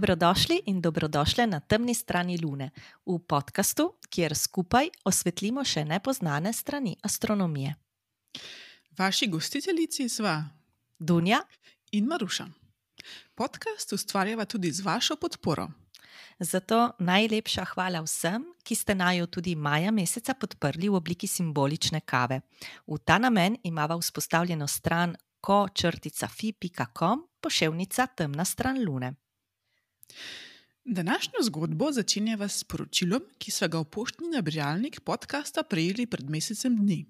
Dobrodošli 0.00 0.62
in 0.66 0.80
dobrodošle 0.80 1.46
na 1.46 1.60
temni 1.60 1.94
strani 1.94 2.38
Lune, 2.38 2.70
v 3.06 3.18
podkastu, 3.28 3.84
kjer 4.08 4.32
skupaj 4.32 4.88
osvetlimo 5.04 5.60
še 5.60 5.84
nepoznane 5.84 6.52
strani 6.56 6.94
astronomije. 7.04 7.74
Vaši 8.96 9.28
gostiteljici 9.28 10.08
sva 10.08 10.48
Dunja 10.98 11.42
in 11.92 12.08
Maruša. 12.08 12.48
Podcast 13.34 13.92
ustvarjava 13.92 14.48
tudi 14.48 14.72
z 14.72 14.80
vašo 14.80 15.20
podporo. 15.20 15.68
Zato 16.40 16.96
najlepša 16.98 17.68
hvala 17.74 18.00
vsem, 18.00 18.48
ki 18.64 18.74
ste 18.74 18.96
najo 18.96 19.28
tudi 19.28 19.52
maja 19.52 19.92
meseca 19.92 20.32
podprli 20.32 20.88
v 20.88 20.96
obliki 20.96 21.28
simbolične 21.28 22.00
kave. 22.00 22.40
V 22.88 23.04
ta 23.04 23.18
namen 23.18 23.60
imava 23.68 24.00
vzpostavljeno 24.00 24.64
stran 24.64 25.16
ko-fi.com, 25.44 27.26
poševnica 27.40 28.06
temna 28.16 28.48
stran 28.48 28.80
Lune. 28.80 29.18
Današnjo 30.84 31.42
zgodbo 31.42 31.92
začenjava 31.92 32.48
s 32.48 32.64
poročilom, 32.64 33.22
ki 33.38 33.50
so 33.50 33.68
ga 33.68 33.78
v 33.78 33.84
poštni 33.84 34.30
nabiralnik 34.32 35.00
podcasta 35.00 35.62
prejeli 35.62 36.06
pred 36.06 36.30
mesecem 36.30 36.76
dni. 36.76 37.04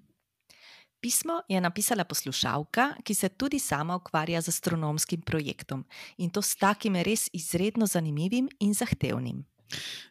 Pismo 1.01 1.41
je 1.49 1.61
napisala 1.61 2.03
poslušalka, 2.03 2.93
ki 3.03 3.13
se 3.15 3.29
tudi 3.29 3.59
sama 3.59 3.95
ukvarja 3.95 4.41
z 4.41 4.49
astronomskim 4.49 5.21
projektom 5.21 5.85
in 6.17 6.29
to 6.29 6.41
s 6.41 6.55
takim 6.55 6.95
res 6.95 7.29
izredno 7.33 7.87
zanimivim 7.87 8.49
in 8.59 8.73
zahtevnim. 8.73 9.45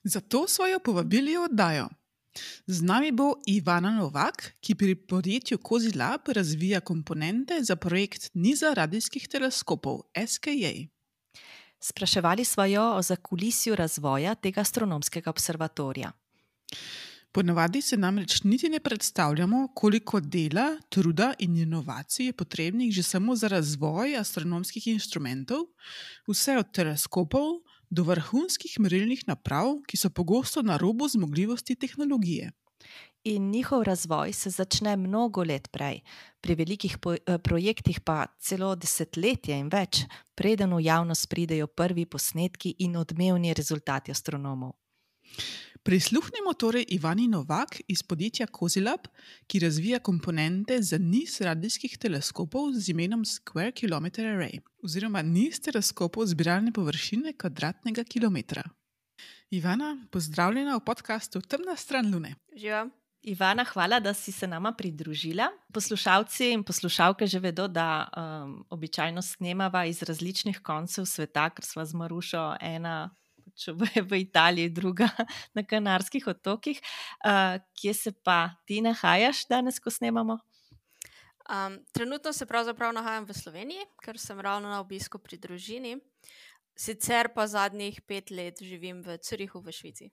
Zato 0.04 0.48
so 0.48 0.66
jo 0.66 0.80
povabili 0.80 1.36
v 1.36 1.44
oddajo. 1.44 1.88
Z 2.66 2.82
nami 2.82 3.12
bo 3.12 3.34
Ivana 3.47 3.91
Novak, 3.91 4.54
ki 4.60 4.75
pri 4.75 4.94
podjetju 4.94 5.58
Kozi 5.58 5.92
Lab 5.94 6.28
razvija 6.28 6.80
komponente 6.80 7.62
za 7.62 7.77
projekt 7.77 8.30
Niza 8.34 8.75
radijskih 8.75 9.28
teleskopov 9.28 10.02
SKA. 10.27 10.75
Spraševali 11.81 12.45
smo 12.45 12.64
jo 12.64 12.97
o 12.97 13.03
zakulisju 13.03 13.77
razvoja 13.77 14.34
tega 14.34 14.61
astronomskega 14.61 15.31
observatorija. 15.31 16.12
Ponavadi 17.33 17.83
se 17.83 17.97
namreč 17.97 18.42
niti 18.42 18.69
ne 18.69 18.81
predstavljamo, 18.81 19.69
koliko 19.75 20.20
dela, 20.20 20.78
truda 20.89 21.34
in 21.39 21.56
inovacij 21.56 22.27
je 22.27 22.33
potrebnih 22.33 22.92
že 22.95 23.03
samo 23.03 23.37
za 23.37 23.48
razvoj 23.48 24.17
astronomskih 24.17 24.87
inštrumentov, 24.87 25.61
vse 26.27 26.59
od 26.59 26.72
teleskopov 26.72 27.61
do 27.91 28.03
vrhunskih 28.03 28.75
merilnih 28.81 29.22
naprav, 29.27 29.78
ki 29.87 29.97
so 29.97 30.11
pogosto 30.11 30.62
na 30.62 30.77
robu 30.77 31.09
zmogljivosti 31.09 31.77
tehnologije. 31.77 32.53
In 33.24 33.50
njihov 33.50 33.82
razvoj 33.82 34.32
se 34.32 34.50
začne 34.50 34.96
mnogo 34.96 35.44
let 35.44 35.68
prej, 35.68 36.00
pri 36.40 36.54
velikih 36.54 36.96
projektih 37.44 38.00
pa 38.00 38.26
celo 38.40 38.74
desetletje 38.74 39.58
in 39.60 39.69
več, 39.69 40.06
preden 40.34 40.72
v 40.72 40.81
javnost 40.86 41.28
pridejo 41.28 41.66
prvi 41.66 42.06
posnetki 42.06 42.75
in 42.78 42.97
odmevni 42.97 43.53
rezultati 43.54 44.10
astronomov. 44.10 44.72
Prisluhnimo 45.82 46.53
torej 46.60 46.84
Ivani 46.97 47.26
Novak 47.28 47.76
iz 47.88 48.03
podjetja 48.03 48.47
Kozilab, 48.47 49.06
ki 49.47 49.59
razvija 49.59 49.98
komponente 49.98 50.82
za 50.82 50.98
niz 50.98 51.41
radijskih 51.41 51.98
teleskopov 51.98 52.72
z 52.72 52.92
imenom 52.92 53.25
Square 53.25 53.72
Kilometer 53.72 54.26
Array, 54.26 54.60
oziroma 54.84 55.22
niz 55.22 55.60
teleskopov 55.60 56.25
zbiralne 56.32 56.72
površine 56.72 57.32
kvadratnega 57.32 58.04
kilometra. 58.04 58.64
Ivana, 59.50 60.06
pozdravljena 60.12 60.76
v 60.76 60.84
podkastu 60.84 61.41
Temna 61.41 61.76
stran 61.76 62.12
Lune. 62.12 62.34
Živa. 62.56 62.88
Ivana, 63.22 63.64
hvala, 63.64 64.00
da 64.00 64.14
si 64.14 64.32
se 64.32 64.47
nama 64.47 64.72
pridružila. 64.72 65.50
Poslušalci 65.75 66.53
in 66.54 66.62
poslušalke 66.64 67.26
že 67.26 67.38
vedo, 67.38 67.69
da 67.69 68.08
um, 68.16 68.64
običajno 68.70 69.22
snemava 69.22 69.84
iz 69.84 70.03
različnih 70.03 70.60
koncev 70.64 71.04
sveta, 71.04 71.50
ker 71.50 71.64
smo 71.64 71.84
z 71.84 71.94
Marušo 71.94 72.54
ena 72.60 73.10
če 73.60 73.75
bo 73.76 73.84
v 73.84 74.20
Italiji, 74.25 74.72
druga 74.72 75.09
na 75.56 75.64
Kanarskih 75.66 76.26
otokih. 76.32 76.80
Uh, 77.25 77.59
kje 77.76 77.94
se 77.94 78.12
pa 78.12 78.56
ti 78.66 78.80
nahajaš 78.84 79.47
danes, 79.50 79.80
ko 79.80 79.92
snemamo? 79.92 80.38
Um, 81.50 81.80
trenutno 81.92 82.32
se 82.32 82.47
pravzaprav 82.47 82.94
nahajam 82.94 83.26
v 83.26 83.34
Sloveniji, 83.34 83.88
ker 84.04 84.19
sem 84.19 84.38
ravno 84.38 84.70
na 84.70 84.80
obisku 84.80 85.19
pri 85.19 85.38
družini. 85.41 85.97
Sicer 86.78 87.32
pa 87.34 87.44
zadnjih 87.50 88.00
pet 88.06 88.30
let 88.30 88.62
živim 88.62 89.03
v 89.04 89.19
Curihu 89.19 89.60
v 89.60 89.75
Švici. 89.75 90.09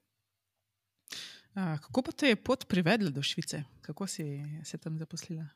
A, 1.58 1.78
kako 1.82 2.02
pa 2.06 2.12
te 2.14 2.30
je 2.30 2.38
pot 2.38 2.68
privedla 2.70 3.10
do 3.10 3.24
Švice? 3.26 3.64
Kako 3.82 4.08
si 4.08 4.26
se 4.64 4.78
tam 4.78 4.98
zaposlila? 4.98 5.48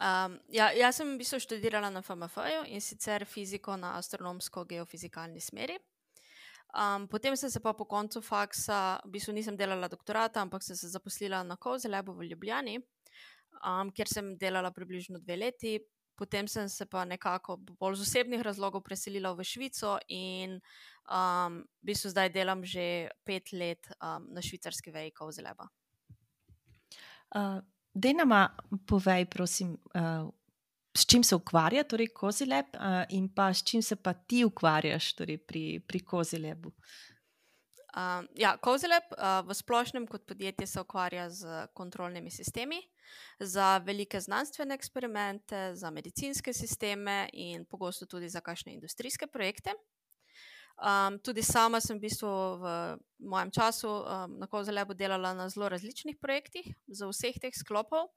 Um, 0.00 0.38
ja, 0.48 0.70
jaz 0.72 0.96
sem 0.96 1.10
v 1.12 1.18
bistvu 1.20 1.42
študirala 1.44 1.90
na 1.92 2.00
FMF-ju 2.00 2.64
in 2.72 2.80
sicer 2.80 3.26
fiziko 3.28 3.76
na 3.76 3.92
astronomsko-geofizikalni 4.00 5.40
smeri. 5.44 5.76
Um, 6.72 7.04
potem 7.08 7.36
sem 7.36 7.52
se 7.52 7.60
pa 7.60 7.74
po 7.76 7.84
koncu 7.84 8.22
faksa, 8.24 8.96
v 9.04 9.12
bistvu 9.18 9.34
nisem 9.36 9.56
delala 9.56 9.92
doktorata, 9.92 10.40
ampak 10.40 10.64
sem 10.64 10.76
se 10.76 10.88
zaposlila 10.88 11.42
na 11.44 11.58
Kozelebu 11.60 12.16
v 12.16 12.30
Ljubljani, 12.30 12.78
um, 13.60 13.92
kjer 13.92 14.08
sem 14.08 14.32
delala 14.40 14.72
približno 14.72 15.20
dve 15.20 15.36
leti. 15.36 15.76
Potem 16.16 16.48
sem 16.48 16.68
se 16.68 16.86
pa 16.86 17.04
nekako 17.04 17.56
bolj 17.56 17.96
z 18.00 18.08
osebnih 18.08 18.40
razlogov 18.40 18.82
preselila 18.84 19.32
v 19.32 19.44
Švico 19.44 19.98
in 20.08 20.58
um, 21.08 21.62
v 21.82 21.92
bistvu 21.92 22.12
zdaj 22.12 22.32
delam 22.34 22.64
že 22.64 23.08
pet 23.24 23.52
let 23.52 23.88
um, 23.96 24.28
na 24.30 24.42
švicarski 24.42 24.90
veji 24.90 25.10
Kozeleba. 25.10 25.68
Uh, 27.34 27.60
Dej 27.92 28.14
nama 28.16 28.48
povej, 28.88 29.26
prosim, 29.28 29.76
uh, 29.92 30.24
s 30.96 31.04
čim 31.04 31.20
se 31.24 31.36
ukvarja, 31.36 31.84
torej 31.84 32.08
Kozileb, 32.16 32.72
uh, 32.72 33.04
in 33.12 33.28
pa 33.28 33.52
s 33.52 33.60
čim 33.64 33.82
se 33.82 33.96
pa 33.96 34.14
ti 34.14 34.44
ukvarjaš 34.44 35.12
torej 35.12 35.36
pri, 35.44 35.80
pri 35.84 36.00
Kozilebu. 36.00 36.72
Uh, 36.72 37.11
ja, 38.34 38.56
Kozileb 38.56 39.04
uh, 39.12 39.42
v 39.48 39.54
splošnem 39.54 40.06
kot 40.06 40.26
podjetje 40.26 40.66
se 40.66 40.80
ukvarja 40.80 41.30
z 41.30 41.66
kontrolnimi 41.74 42.30
sistemi 42.30 42.80
za 43.38 43.78
velike 43.78 44.20
znanstvene 44.20 44.74
eksperimente, 44.74 45.74
za 45.74 45.90
medicinske 45.90 46.52
sisteme 46.52 47.28
in 47.32 47.64
pogosto 47.64 48.06
tudi 48.06 48.28
za 48.28 48.40
kakšne 48.40 48.72
industrijske 48.72 49.26
projekte. 49.26 49.74
Um, 50.82 51.18
tudi 51.18 51.42
sama 51.42 51.80
sem 51.80 51.98
v 51.98 52.08
bistvu 52.08 52.28
v 52.58 52.64
mojem 53.28 53.50
času 53.52 53.86
um, 53.86 54.38
na 54.40 54.48
Kozelebu 54.48 54.94
delala 54.94 55.34
na 55.36 55.48
zelo 55.48 55.68
različnih 55.68 56.16
projektih 56.18 56.72
za 56.88 57.06
vseh 57.06 57.36
teh 57.38 57.52
sklopov, 57.54 58.08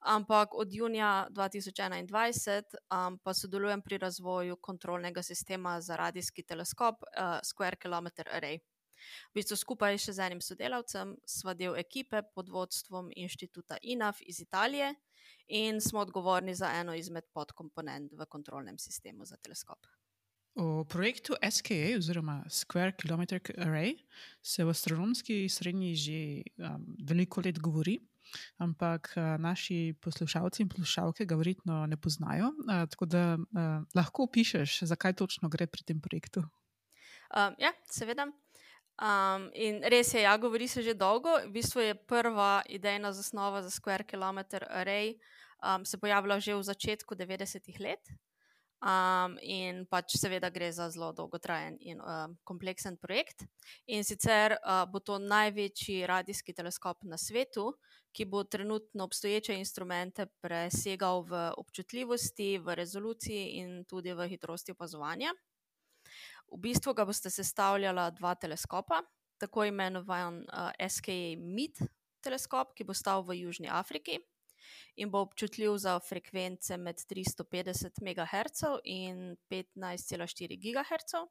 ampak 0.00 0.54
od 0.54 0.70
junija 0.72 1.26
2021 1.34 2.62
um, 2.94 3.18
pa 3.18 3.34
sodelujem 3.34 3.82
pri 3.82 3.98
razvoju 3.98 4.56
kontrolnega 4.56 5.22
sistema 5.22 5.80
za 5.80 5.96
radijski 5.96 6.42
teleskop 6.42 7.02
uh, 7.02 7.42
Square 7.42 7.76
Kilometer 7.76 8.30
Array. 8.32 8.62
V 9.30 9.40
bistvu 9.40 9.56
skupaj 9.56 9.98
še 9.98 10.16
z 10.16 10.26
enim 10.26 10.40
sodelavcem 10.40 11.16
sva 11.26 11.54
del 11.54 11.76
ekipe 11.76 12.22
pod 12.34 12.48
vodstvom 12.52 13.10
inštituta 13.16 13.78
INAF 13.82 14.22
iz 14.26 14.40
Italije 14.40 14.94
in 15.46 15.80
smo 15.80 16.00
odgovorni 16.00 16.54
za 16.54 16.72
eno 16.80 16.94
izmed 16.94 17.24
podkomponent 17.34 18.12
v 18.12 18.26
kontrolnem 18.26 18.78
sistemu 18.78 19.24
za 19.24 19.36
teleskop. 19.36 19.86
O 20.56 20.84
projektu 20.88 21.36
SKA, 21.50 21.98
oziroma 21.98 22.42
Square 22.48 22.96
Kilometer 22.96 23.40
Array, 23.58 23.96
se 24.42 24.64
v 24.64 24.72
astronomski 24.72 25.48
srednji 25.48 25.94
že 25.94 26.20
um, 26.56 26.96
veliko 27.04 27.42
let 27.44 27.58
govori, 27.60 27.98
ampak 28.58 29.12
uh, 29.16 29.36
naši 29.36 29.94
poslušalci 30.00 30.62
in 30.62 30.68
poslušalke 30.68 31.26
ga 31.28 31.36
verjetno 31.36 31.86
ne 31.86 31.96
poznajo. 31.96 32.48
Uh, 32.64 32.88
tako 32.88 33.04
da 33.04 33.36
uh, 33.36 33.84
lahko 33.94 34.24
opišuješ, 34.24 34.88
zakaj 34.88 35.12
točno 35.12 35.48
gre 35.48 35.66
pri 35.66 35.84
tem 35.84 36.00
projektu. 36.00 36.40
Um, 37.36 37.52
ja, 37.60 37.76
seveda. 37.92 38.24
Um, 38.96 39.50
in 39.52 39.82
res 39.84 40.14
je, 40.14 40.22
ja, 40.24 40.36
govori 40.36 40.68
se 40.68 40.82
že 40.82 40.94
dolgo. 40.94 41.36
V 41.44 41.52
bistvu 41.52 41.80
je 41.80 41.94
prva 41.94 42.62
idejna 42.68 43.12
zasnova 43.12 43.62
za 43.62 43.70
Square 43.70 44.04
Kilometer 44.04 44.64
Array 44.70 45.18
um, 45.62 45.84
se 45.84 45.98
pojavila 45.98 46.40
že 46.40 46.54
v 46.54 46.62
začetku 46.62 47.14
90-ih 47.14 47.80
let. 47.80 48.00
Um, 48.76 49.38
in 49.40 49.86
pač 49.88 50.20
seveda 50.20 50.50
gre 50.52 50.68
za 50.68 50.90
zelo 50.92 51.08
dolgotrajen 51.16 51.80
in 51.80 51.96
um, 51.96 52.36
kompleksen 52.44 53.00
projekt. 53.00 53.48
In 53.88 54.04
sicer 54.04 54.52
uh, 54.60 54.84
bo 54.84 55.00
to 55.00 55.16
največji 55.18 56.04
radijski 56.06 56.52
teleskop 56.52 57.00
na 57.08 57.16
svetu, 57.16 57.72
ki 58.12 58.28
bo 58.28 58.44
trenutno 58.44 59.04
obstoječe 59.04 59.56
instrumente 59.56 60.26
presegal 60.40 61.24
v 61.24 61.52
občutljivosti, 61.56 62.58
v 62.58 62.74
rezoluciji 62.76 63.60
in 63.64 63.84
tudi 63.88 64.12
v 64.12 64.28
hitrosti 64.28 64.76
opazovanja. 64.76 65.32
V 66.52 66.60
bistvu 66.62 66.94
ga 66.94 67.04
boste 67.04 67.30
sestavljala 67.30 68.10
dva 68.10 68.34
teleskopa, 68.34 69.02
tako 69.38 69.64
imenovan 69.64 70.42
uh, 70.44 70.70
SKA 70.88 71.36
MID 71.38 71.82
teleskop, 72.24 72.74
ki 72.76 72.86
bo 72.86 72.94
stal 72.94 73.24
v 73.26 73.42
Južni 73.42 73.68
Afriki 73.68 74.18
in 74.96 75.10
bo 75.12 75.20
občutljiv 75.22 75.76
za 75.78 75.98
frekvence 76.00 76.76
med 76.76 76.98
350 77.10 78.00
MHz 78.02 78.62
in 78.84 79.36
15,4 79.50 80.56
GHz. 80.58 81.26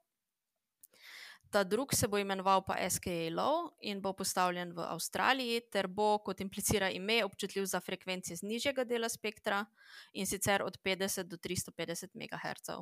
Ta 1.50 1.63
drug 1.63 1.94
se 1.94 2.07
bo 2.07 2.18
imenoval 2.18 2.63
pa 2.65 2.77
SKA 2.89 3.29
Low 3.31 3.69
in 3.81 4.01
bo 4.01 4.13
postavljen 4.13 4.73
v 4.73 4.85
Avstraliji, 4.89 5.61
ter 5.71 5.88
bo, 5.88 6.18
kot 6.19 6.41
implicira 6.41 6.89
ime, 6.89 7.23
občutljiv 7.25 7.65
za 7.65 7.79
frekvence 7.79 8.35
z 8.35 8.44
nižjega 8.44 8.83
dela 8.83 9.09
spektra 9.09 9.65
in 10.13 10.25
sicer 10.25 10.63
od 10.63 10.77
50 10.83 11.23
do 11.23 11.38
350 11.38 12.15
MHz. 12.15 12.79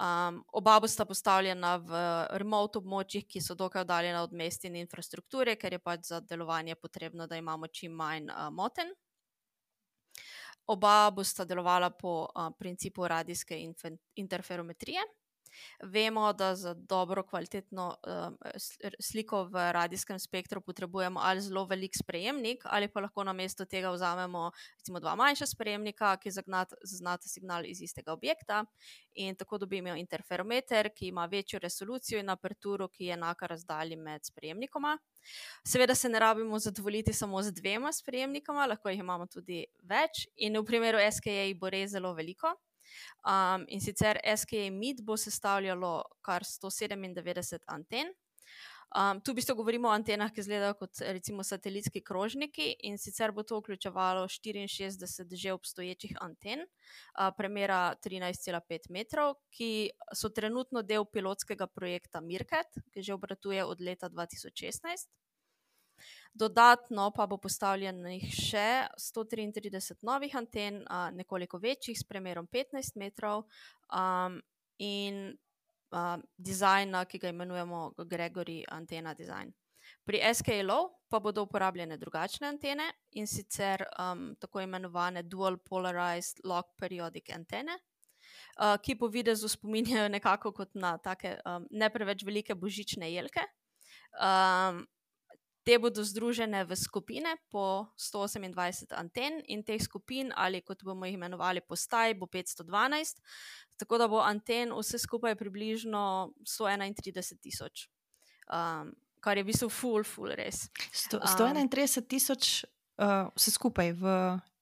Um, 0.00 0.44
oba 0.52 0.78
bosta 0.80 1.04
postavljena 1.04 1.74
v 1.76 1.98
remote 2.40 2.78
območjih, 2.80 3.26
ki 3.28 3.42
so 3.44 3.52
dokaj 3.54 3.82
oddaljena 3.84 4.22
od 4.24 4.32
mest 4.32 4.64
in 4.64 4.78
infrastrukture, 4.80 5.58
ker 5.60 5.76
je 5.76 5.78
pač 5.78 6.06
za 6.08 6.20
delovanje 6.24 6.74
potrebno, 6.80 7.26
da 7.28 7.36
imamo 7.36 7.68
čim 7.68 7.92
manj 7.92 8.30
uh, 8.30 8.46
moten. 8.48 8.94
Oba 10.72 11.10
bosta 11.10 11.44
delovala 11.44 11.90
po 11.90 12.14
uh, 12.24 12.48
principu 12.58 13.08
radijske 13.08 13.58
interferometrije. 14.16 15.04
Vemo, 15.82 16.32
da 16.32 16.54
za 16.54 16.74
dobro 16.74 17.22
kvalitetno 17.22 17.94
um, 18.06 18.38
sliko 19.00 19.44
v 19.44 19.72
radijskem 19.72 20.18
spektru 20.18 20.60
potrebujemo 20.60 21.20
ali 21.22 21.40
zelo 21.40 21.64
velik 21.64 21.96
sprejemnik, 21.96 22.62
ali 22.64 22.88
pa 22.88 23.00
lahko 23.00 23.24
na 23.24 23.32
mesto 23.32 23.64
tega 23.64 23.90
vzamemo 23.90 24.50
recimo 24.78 25.00
dva 25.00 25.14
manjša 25.14 25.46
sprejemnika, 25.46 26.16
ki 26.16 26.30
zaznata 26.30 27.28
signal 27.28 27.66
iz 27.66 27.82
istega 27.82 28.12
objekta. 28.12 28.64
In 29.14 29.36
tako 29.36 29.58
dobimo 29.58 29.94
interferometer, 29.96 30.90
ki 30.94 31.08
ima 31.08 31.26
večjo 31.26 31.58
resolucijo 31.58 32.20
in 32.20 32.28
aperturo, 32.30 32.88
ki 32.88 33.04
je 33.04 33.12
enaka 33.12 33.46
razdalji 33.46 33.96
med 33.96 34.24
sprejemnikoma. 34.24 34.98
Seveda 35.66 35.94
se 35.94 36.08
ne 36.08 36.18
rabimo 36.18 36.58
zadovoljiti 36.58 37.12
samo 37.12 37.42
z 37.42 37.52
dvema 37.52 37.92
sprejemnikoma, 37.92 38.66
lahko 38.66 38.88
jih 38.88 39.00
imamo 39.00 39.26
tudi 39.26 39.64
več, 39.82 40.26
in 40.36 40.58
v 40.58 40.64
primeru 40.64 40.98
SKA 41.12 41.50
bo 41.60 41.70
res 41.70 41.90
zelo 41.90 42.14
veliko. 42.14 42.54
Um, 43.24 43.66
in 43.68 43.80
sicer 43.80 44.20
SKA 44.36 44.70
MIT 44.70 45.04
bo 45.04 45.16
sestavljalo 45.16 46.02
kar 46.22 46.44
197 46.44 47.64
anten. 47.66 48.12
Um, 48.90 49.20
tu 49.22 49.30
v 49.30 49.38
bistvu 49.38 49.54
govorimo 49.54 49.86
o 49.86 49.92
antenah, 49.94 50.32
ki 50.34 50.42
izgledajo 50.42 50.74
kot 50.80 50.98
recimo 51.14 51.44
satelitski 51.46 52.00
krožniki, 52.02 52.72
in 52.88 52.96
sicer 52.98 53.30
bo 53.30 53.44
to 53.46 53.60
vključevalo 53.60 54.24
64 54.26 55.36
že 55.36 55.52
obstoječih 55.52 56.16
anten, 56.20 56.64
uh, 56.66 57.30
premjera 57.36 57.94
13,5 58.02 58.90
metrov, 58.90 59.36
ki 59.54 59.90
so 60.12 60.32
trenutno 60.34 60.82
del 60.82 61.06
pilotskega 61.06 61.70
projekta 61.70 62.20
Mirket, 62.20 62.82
ki 62.90 63.02
že 63.02 63.14
obratuje 63.14 63.64
od 63.64 63.80
leta 63.80 64.10
2016. 64.10 65.06
Dodatno 66.34 67.10
pa 67.16 67.26
bo 67.26 67.36
postavljenih 67.42 68.26
še 68.34 68.68
133 68.96 70.04
novih 70.06 70.36
anten, 70.36 70.84
nekoliko 71.12 71.58
večjih, 71.58 71.98
s 71.98 72.06
premjerom 72.06 72.48
15 72.48 72.96
metrov, 73.00 73.44
um, 73.92 74.40
in 74.80 75.36
um, 75.92 76.22
dizajna, 76.36 77.04
ki 77.04 77.18
ga 77.18 77.28
imenujemo 77.28 77.90
Gregory 77.98 78.62
Antena 78.68 79.14
Design. 79.14 79.52
Pri 80.04 80.20
SKLO 80.34 80.78
pa 81.10 81.20
bodo 81.20 81.42
uporabljene 81.42 81.96
drugačne 81.96 82.48
antene 82.48 82.86
in 83.18 83.26
sicer 83.26 83.84
um, 83.98 84.34
tako 84.40 84.60
imenovane 84.60 85.22
Dual 85.22 85.58
Polarized 85.58 86.40
Lock 86.44 86.76
Periodic 86.78 87.30
antene. 87.34 87.76
Uh, 88.60 88.76
ki 88.82 88.94
po 88.98 89.08
videzu 89.08 89.48
spominjajo 89.48 90.08
nekako 90.08 90.52
kot 90.52 90.74
na 90.74 90.96
take 90.98 91.36
um, 91.46 91.66
ne 91.70 91.88
preveč 91.90 92.24
velike 92.24 92.54
božične 92.54 93.08
jelke. 93.12 93.44
Um, 94.14 94.84
Te 95.70 95.78
bodo 95.78 96.02
združene 96.02 96.64
v 96.66 96.74
skupine 96.74 97.36
po 97.46 97.86
128 97.94 98.90
anten 98.98 99.38
in 99.46 99.62
teh 99.62 99.78
skupin, 99.78 100.34
ali 100.34 100.64
kot 100.66 100.82
bomo 100.82 101.06
jih 101.06 101.14
imenovali, 101.14 101.62
postaj, 101.62 102.16
bo 102.18 102.26
512, 102.26 103.22
tako 103.78 104.00
da 104.02 104.08
bo 104.10 104.18
anten 104.18 104.74
vse 104.74 104.98
skupaj 104.98 105.38
približno 105.38 106.34
131 106.42 107.38
tisoč, 107.38 107.86
um, 108.50 108.90
kar 109.22 109.38
je 109.38 109.46
v 109.46 109.50
bistvu 109.52 109.70
full, 109.70 110.02
full 110.02 110.34
res. 110.34 110.66
Sto, 110.90 111.22
131 111.22 112.02
tisoč 112.10 112.66
uh, 112.98 113.30
vse 113.38 113.54
skupaj 113.54 113.94
v 113.94 114.04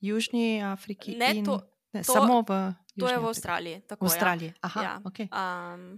Južni 0.04 0.60
Afriki. 0.60 1.16
Ne, 1.16 1.40
in, 1.40 1.48
to, 1.48 1.56
ne 1.96 2.04
to, 2.04 2.12
samo 2.12 2.44
v. 2.44 2.60
To 3.00 3.08
je 3.08 3.16
v 3.16 3.32
Avstraliji. 3.32 3.80
Tako, 3.88 4.04
v 4.04 4.12
Avstraliji. 4.12 4.52
Ja. 4.52 4.60
Aha, 4.68 4.80
ja. 4.84 4.94
okay. 5.08 5.32
um, 5.32 5.96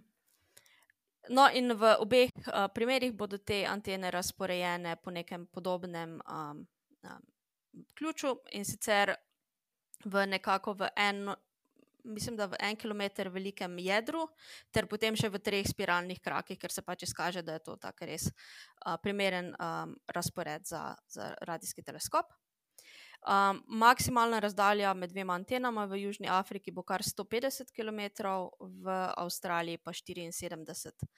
No, 1.29 1.49
in 1.53 1.73
v 1.77 1.97
obeh 2.01 2.33
uh, 2.49 2.67
primerih 2.73 3.13
bodo 3.13 3.39
te 3.39 3.67
antene 3.69 4.11
razporejene 4.11 4.97
po 5.05 5.13
nekem 5.13 5.47
podobnem 5.53 6.17
um, 6.25 6.65
um, 7.05 7.23
ključu 7.95 8.39
in 8.57 8.65
sicer 8.65 9.15
v 10.05 10.27
nekako 10.27 10.73
v 10.73 10.89
en, 10.97 11.29
mislim, 12.05 12.37
da 12.37 12.47
v 12.47 12.57
en 12.59 12.77
kilometr 12.77 13.29
velikem 13.29 13.79
jedru, 13.79 14.25
ter 14.73 14.89
potem 14.89 15.17
še 15.17 15.29
v 15.29 15.43
treh 15.45 15.67
spiralnih 15.69 16.21
krakih, 16.25 16.59
ker 16.59 16.73
se 16.73 16.83
pač 16.83 17.05
izkaže, 17.05 17.43
da 17.45 17.59
je 17.59 17.65
to 17.69 17.77
tako 17.77 18.09
res 18.09 18.31
uh, 18.31 18.97
primeren 19.03 19.53
um, 19.61 19.93
razpored 20.09 20.65
za, 20.65 20.97
za 21.07 21.35
radijski 21.45 21.85
teleskop. 21.85 22.33
Um, 23.21 23.59
maksimalna 23.69 24.39
razdalja 24.41 24.95
med 24.97 25.11
dvema 25.13 25.35
antenama 25.37 25.85
v 25.85 25.99
Južni 26.07 26.29
Afriki 26.33 26.73
bo 26.73 26.83
kar 26.83 27.03
150 27.05 27.69
km, 27.77 28.01
v 28.59 28.95
Avstraliji 29.17 29.79
pa 29.85 29.93
74. 29.93 31.09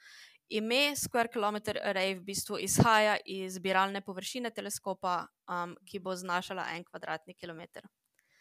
Ime 0.49 0.95
Square 0.95 1.31
Kilometer 1.31 1.79
Array 1.79 2.17
v 2.17 2.25
bistvu 2.27 2.59
izhaja 2.59 3.15
iz 3.25 3.55
zbiralne 3.55 4.01
površine 4.03 4.51
teleskopa, 4.51 5.21
um, 5.47 5.77
ki 5.87 6.03
bo 6.03 6.15
znašala 6.15 6.67
en 6.75 6.83
kvadratni 6.83 7.37
kilometr. 7.39 7.87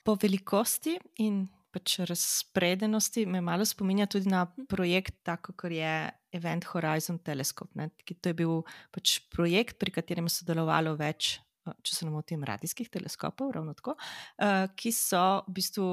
Po 0.02 0.16
velikosti 0.18 0.96
in 1.22 1.46
pač 1.72 2.00
razpredenosti 2.02 3.24
me 3.30 3.40
malo 3.40 3.64
spominja 3.64 4.08
tudi 4.10 4.28
na 4.28 4.42
mhm. 4.44 4.66
projekt, 4.66 5.22
tako 5.22 5.54
kot 5.54 5.70
je 5.70 6.10
Event 6.32 6.66
Horizon 6.74 7.18
Telescope. 7.18 7.70
Ne? 7.78 7.88
To 7.94 8.28
je 8.28 8.34
bil 8.34 8.60
pač 8.90 9.20
projekt, 9.30 9.78
pri 9.78 9.94
katerem 9.94 10.26
je 10.26 10.40
sodelovalo 10.40 10.96
več 10.98 11.38
če 11.82 11.94
se 11.94 12.06
ne 12.06 12.12
motim, 12.14 12.44
radijskih 12.44 12.90
teleskopov, 12.92 13.52
ravno 13.56 13.74
tako, 13.78 13.94
ki 14.76 14.92
so 14.94 15.22
v 15.46 15.56
bistvu 15.60 15.88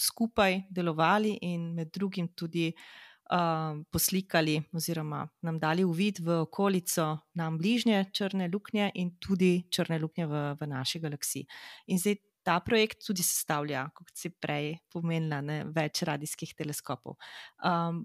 skupaj 0.00 0.64
delovali 0.70 1.36
in 1.48 1.70
med 1.76 1.92
drugim 1.94 2.32
tudi 2.34 2.70
poslikali, 3.94 4.56
oziroma 4.74 5.22
nam 5.46 5.58
dali 5.62 5.84
uvid 5.86 6.18
v 6.18 6.40
okolico 6.42 7.04
nam 7.38 7.58
bližnje 7.58 8.08
črne 8.12 8.48
luknje 8.50 8.90
in 8.98 9.12
tudi 9.22 9.68
črne 9.70 10.00
luknje 10.02 10.26
v, 10.26 10.40
v 10.58 10.66
naši 10.66 10.98
galaksiji. 10.98 11.46
In 11.94 12.00
zdaj 12.02 12.18
ta 12.42 12.58
projekt 12.64 13.04
tudi 13.06 13.22
sestavlja, 13.22 13.84
kot 13.94 14.10
si 14.16 14.32
prej 14.32 14.80
pomenila, 14.90 15.40
ne, 15.44 15.60
več 15.70 16.02
radijskih 16.08 16.56
teleskopov. 16.58 17.20
Um, 17.62 18.02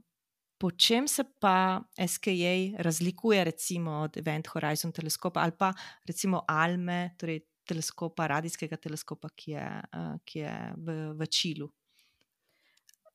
Po 0.58 0.72
čem 0.72 1.08
se 1.08 1.24
pa 1.40 1.82
SKA 2.08 2.80
razlikuje 2.80 3.44
recimo, 3.44 3.92
od 3.92 4.18
Event 4.18 4.48
Horizon 4.48 4.92
teleskopa 4.92 5.42
ali 5.42 5.52
pa 5.58 5.74
recimo 6.08 6.44
ALME, 6.48 7.16
torej 7.20 7.42
teleskopa, 7.66 8.28
radijskega 8.28 8.78
teleskopa, 8.78 9.30
ki 9.36 9.52
je, 9.52 9.68
uh, 9.98 10.16
ki 10.26 10.40
je 10.40 10.56
v, 10.78 10.98
v 11.18 11.28
Čilu? 11.28 11.70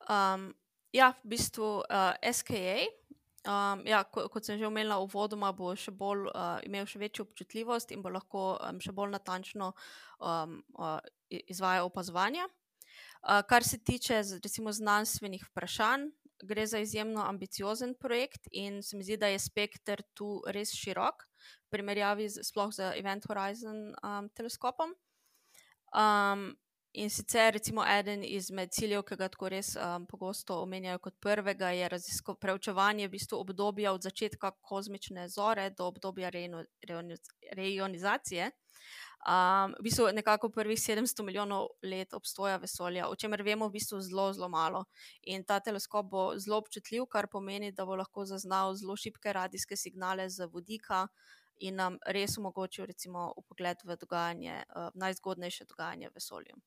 Um, 0.09 0.51
ja, 0.93 1.13
v 1.23 1.35
bistvu 1.35 1.81
uh, 1.81 2.13
SKA. 2.19 2.85
Um, 3.41 3.81
ja, 3.89 4.03
ko, 4.05 4.27
kot 4.29 4.45
sem 4.45 4.59
že 4.61 4.67
omenila, 4.69 4.99
uvodoma 5.01 5.49
bo 5.49 5.71
še 5.73 5.89
bolj, 5.97 6.27
uh, 6.29 6.59
imel 6.67 6.85
še 6.85 7.01
večjo 7.01 7.25
občutljivost 7.25 7.89
in 7.89 8.03
bo 8.05 8.11
lahko 8.13 8.53
um, 8.61 8.77
še 8.77 8.93
bolj 8.93 9.15
natančno 9.15 9.71
um, 10.21 10.59
uh, 10.77 10.99
izvajal 11.49 11.89
opazovanja. 11.89 12.45
Uh, 12.45 13.41
kar 13.49 13.65
se 13.65 13.79
tiče 13.81 14.19
recimo, 14.43 14.69
znanstvenih 14.69 15.41
vprašanj, 15.49 16.11
gre 16.43 16.65
za 16.67 16.79
izjemno 16.79 17.21
ambiciozen 17.21 17.95
projekt 17.99 18.47
in 18.51 18.81
se 18.83 18.97
mi 18.97 19.03
zdi, 19.03 19.17
da 19.17 19.27
je 19.27 19.39
spektr 19.39 20.01
tu 20.13 20.41
res 20.47 20.73
širok, 20.75 21.23
v 21.67 21.69
primerjavi 21.75 22.29
z, 22.29 22.43
sploh 22.43 22.73
z 22.73 22.91
Event 22.99 23.25
Horizon 23.29 23.93
um, 24.03 24.29
teleskopom. 24.35 24.93
Um, 25.91 26.51
in 26.93 27.09
sicer, 27.09 27.53
recimo, 27.53 27.83
eden 27.87 28.23
izmed 28.23 28.71
ciljev, 28.71 29.03
ki 29.07 29.15
ga 29.19 29.29
tako 29.31 29.49
res 29.51 29.75
um, 29.75 30.05
pogosto 30.07 30.61
omenjajo 30.63 30.99
kot 30.99 31.19
prvega, 31.23 31.71
je 31.71 31.89
preučevanje 32.39 33.07
v 33.07 33.11
bistvu 33.11 33.39
obdobja 33.39 33.93
od 33.93 34.03
začetka 34.03 34.51
kozmične 34.61 35.27
zore 35.29 35.69
do 35.69 35.87
obdobja 35.87 36.31
reionizacije. 37.55 38.51
Um, 39.21 39.75
v 39.79 39.83
bistvu 39.83 40.07
nekako 40.13 40.49
prvih 40.49 40.79
700 40.79 41.23
milijonov 41.23 41.67
let 41.83 42.13
obstoja 42.13 42.57
vesolja, 42.57 43.07
o 43.07 43.15
čemer 43.15 43.43
vemo 43.45 43.67
v 43.67 43.75
bistvu 43.77 43.99
zelo, 44.01 44.31
zelo 44.33 44.49
malo. 44.49 44.85
In 45.21 45.43
ta 45.43 45.59
teleskop 45.59 46.09
bo 46.09 46.23
zelo 46.39 46.57
občutljiv, 46.57 47.05
kar 47.05 47.27
pomeni, 47.29 47.71
da 47.71 47.85
bo 47.85 47.95
lahko 47.95 48.25
zaznal 48.25 48.73
zelo 48.75 48.95
šibke 48.97 49.33
radijske 49.33 49.77
signale 49.77 50.29
z 50.29 50.47
vodika 50.49 51.07
in 51.61 51.75
nam 51.75 51.99
res 52.05 52.37
omogočil, 52.37 52.85
recimo, 52.89 53.33
pogled 53.47 53.85
v 53.85 53.97
dogajanje, 54.01 54.63
uh, 54.75 54.89
najzgodnejše 54.97 55.69
dogajanje 55.69 56.09
v 56.09 56.17
vesolju. 56.17 56.57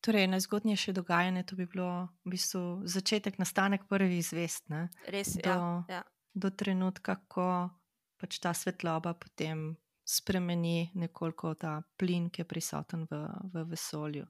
Torej, 0.00 0.28
najzgodnejše 0.30 0.92
dogajanje 0.94 1.42
to 1.42 1.56
bi 1.58 1.66
bilo 1.66 2.08
v 2.24 2.30
bistvu 2.30 2.86
začetek, 2.86 3.42
nastanek 3.42 3.88
prvih 3.90 4.22
zvest. 4.22 4.68
Ne? 4.70 4.86
Res 5.10 5.34
je. 5.34 5.42
Do, 5.42 5.82
ja, 5.90 5.98
ja. 5.98 6.02
do 6.34 6.50
trenutka, 6.54 7.18
ko 7.26 7.74
pač 8.22 8.38
ta 8.38 8.54
svetloba 8.54 9.18
potem 9.18 9.74
spremeni 10.08 10.90
nekoliko 10.94 11.52
ta 11.54 11.82
plin, 12.00 12.30
ki 12.32 12.40
je 12.40 12.48
prisoten 12.48 13.04
v, 13.10 13.20
v 13.52 13.64
vesolju. 13.68 14.24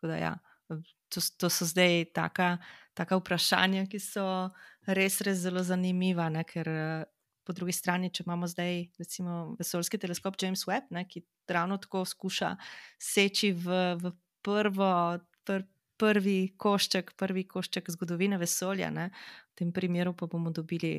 Da, 0.00 0.16
ja, 0.16 0.32
to, 1.12 1.20
to 1.40 1.50
so 1.52 1.66
zdaj 1.68 2.06
taka, 2.16 2.56
taka 2.96 3.18
vprašanja, 3.20 3.86
ki 3.92 4.00
so 4.00 4.24
res, 4.86 5.20
res 5.26 5.42
zelo 5.42 5.60
zanimiva. 5.64 6.28
Ne, 6.32 6.46
ker 6.48 6.70
po 7.44 7.56
drugi 7.56 7.74
strani, 7.76 8.12
če 8.12 8.24
imamo 8.24 8.48
zdaj 8.48 8.86
recimo 9.00 9.40
vesoljski 9.58 10.00
teleskop 10.00 10.38
James 10.40 10.64
Webb, 10.68 10.88
ne, 10.96 11.04
ki 11.08 11.24
ravno 11.48 11.76
tako 11.82 12.04
skuša 12.08 12.54
seči 13.00 13.52
v, 13.52 13.82
v 14.00 14.14
prvo. 14.44 14.94
Pr, 15.44 15.66
Prvi 15.98 16.52
košček, 16.54 17.08
prvi 17.18 17.42
košček 17.50 17.88
zgodovine 17.90 18.36
vesolja, 18.38 18.86
ne? 18.94 19.08
tem 19.58 19.72
primeru 19.74 20.12
pa 20.14 20.28
bomo 20.30 20.52
dobili 20.54 20.92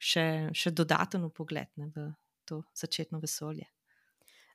še, 0.00 0.48
še 0.56 0.72
dodaten 0.72 1.26
pogled 1.36 1.68
ne, 1.76 1.90
v 1.92 2.06
to 2.50 2.62
začetno 2.74 3.20
vesolje. 3.22 3.68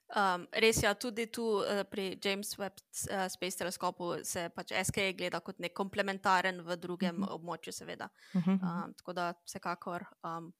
Um, 0.06 0.44
res 0.54 0.78
je, 0.78 0.86
ja, 0.86 0.94
tudi 0.94 1.24
tu 1.34 1.42
uh, 1.58 1.82
pri 1.90 2.12
James 2.22 2.52
Webb 2.60 2.78
uh, 2.78 3.24
Space 3.32 3.58
Teleskopu 3.58 4.12
se 4.22 4.44
pač 4.54 4.70
SKA 4.86 5.10
gleda 5.18 5.40
kot 5.42 5.58
nek 5.58 5.74
komplementaren 5.74 6.60
v 6.62 6.76
drugem 6.78 7.16
uh 7.16 7.20
mhm. 7.20 7.28
-huh. 7.28 7.34
območju, 7.34 7.72
seveda. 7.72 8.08
Uh 8.34 8.46
-huh. 8.46 8.60
um, 8.62 8.94
tako 8.94 9.12
da 9.12 9.32
vsekakor 9.44 10.04
um, 10.22 10.52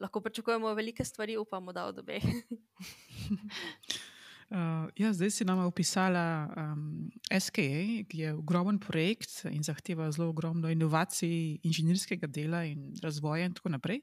lahko 0.00 0.20
pričakujemo 0.20 0.74
velike 0.74 1.04
stvari, 1.04 1.36
upamo, 1.36 1.72
da 1.72 1.84
od 1.86 1.98
obeh. 1.98 2.22
Uh, 4.48 4.88
ja, 4.96 5.12
zdaj 5.12 5.30
si 5.30 5.44
nam 5.44 5.60
opisala 5.66 6.48
um, 6.56 7.10
SKA, 7.28 8.04
ki 8.08 8.20
je 8.22 8.30
ogromen 8.32 8.78
projekt 8.80 9.42
in 9.50 9.60
zahteva 9.60 10.06
zelo 10.08 10.30
ogromno 10.32 10.70
inovacij, 10.72 11.58
inženirskega 11.68 12.30
dela 12.32 12.62
in 12.64 12.94
razvoja, 13.02 13.44
in 13.44 13.54
tako 13.54 13.74
naprej. 13.76 14.00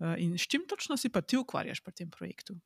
Uh, 0.00 0.14
in 0.16 0.38
s 0.38 0.48
čim 0.48 0.64
točno 0.68 0.96
si 0.96 1.12
pa 1.12 1.20
ti 1.20 1.36
ukvarjaš 1.36 1.84
pri 1.84 1.92
tem 1.92 2.10
projektu? 2.10 2.56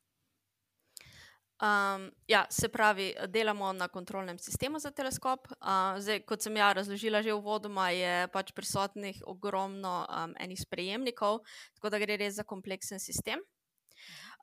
Um, 1.59 2.07
ja, 2.31 2.47
se 2.51 2.69
pravi, 2.69 3.15
delamo 3.27 3.73
na 3.73 3.89
kontrolnem 3.89 4.39
sistemu 4.39 4.79
za 4.79 4.91
teleskop. 4.91 5.51
Uh, 5.59 5.99
zdaj, 5.99 6.23
kot 6.23 6.43
sem 6.43 6.55
ja 6.57 6.71
razložila 6.73 7.19
že 7.23 7.35
v 7.35 7.43
vodoma, 7.43 7.91
je 7.91 8.29
pač 8.31 8.55
prisotnih 8.55 9.25
ogromno 9.27 10.07
um, 10.07 10.39
enih 10.39 10.61
sprejemnikov, 10.61 11.43
tako 11.75 11.91
da 11.91 11.99
gre 11.99 12.15
res 12.15 12.39
za 12.39 12.47
kompleksen 12.47 13.03
sistem. 13.03 13.43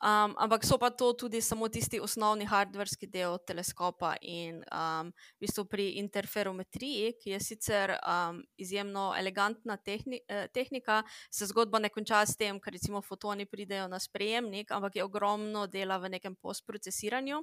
Um, 0.03 0.35
ampak 0.35 0.65
so 0.67 0.75
pa 0.77 0.89
to 0.91 1.13
tudi 1.13 1.39
samo 1.41 1.69
tisti 1.71 2.01
osnovni 2.03 2.45
hardverski 2.45 3.07
del 3.07 3.37
teleskopa. 3.47 4.15
In 4.27 4.59
um, 4.67 5.11
v 5.39 5.47
bistvu 5.47 5.63
pri 5.71 5.85
interferometriji, 6.01 7.13
ki 7.21 7.31
je 7.31 7.39
sicer 7.39 7.93
um, 8.03 8.41
izjemno 8.59 9.13
elegantna 9.15 9.77
tehni 9.77 10.19
eh, 10.27 10.49
tehnika, 10.51 10.99
se 11.31 11.47
zgodba 11.47 11.79
ne 11.79 11.89
konča 11.89 12.25
s 12.27 12.35
tem, 12.35 12.59
ker 12.59 12.75
recimo 12.75 12.99
fotoni 13.01 13.45
pridejo 13.47 13.87
na 13.87 13.99
sprejemnik, 13.99 14.71
ampak 14.75 14.99
je 14.99 15.05
ogromno 15.05 15.63
dela 15.67 15.97
v 15.97 16.11
nekem 16.17 16.35
postprocesiranju. 16.35 17.39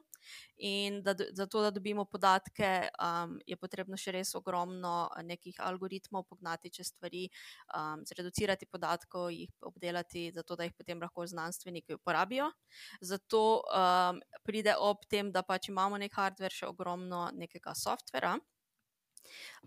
In 0.69 1.01
da, 1.03 1.17
zato, 1.33 1.65
da 1.65 1.73
dobimo 1.73 2.05
podatke, 2.05 2.93
um, 3.01 3.39
je 3.49 3.57
potrebno 3.57 3.97
še 3.97 4.13
res 4.13 4.35
ogromno 4.37 5.09
nekih 5.25 5.57
algoritmov 5.57 6.29
pognati 6.29 6.69
čez 6.69 6.93
stvari, 6.93 7.25
um, 7.73 8.05
zreducirati 8.05 8.69
podatkov, 8.69 9.31
jih 9.33 9.51
obdelati, 9.65 10.29
zato 10.37 10.57
da 10.57 10.69
jih 10.69 10.77
potem 10.77 11.01
lahko 11.01 11.25
znanstveniki 11.27 11.97
uporabijo 11.97 12.42
želijo. 12.43 12.53
Zato 13.01 13.63
um, 13.63 14.21
pride 14.45 14.75
ob 14.79 15.05
tem, 15.09 15.33
da 15.33 15.43
pač 15.43 15.69
imamo 15.69 15.99
nek 15.99 16.13
hardware, 16.13 16.53
še 16.53 16.67
ogromno 16.67 17.31
nekega 17.33 17.75
softvera. 17.75 18.39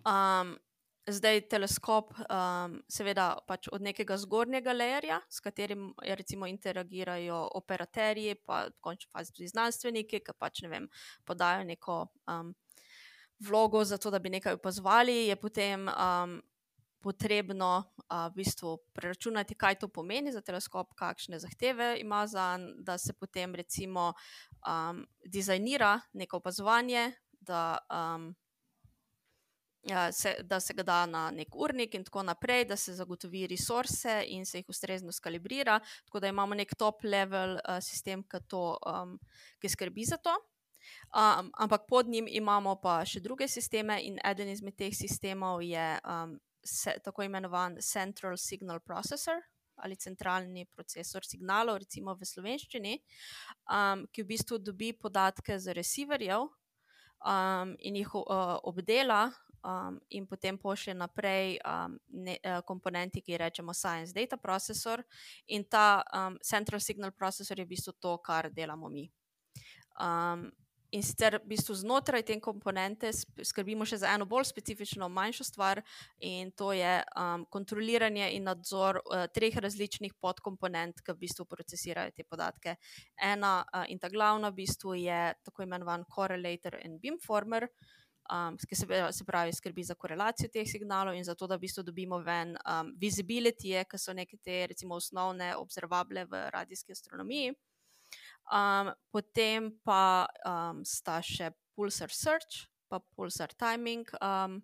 Um, 0.06 0.58
zdaj 1.08 1.48
teleskop, 1.50 2.14
um, 2.30 2.82
seveda, 2.90 3.38
pač 3.48 3.68
od 3.72 3.82
nekega 3.82 4.18
zgornjega 4.18 4.74
layerja, 4.74 5.22
s 5.30 5.40
katerim 5.40 5.94
ja, 6.04 6.16
recimo 6.16 6.48
interagirajo 6.48 7.50
operaterji, 7.56 8.36
pa 8.46 8.66
v 8.68 8.80
končni 8.82 9.10
fazi 9.12 9.34
tudi 9.34 9.48
znanstveniki, 9.48 10.20
ki 10.20 10.34
pač 10.38 10.64
ne 10.64 10.70
vem, 10.70 10.90
podajo 11.26 11.64
neko. 11.64 12.08
Um, 12.28 12.56
Vlogo 13.44 13.82
za 13.84 13.98
to, 14.00 14.08
da 14.10 14.20
bi 14.24 14.30
nekaj 14.32 14.54
opazovali, 14.56 15.28
je 15.28 15.36
potem 15.36 15.90
um, 15.92 16.38
potrebno 17.06 17.86
a, 18.10 18.28
v 18.34 18.42
bistvu 18.42 18.78
preračunati, 18.98 19.54
kaj 19.54 19.78
to 19.84 19.88
pomeni 19.94 20.34
za 20.34 20.42
teleskop, 20.42 20.96
kakšne 20.98 21.38
zahteve 21.40 22.00
ima 22.02 22.26
za 22.28 22.56
to, 22.58 22.74
da 22.82 22.98
se 22.98 23.14
potem 23.14 23.56
recimo 23.56 24.14
um, 24.66 25.06
dizajnira 25.26 26.00
neko 26.14 26.38
opazovanje, 26.38 27.12
da, 27.30 27.78
um, 27.92 28.34
se, 30.12 30.36
da 30.42 30.60
se 30.60 30.74
ga 30.74 30.84
da 30.84 31.06
na 31.06 31.32
nek 31.32 31.56
urnik 31.56 31.94
in 31.94 32.04
tako 32.04 32.24
naprej, 32.24 32.66
da 32.66 32.76
se 32.76 32.94
zagotovi 32.94 33.48
resurse 33.48 34.24
in 34.28 34.46
se 34.46 34.64
jih 34.64 34.70
ustrezno 34.70 35.12
skalibrira, 35.12 35.80
tako 36.06 36.20
da 36.20 36.28
imamo 36.28 36.56
nek 36.56 36.76
top-level 36.76 37.60
uh, 37.60 37.80
sistem, 37.82 38.24
ki, 38.24 38.42
to, 38.48 38.78
um, 38.86 39.20
ki 39.62 39.70
skrbi 39.70 40.06
za 40.06 40.18
to. 40.18 40.34
Um, 41.16 41.52
ampak 41.58 41.82
pod 41.90 42.08
njim 42.08 42.28
imamo 42.30 42.76
pa 42.82 43.00
še 43.06 43.20
druge 43.20 43.48
sisteme, 43.48 43.98
in 44.02 44.20
eden 44.26 44.50
izmed 44.50 44.76
teh 44.78 44.94
sistemov 44.94 45.64
je 45.66 45.86
um, 46.06 46.36
se, 46.66 46.98
tako 47.04 47.24
imenovan 47.24 47.78
Central 47.82 48.38
Signal 48.38 48.80
Processor 48.80 49.42
ali 49.76 49.96
centralni 49.96 50.66
procesor 50.66 51.26
signalov, 51.26 51.82
recimo 51.84 52.16
v 52.16 52.28
slovenščini, 52.28 52.94
um, 53.68 54.06
ki 54.12 54.24
v 54.24 54.30
bistvu 54.30 54.60
dobi 54.64 54.94
podatke 54.94 55.58
z 55.60 55.76
receiverjev 55.76 56.46
um, 56.48 57.76
in 57.80 58.00
jih 58.00 58.16
uh, 58.16 58.56
obdela. 58.64 59.28
Um, 59.66 59.96
in 60.14 60.28
potem 60.30 60.60
pošlje 60.62 60.94
naprej 60.94 61.56
um, 61.66 61.96
ne, 62.14 62.36
uh, 62.46 62.60
komponenti, 62.62 63.24
ki 63.26 63.34
jih 63.34 63.40
rečemo 63.42 63.74
Science 63.74 64.14
Data 64.14 64.38
Processor, 64.38 65.02
in 65.50 65.66
ta 65.66 66.04
um, 66.14 66.36
Central 66.46 66.78
Signal 66.78 67.10
Processor 67.18 67.58
je 67.58 67.66
v 67.66 67.72
bistvu 67.74 67.96
to, 67.98 68.12
kar 68.22 68.52
delamo 68.54 68.92
mi. 68.94 69.08
Um, 69.98 70.52
In 70.92 71.04
sicer 71.04 71.40
v 71.42 71.50
bistvu 71.56 71.76
znotraj 71.76 72.24
te 72.28 72.38
komponente 72.42 73.10
skrbimo 73.14 73.86
še 73.88 74.00
za 74.04 74.12
eno 74.14 74.28
bolj 74.30 74.46
specifično, 74.52 75.10
manjšo 75.10 75.48
stvar, 75.48 75.82
in 76.20 76.52
to 76.52 76.72
je 76.76 76.94
um, 77.18 77.46
kontroliranje 77.52 78.30
in 78.38 78.46
nadzor 78.46 79.02
uh, 79.02 79.26
treh 79.34 79.58
različnih 79.58 80.14
podkomponent, 80.22 81.02
ki 81.02 81.16
v 81.16 81.22
bistvu 81.26 81.48
procesirajo 81.50 82.14
te 82.16 82.24
podatke. 82.24 82.78
Ena 83.18 83.58
uh, 83.64 83.84
in 83.90 84.00
ta 84.00 84.12
glavna 84.14 84.54
v 84.54 84.62
bistvu 84.62 84.96
je 85.02 85.22
tako 85.44 85.66
imenovan 85.66 86.06
correlator 86.06 86.80
in 86.84 87.00
beamformer. 87.02 87.70
Um, 88.26 88.56
ki 88.58 88.74
se, 88.74 88.88
se 89.14 89.26
pravi, 89.26 89.54
skrbi 89.54 89.84
za 89.86 89.94
korelacijo 89.94 90.50
teh 90.50 90.66
signalov 90.66 91.14
in 91.14 91.24
za 91.24 91.36
to, 91.38 91.46
da 91.46 91.60
v 91.60 91.68
bistvu 91.68 91.84
dobimo 91.86 92.18
ven 92.26 92.56
um, 92.58 92.90
visibility, 92.98 93.76
ki 93.86 94.00
so 94.02 94.16
neke 94.18 94.40
te, 94.42 94.64
recimo, 94.72 94.98
osnovne 94.98 95.52
observable 95.60 96.26
v 96.26 96.48
radijski 96.56 96.96
astronomiji. 96.98 97.54
Um, 98.52 98.94
potem 99.10 99.72
pa 99.84 100.28
um, 100.46 100.84
sta 100.86 101.18
še 101.26 101.52
Pulsar 101.76 102.14
Search, 102.14 102.68
pa 102.90 103.02
Pulsar 103.16 103.54
Timing, 103.58 104.06
um, 104.22 104.62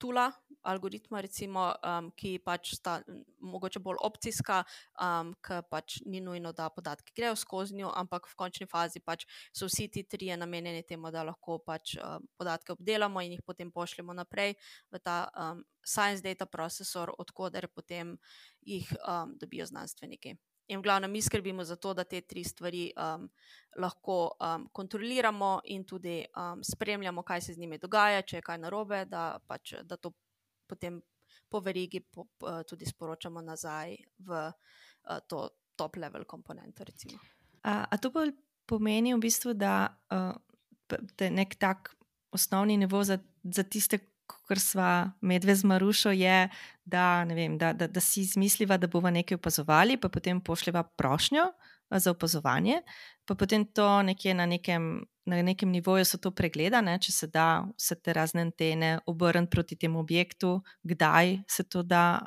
tula, 0.00 0.32
algoritma, 0.62 1.20
recimo, 1.20 1.66
um, 1.84 2.08
ki 2.16 2.38
pač 2.44 2.72
sta 2.78 2.98
mogoče 3.44 3.82
bolj 3.84 4.00
opcijska, 4.08 4.62
um, 5.00 5.34
ki 5.44 5.60
pač 5.70 5.98
ni 6.08 6.22
nujno, 6.24 6.52
da 6.56 6.70
podatki 6.72 7.12
grejo 7.16 7.36
skozi 7.36 7.76
njo, 7.76 7.92
ampak 7.96 8.28
v 8.28 8.36
končni 8.40 8.68
fazi 8.68 9.04
pač 9.04 9.26
so 9.52 9.68
vsi 9.68 9.88
ti 9.92 10.04
trije 10.08 10.36
namenjeni 10.40 10.82
temu, 10.88 11.12
da 11.12 11.24
lahko 11.28 11.58
pač 11.64 11.96
um, 12.00 12.24
podatke 12.40 12.72
obdelamo 12.76 13.20
in 13.24 13.36
jih 13.36 13.44
potem 13.46 13.72
pošljemo 13.72 14.16
naprej 14.16 14.56
v 14.90 15.02
ta 15.04 15.22
um, 15.36 15.64
Science 15.84 16.24
Data 16.24 16.48
Processor, 16.48 17.12
odkuder 17.18 17.68
potem 17.68 18.16
jih 18.64 18.88
um, 19.04 19.36
dobijo 19.40 19.68
znanstveniki. 19.68 20.36
In 20.70 20.78
v 20.78 20.86
glavnem 20.86 21.10
mi 21.10 21.22
skrbimo 21.22 21.64
za 21.66 21.76
to, 21.76 21.94
da 21.94 22.04
te 22.04 22.20
tri 22.20 22.44
stvari 22.44 22.90
um, 22.94 23.26
lahko 23.82 24.18
um, 24.38 24.68
kontroliramo 24.72 25.60
in 25.74 25.84
tudi 25.84 26.20
um, 26.36 26.62
spremljamo, 26.64 27.22
kaj 27.22 27.40
se 27.40 27.54
z 27.54 27.58
njimi 27.58 27.78
dogaja, 27.78 28.22
če 28.22 28.36
je 28.38 28.46
kaj 28.46 28.58
narobe, 28.62 29.04
da, 29.10 29.40
pač, 29.46 29.74
da 29.82 29.96
to 29.96 30.12
potem 30.70 31.00
po 31.50 31.60
verigi 31.60 32.00
po, 32.00 32.28
po, 32.38 32.60
tudi 32.62 32.86
sporočamo 32.86 33.42
nazaj 33.42 33.96
v 34.26 34.44
uh, 34.46 35.18
to 35.26 35.48
top-level 35.76 36.24
komponento. 36.24 36.84
A, 37.62 37.86
a 37.90 37.96
to 37.98 38.12
pomeni 38.66 39.14
v 39.14 39.18
bistvu, 39.18 39.56
da 39.58 39.90
uh, 40.12 40.36
je 41.18 41.30
nek 41.30 41.56
tak 41.58 41.94
osnovni 42.30 42.76
nivo 42.76 43.02
za, 43.04 43.18
za 43.42 43.62
tiste, 43.62 43.98
kar 44.48 44.58
sva 44.58 44.90
medve 45.20 45.54
z 45.54 45.64
Marušo, 45.64 46.10
je, 46.10 46.48
da, 46.84 47.24
vem, 47.24 47.58
da, 47.58 47.72
da, 47.72 47.86
da 47.86 48.00
si 48.00 48.24
izmisliva, 48.26 48.76
da 48.76 48.86
bomo 48.86 49.10
nekaj 49.10 49.38
opazovali, 49.38 49.96
pa 49.96 50.08
potem 50.08 50.40
pošljeva 50.40 50.82
prošnjo 50.82 51.50
za 51.90 52.10
opazovanje, 52.10 52.82
pa 53.26 53.34
potem 53.34 53.64
to 53.64 54.02
nekje 54.02 54.34
na 54.34 54.46
nekem, 54.46 55.04
na 55.26 55.42
nekem 55.42 55.70
nivoju 55.70 56.04
so 56.04 56.18
to 56.18 56.30
pregledane, 56.30 56.98
če 57.02 57.12
se 57.12 57.26
da 57.26 57.64
vse 57.78 57.96
te 58.02 58.14
razne 58.14 58.44
antene 58.46 58.92
obrniti 59.06 59.50
proti 59.50 59.76
temu 59.76 60.00
objektu, 60.00 60.60
kdaj 60.82 61.38
se 61.50 61.66
to 61.68 61.82
da, 61.82 62.20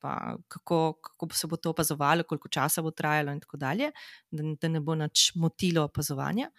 pa 0.00 0.36
kako, 0.48 1.00
kako 1.02 1.34
se 1.34 1.50
bo 1.50 1.56
to 1.56 1.74
opazovalo, 1.74 2.22
koliko 2.22 2.48
časa 2.48 2.82
bo 2.82 2.90
trajalo, 2.90 3.32
in 3.32 3.40
tako 3.40 3.56
dalje, 3.56 3.90
da, 4.30 4.54
da 4.62 4.68
ne 4.68 4.80
bo 4.80 4.94
nič 4.94 5.32
motilo 5.34 5.84
opazovanja. 5.90 6.50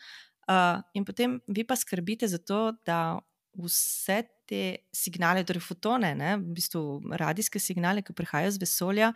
Uh, 0.52 0.82
in 0.94 1.06
potem 1.06 1.38
vi 1.48 1.64
pa 1.64 1.76
skrbite 1.76 2.28
za 2.28 2.38
to, 2.38 2.74
da 2.86 3.20
vse 3.54 4.24
te 4.52 4.64
signale, 4.92 5.46
torej 5.48 5.64
fotone, 5.64 6.12
ne, 6.18 6.36
v 6.42 6.58
bistvu 6.58 6.84
radijske 7.16 7.60
signale, 7.64 8.04
ki 8.04 8.16
prihajajo 8.18 8.58
z 8.58 8.64
vesolja, 8.66 9.12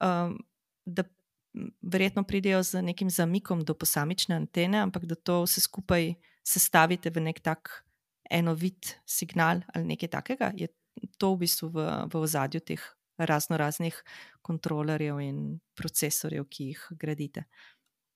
um, 0.00 0.38
da 0.88 1.04
verjetno 1.84 2.24
pridejo 2.24 2.62
z 2.64 2.80
nekim 2.82 3.10
zamikom 3.12 3.64
do 3.68 3.76
posamične 3.76 4.36
antene, 4.40 4.80
ampak 4.80 5.04
da 5.04 5.14
to 5.14 5.42
vse 5.44 5.60
skupaj 5.60 6.14
sestavite 6.42 7.12
v 7.12 7.28
nek 7.28 7.42
tak 7.44 7.84
enovit 8.32 8.96
signal 9.04 9.60
ali 9.74 9.92
nekaj 9.92 10.08
takega. 10.08 10.52
Je 10.56 10.72
to 11.20 11.34
v 11.34 11.44
bistvu 11.44 11.68
v, 11.76 11.84
v 12.08 12.24
ozadju 12.24 12.64
teh 12.64 12.80
razno 13.20 13.56
raznih 13.60 13.94
kontrolerjev 14.42 15.20
in 15.20 15.60
procesorjev, 15.76 16.48
ki 16.48 16.72
jih 16.72 16.86
gradite. 16.98 17.44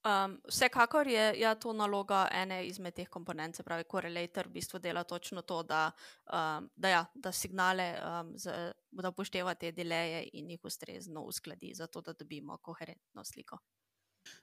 Um, 0.06 0.36
vsekakor 0.48 1.08
je 1.08 1.40
ja, 1.40 1.54
to 1.54 1.72
naloga 1.72 2.28
ene 2.30 2.60
izmed 2.68 2.94
teh 2.94 3.08
komponent, 3.10 3.56
se 3.56 3.64
pravi, 3.66 3.84
korelator 3.90 4.46
v 4.46 4.52
bistvu 4.54 4.78
dela 4.78 5.02
točno 5.04 5.42
to, 5.42 5.62
da, 5.66 5.88
um, 6.30 6.68
da, 6.76 6.88
ja, 6.88 7.00
da 7.14 7.32
signale 7.32 7.88
um, 7.98 8.30
z, 8.38 8.54
da 8.90 9.10
upošteva 9.10 9.54
te 9.58 9.72
deleje 9.74 10.28
in 10.38 10.50
jih 10.54 10.62
ustrezno 10.64 11.24
uskladi, 11.26 11.72
zato 11.74 12.00
da 12.06 12.12
dobimo 12.12 12.58
koherentno 12.62 13.24
sliko. 13.24 13.58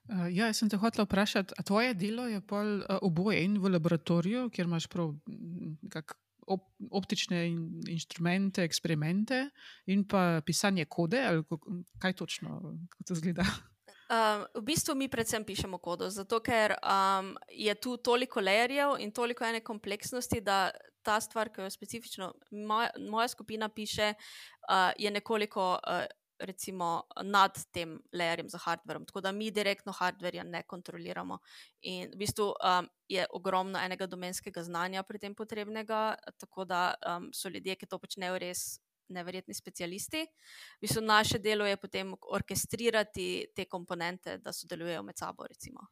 Uh, 0.10 0.28
ja, 0.34 0.50
jaz 0.50 0.60
sem 0.60 0.70
te 0.70 0.78
hotel 0.78 1.06
vprašati, 1.06 1.56
a 1.58 1.64
tvoje 1.64 1.94
delo 1.94 2.28
je 2.28 2.42
pol 2.42 2.82
uh, 2.82 3.00
oboje 3.02 3.46
in 3.46 3.56
v 3.64 3.72
laboratoriju, 3.78 4.50
kjer 4.52 4.68
imaš 4.68 4.90
prav 4.92 5.16
kak, 5.96 6.18
op, 6.48 6.68
optične 6.92 7.46
in, 7.48 7.68
inštrumente, 7.88 8.68
eksperimente 8.68 9.46
in 9.88 10.04
pa 10.04 10.42
pisanje 10.46 10.86
kode, 10.92 11.24
ali 11.24 11.44
kaj 12.04 12.20
točno, 12.20 12.60
kako 12.90 13.08
to 13.08 13.16
zgleda? 13.16 13.48
Um, 14.10 14.46
v 14.60 14.66
bistvu 14.68 14.96
mi 14.96 15.08
predvsem 15.08 15.46
pišemo 15.46 15.78
kodo, 15.78 16.10
zato 16.10 16.40
ker 16.44 16.76
um, 16.84 17.34
je 17.50 17.76
tu 17.76 17.98
toliko 17.98 18.42
layerjev 18.44 18.98
in 19.00 19.12
toliko 19.12 19.46
ene 19.46 19.62
kompleksnosti, 19.64 20.42
da 20.42 20.72
ta 21.04 21.20
stvar, 21.22 21.50
ki 21.50 21.64
jo 21.64 21.70
specifično 21.70 22.34
moja, 22.52 22.90
moja 23.00 23.28
skupina 23.28 23.70
piše, 23.70 24.14
uh, 24.14 24.92
je 24.98 25.12
nekoliko 25.12 25.80
uh, 25.80 26.04
recimo, 26.40 27.04
nad 27.24 27.58
tem 27.72 28.00
layerjem 28.14 28.50
za 28.50 28.58
hardverom. 28.58 29.06
Tako 29.06 29.22
da 29.22 29.32
mi 29.32 29.52
direktno 29.52 29.92
hardverja 29.92 30.44
ne 30.44 30.64
kontroliramo. 30.64 31.38
In 31.82 32.12
v 32.12 32.18
bistvu 32.18 32.52
um, 32.52 32.90
je 33.08 33.26
ogromno 33.32 33.80
enega 33.80 34.08
domenskega 34.08 34.64
znanja 34.64 35.04
pri 35.04 35.20
tem 35.20 35.36
potrebnega, 35.36 36.16
tako 36.38 36.66
da 36.66 36.94
um, 37.08 37.30
so 37.34 37.50
ljudje, 37.50 37.76
ki 37.76 37.86
to 37.86 38.00
počnejo, 38.00 38.38
res 38.40 38.80
neverjetni 39.14 39.54
specialisti. 39.54 40.26
Mislim, 40.82 41.06
naše 41.06 41.40
delo 41.40 41.66
je 41.66 41.78
potem 41.78 42.14
orkestrirati 42.32 43.46
te 43.56 43.66
komponente, 43.66 44.38
da 44.38 44.54
sodelujejo 44.54 45.04
med 45.04 45.18
sabo. 45.18 45.48
Recimo. 45.48 45.88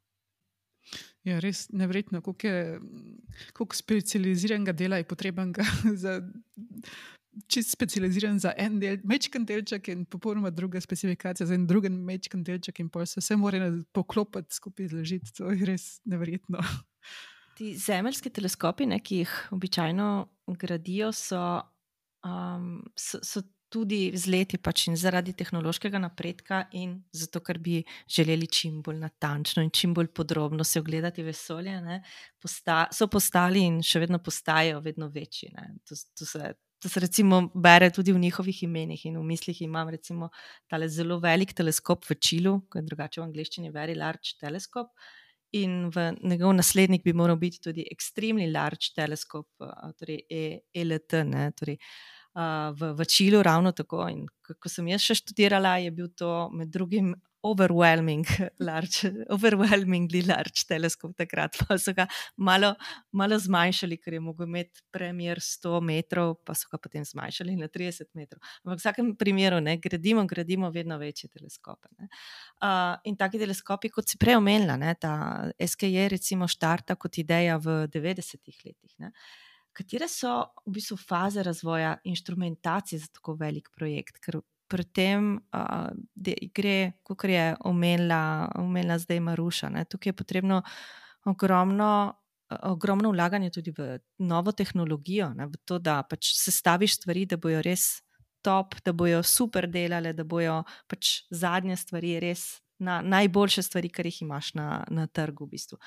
Ja, 1.24 1.40
res 1.40 1.68
nevrjetno, 1.70 2.22
koliko 2.22 3.76
specializiranega 3.78 4.74
dela 4.74 4.98
je 4.98 5.08
potrebnega 5.08 5.66
za 6.04 6.18
čist 7.48 7.72
specializiran 7.72 8.40
za 8.40 8.52
en 8.58 8.80
del, 8.80 8.98
mečken 9.08 9.46
delček 9.48 9.88
in 9.94 10.06
popolnoma 10.06 10.50
druga 10.52 10.82
specifikacija 10.82 11.48
za 11.48 11.56
en 11.56 11.68
drugi 11.68 11.90
mečken 11.90 12.44
delček 12.44 12.82
in 12.84 12.90
pa 12.90 13.06
se 13.06 13.22
vse 13.22 13.38
mora 13.40 13.70
poklopiti 13.92 14.56
skupaj 14.56 14.88
zložiti. 14.92 15.34
To 15.38 15.52
je 15.52 15.66
res 15.66 16.02
nevrjetno. 16.06 16.60
Ti 17.58 17.76
zemeljski 17.78 18.30
teleskopi, 18.34 18.88
ne, 18.90 19.00
ki 19.00 19.24
jih 19.24 19.36
običajno 19.52 20.08
gradijo, 20.60 21.12
so 21.16 21.62
um, 22.26 22.82
so, 22.96 23.20
so 23.24 23.42
tudi 23.72 24.12
z 24.18 24.28
leti 24.28 24.60
pač 24.60 24.90
in 24.90 24.98
zaradi 25.00 25.34
tehnološkega 25.38 26.02
napredka, 26.04 26.66
in 26.76 26.98
zato, 27.16 27.40
ker 27.46 27.60
bi 27.64 27.80
želeli 28.12 28.50
čim 28.52 28.82
bolj 28.84 29.00
natančno 29.00 29.64
in 29.64 29.72
čim 29.72 29.94
bolj 29.96 30.12
podrobno 30.16 30.66
se 30.68 30.82
ogledati 30.84 31.24
vesolje, 31.24 31.78
ne, 31.86 32.02
posta, 32.42 32.84
so 32.92 33.08
postali 33.08 33.64
in 33.70 33.80
še 33.86 34.04
vedno 34.04 34.20
postajajo 34.20 34.82
vedno 34.84 35.08
večji. 35.14 35.54
To, 35.88 35.96
to, 36.20 36.28
se, 36.28 36.52
to 36.84 36.92
se 36.92 37.04
recimo 37.06 37.46
bere 37.56 37.90
tudi 37.96 38.12
v 38.12 38.20
njihovih 38.20 38.64
imenih 38.68 39.06
in 39.08 39.18
v 39.22 39.24
mislih 39.32 39.64
imam 39.64 39.90
recimo 39.90 40.30
tale 40.68 40.92
zelo 40.92 41.22
velik 41.24 41.56
teleskop 41.56 42.04
v 42.10 42.20
Čilu, 42.20 42.58
ki 42.68 42.82
je 42.84 42.90
drugače 42.92 43.22
v 43.22 43.30
angleščini 43.30 43.72
Very 43.72 43.96
Large 43.96 44.36
Telescope. 44.42 44.92
In 45.60 45.90
v 45.92 46.06
njegov 46.24 46.54
naslednik 46.56 47.04
bi 47.04 47.14
moral 47.14 47.36
biti 47.36 47.60
tudi 47.60 47.84
Extremely 47.92 48.48
Large 48.52 48.94
Telescope, 48.96 49.68
torej 50.00 50.22
ELT, 50.74 51.18
ne, 51.28 51.50
torej, 51.60 51.76
uh, 52.40 52.72
v, 52.72 52.94
v 52.96 53.08
Čilu, 53.08 53.42
ravno 53.44 53.74
tako. 53.76 54.06
In 54.08 54.24
ko 54.32 54.72
sem 54.72 54.88
jaz 54.94 55.04
še 55.04 55.18
študirala, 55.20 55.76
je 55.84 55.92
bil 55.92 56.08
to 56.16 56.48
med 56.56 56.72
drugim 56.72 57.12
overwhelming 57.44 58.26
large, 58.60 59.06
overwhelmingly 59.30 60.22
large 60.22 60.66
teleskop 60.70 61.16
takrat. 61.18 61.58
Pa 61.58 61.78
so 61.82 61.94
ga 61.98 62.06
malo, 62.38 62.74
malo 63.12 63.40
zmanjšali, 63.40 63.98
ker 64.02 64.18
je 64.18 64.22
mogel 64.24 64.48
imeti 64.50 64.84
premjer 64.94 65.42
100 65.42 65.82
metrov, 65.86 66.36
pa 66.46 66.56
so 66.58 66.70
ga 66.72 66.80
potem 66.82 67.06
zmanjšali 67.08 67.58
na 67.60 67.70
30 67.72 68.12
metrov. 68.18 68.42
Ampak 68.64 68.78
v 68.78 68.82
vsakem 68.82 69.14
primeru 69.20 69.62
ne, 69.64 69.78
gradimo, 69.82 70.26
gradimo 70.30 70.72
vedno 70.72 70.98
večje 71.02 71.30
teleskope. 71.34 71.90
Uh, 72.00 72.98
in 73.10 73.18
taki 73.18 73.42
teleskopi, 73.42 73.90
kot 73.94 74.10
si 74.10 74.22
prej 74.22 74.38
omenila, 74.40 74.78
ne, 74.82 74.94
ta 75.00 75.14
SKJ 75.58 76.12
recimo 76.16 76.50
štarta 76.50 76.98
kot 77.00 77.18
ideja 77.22 77.58
v 77.62 77.86
90-ih 77.92 78.66
letih. 78.66 79.00
Ne. 79.02 79.14
Katere 79.72 80.08
so 80.12 80.52
v 80.66 80.76
bistvu 80.76 80.98
faze 81.00 81.44
razvoja 81.44 81.96
inštrumentacije 82.04 83.00
za 83.00 83.08
tako 83.16 83.38
velik 83.40 83.70
projekt? 83.76 84.20
Ker 84.20 84.42
pri 84.72 84.86
tem 84.96 85.34
uh, 85.52 85.92
gre, 86.56 86.94
kot 87.04 87.28
je 87.28 87.52
omenila, 87.68 88.52
omenila 88.60 88.98
zdaj 89.02 89.20
Maruša. 89.28 89.70
Ne? 89.76 89.86
Tukaj 89.86 90.14
je 90.14 90.18
potrebno 90.18 90.62
ogromno, 91.28 92.14
ogromno 92.72 93.12
vlaganje 93.12 93.52
tudi 93.52 93.74
v 93.76 94.00
novo 94.24 94.52
tehnologijo, 94.56 95.34
ne? 95.36 95.50
v 95.52 95.60
to, 95.66 95.80
da 95.80 96.02
pač 96.08 96.34
sestaviš 96.40 97.02
stvari, 97.02 97.28
da 97.28 97.38
bojo 97.38 97.62
res 97.66 98.02
top, 98.42 98.80
da 98.86 98.94
bojo 98.94 99.22
super 99.24 99.68
delale, 99.70 100.16
da 100.18 100.24
bojo 100.24 100.64
pač 100.90 101.22
zadnje 101.30 101.78
stvari 101.78 102.18
res 102.24 102.62
na 102.82 103.02
najboljše 103.06 103.62
stvari, 103.62 103.92
kar 103.94 104.08
jih 104.10 104.24
imaš 104.24 104.54
na, 104.58 104.84
na 104.90 105.06
trgu. 105.08 105.46
V 105.46 105.54
bistvu. 105.54 105.78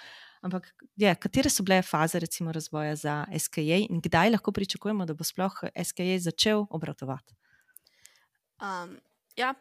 Ampak, 0.47 0.69
je, 1.01 1.15
katere 1.19 1.51
so 1.51 1.65
bile 1.67 1.81
faze 1.83 2.21
recimo, 2.23 2.53
razvoja 2.53 2.95
za 2.97 3.15
SKJ 3.39 3.87
in 3.89 4.03
kdaj 4.05 4.31
lahko 4.37 4.53
pričakujemo, 4.53 5.07
da 5.07 5.15
bo 5.15 5.27
sploh 5.27 5.57
SKJ 5.75 6.21
začel 6.29 6.67
obratovati? 6.71 7.35
Um, 8.63 8.99
ja, 9.37 9.55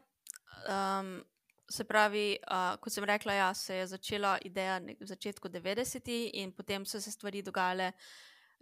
um, 0.68 1.24
se 1.70 1.84
pravi, 1.84 2.38
uh, 2.52 2.76
kot 2.82 2.94
sem 2.94 3.04
rekla, 3.04 3.34
ja, 3.34 3.54
se 3.54 3.76
je 3.76 3.88
začela 3.88 4.38
ideja 4.46 4.80
v 4.80 5.08
začetku 5.08 5.50
90-ih 5.50 6.30
in 6.34 6.52
potem 6.52 6.86
so 6.86 7.02
se 7.02 7.12
stvari 7.12 7.42
dogajale. 7.42 7.92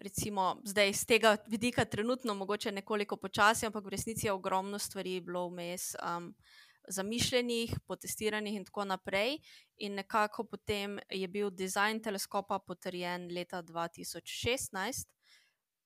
Recimo, 0.02 0.58
zdaj 0.66 0.90
iz 0.90 1.06
tega 1.06 1.36
vidika, 1.48 1.86
trenutno 1.86 2.34
mogoče 2.34 2.72
nekoliko 2.72 3.18
počasi, 3.22 3.68
ampak 3.68 3.86
v 3.86 3.94
resnici 3.94 4.26
je 4.26 4.34
ogromno 4.34 4.80
stvari 4.80 5.20
bilo 5.22 5.46
vmes 5.50 5.92
um, 6.02 6.32
zamišljenih, 6.88 7.76
potestiranih 7.86 8.56
in 8.56 8.66
tako 8.66 8.86
naprej. 8.86 9.38
In 9.78 10.00
nekako 10.00 10.48
potem 10.50 10.98
je 11.10 11.28
bil 11.28 11.52
dizajn 11.52 12.02
teleskopa 12.02 12.60
potrjen 12.60 13.28
leta 13.30 13.62
2016, 13.62 15.06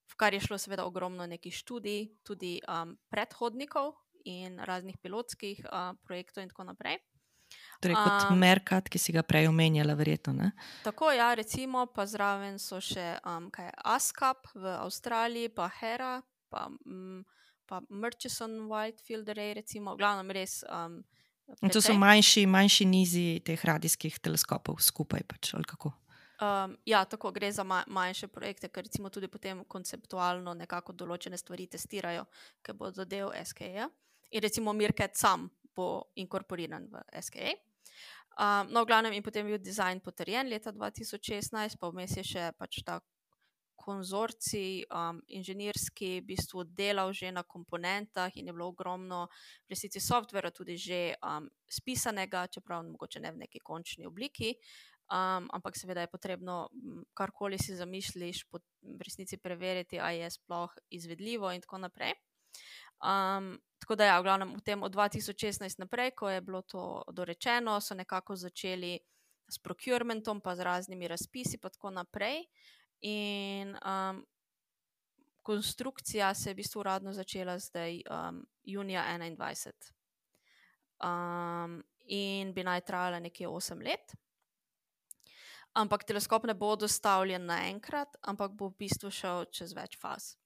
v 0.05 0.15
kar 0.15 0.33
je 0.33 0.39
šlo 0.39 0.57
seveda 0.57 0.85
ogromno 0.85 1.25
nekih 1.27 1.55
študij, 1.55 2.07
tudi 2.23 2.61
um, 2.69 2.95
predhodnikov 3.09 3.95
in 4.25 4.59
raznih 4.59 4.97
pilotskih 5.01 5.65
uh, 5.65 5.93
projektov, 6.03 6.43
in 6.43 6.49
tako 6.49 6.67
naprej. 6.71 6.99
Torej, 7.79 7.95
kot 7.95 8.31
um, 8.31 8.39
Merkat, 8.39 8.89
ki 8.89 8.99
si 8.99 9.13
ga 9.13 9.23
prej 9.25 9.49
omenjala, 9.51 9.95
verjetno. 9.97 10.33
Ne? 10.33 10.51
Tako, 10.83 11.11
ja, 11.13 11.33
recimo, 11.37 11.85
pa 11.93 12.05
zraven 12.09 12.57
so 12.61 12.79
še 12.81 13.15
um, 13.27 13.49
ASCAP 13.83 14.49
v 14.55 14.77
Avstraliji, 14.79 15.51
pa 15.55 15.67
Hera, 15.79 16.15
pa, 16.49 16.67
um, 16.85 17.21
pa 17.69 17.81
Murchison, 17.89 18.63
Whitefield, 18.71 19.29
Ray, 19.35 19.53
recimo, 19.59 19.95
glavno 19.99 20.25
res. 20.33 20.63
Um, 20.71 21.03
to 21.69 21.83
so 21.83 21.93
manjši, 21.93 22.47
manjši 22.49 22.89
nizi 22.89 23.27
teh 23.45 23.59
radijskih 23.59 24.17
teleskopov 24.23 24.79
skupaj, 24.81 25.27
pač, 25.29 25.53
ali 25.57 25.67
kako. 25.69 25.93
Um, 26.41 26.73
ja, 26.83 27.03
tako 27.07 27.29
gre 27.31 27.51
za 27.55 27.63
ma 27.63 27.83
manjše 27.87 28.27
projekte, 28.27 28.67
ker 28.67 28.83
recimo 28.87 29.11
tudi 29.13 29.29
potem 29.31 29.61
konceptualno 29.71 30.55
nekako 30.57 30.95
določene 30.97 31.37
stvari 31.39 31.69
testirajo, 31.71 32.25
ki 32.65 32.75
bodo 32.75 33.05
del 33.05 33.31
SKE. 33.43 33.69
-ja 33.75 33.91
in 34.35 34.43
recimo 34.43 34.73
Mirket 34.73 35.15
sam 35.15 35.47
bo 35.75 36.11
inkorporiran 36.19 36.87
v 36.91 37.03
SKA. 37.21 37.55
Um, 38.35 38.67
no, 38.71 38.83
v 38.83 38.91
glavnem, 38.91 39.15
in 39.15 39.23
potem 39.23 39.47
je 39.47 39.55
bil 39.55 39.63
dizajn 39.63 40.01
potrjen 40.03 40.49
leta 40.51 40.71
2016, 40.75 41.79
pa 41.79 41.87
vmes 41.87 42.17
je 42.19 42.23
še 42.35 42.49
pač 42.59 42.83
ta 42.83 42.99
konzorcij, 43.79 44.83
um, 44.89 45.21
inženirski, 45.29 46.19
v 46.19 46.33
bistvu 46.33 46.65
delal 46.67 47.13
že 47.13 47.31
na 47.31 47.45
komponentah 47.47 48.33
in 48.35 48.49
je 48.49 48.55
bilo 48.55 48.67
ogromno, 48.73 49.27
v 49.67 49.75
resnici, 49.75 50.03
softvera 50.03 50.51
tudi 50.51 50.75
že 50.75 51.15
um, 51.21 51.47
spisanega, 51.63 52.47
čeprav 52.51 52.83
mogoče 52.83 53.23
ne 53.23 53.31
v 53.31 53.45
neki 53.45 53.63
končni 53.63 54.03
obliki. 54.09 54.55
Um, 55.05 55.47
ampak 55.53 55.77
seveda 55.77 56.01
je 56.01 56.09
potrebno, 56.09 56.65
karkoli 57.13 57.61
si 57.61 57.77
zamišljiš, 57.77 58.49
v 58.49 58.99
resnici 59.05 59.37
preveriti, 59.37 60.01
ali 60.01 60.25
je 60.25 60.33
sploh 60.33 60.73
izvedljivo, 60.89 61.53
in 61.53 61.61
tako 61.61 61.77
naprej. 61.85 62.17
Um, 63.05 63.59
tako 63.79 63.95
da, 63.95 64.05
ja, 64.05 64.19
v 64.19 64.23
glavnem, 64.23 64.55
v 64.57 64.61
tem 64.65 64.83
od 64.83 64.95
2016 64.95 65.77
naprej, 65.79 66.15
ko 66.17 66.29
je 66.29 66.41
bilo 66.41 66.61
to 66.61 67.03
dorečeno, 67.13 67.77
so 67.81 67.93
nekako 67.93 68.35
začeli 68.35 68.97
s 69.45 69.61
procurementom, 69.61 70.41
pa 70.41 70.55
z 70.55 70.65
raznimi 70.65 71.07
razpisi, 71.07 71.59
in 71.61 71.69
tako 71.69 71.91
naprej. 71.93 72.45
In 73.01 73.77
um, 73.77 74.25
konstrukcija 75.45 76.33
se 76.33 76.49
je 76.49 76.53
v 76.53 76.57
bistvu 76.57 76.79
uradno 76.79 77.13
začela 77.13 77.59
zdaj, 77.59 78.01
um, 78.09 78.45
junija 78.63 79.05
2021. 79.19 79.91
Um, 81.05 81.83
in 82.07 82.53
bi 82.53 82.63
naj 82.63 82.81
trajala 82.81 83.19
nekje 83.19 83.47
8 83.47 83.83
let. 83.85 84.15
Ampak 85.73 86.03
teleskop 86.03 86.45
ne 86.47 86.53
bo 86.53 86.75
dostavljen 86.75 87.45
naenkrat, 87.45 88.15
ampak 88.21 88.51
bo 88.51 88.69
v 88.69 88.77
bistvu 88.79 89.11
šel 89.11 89.45
čez 89.51 89.73
več 89.75 89.97
faz. 89.99 90.37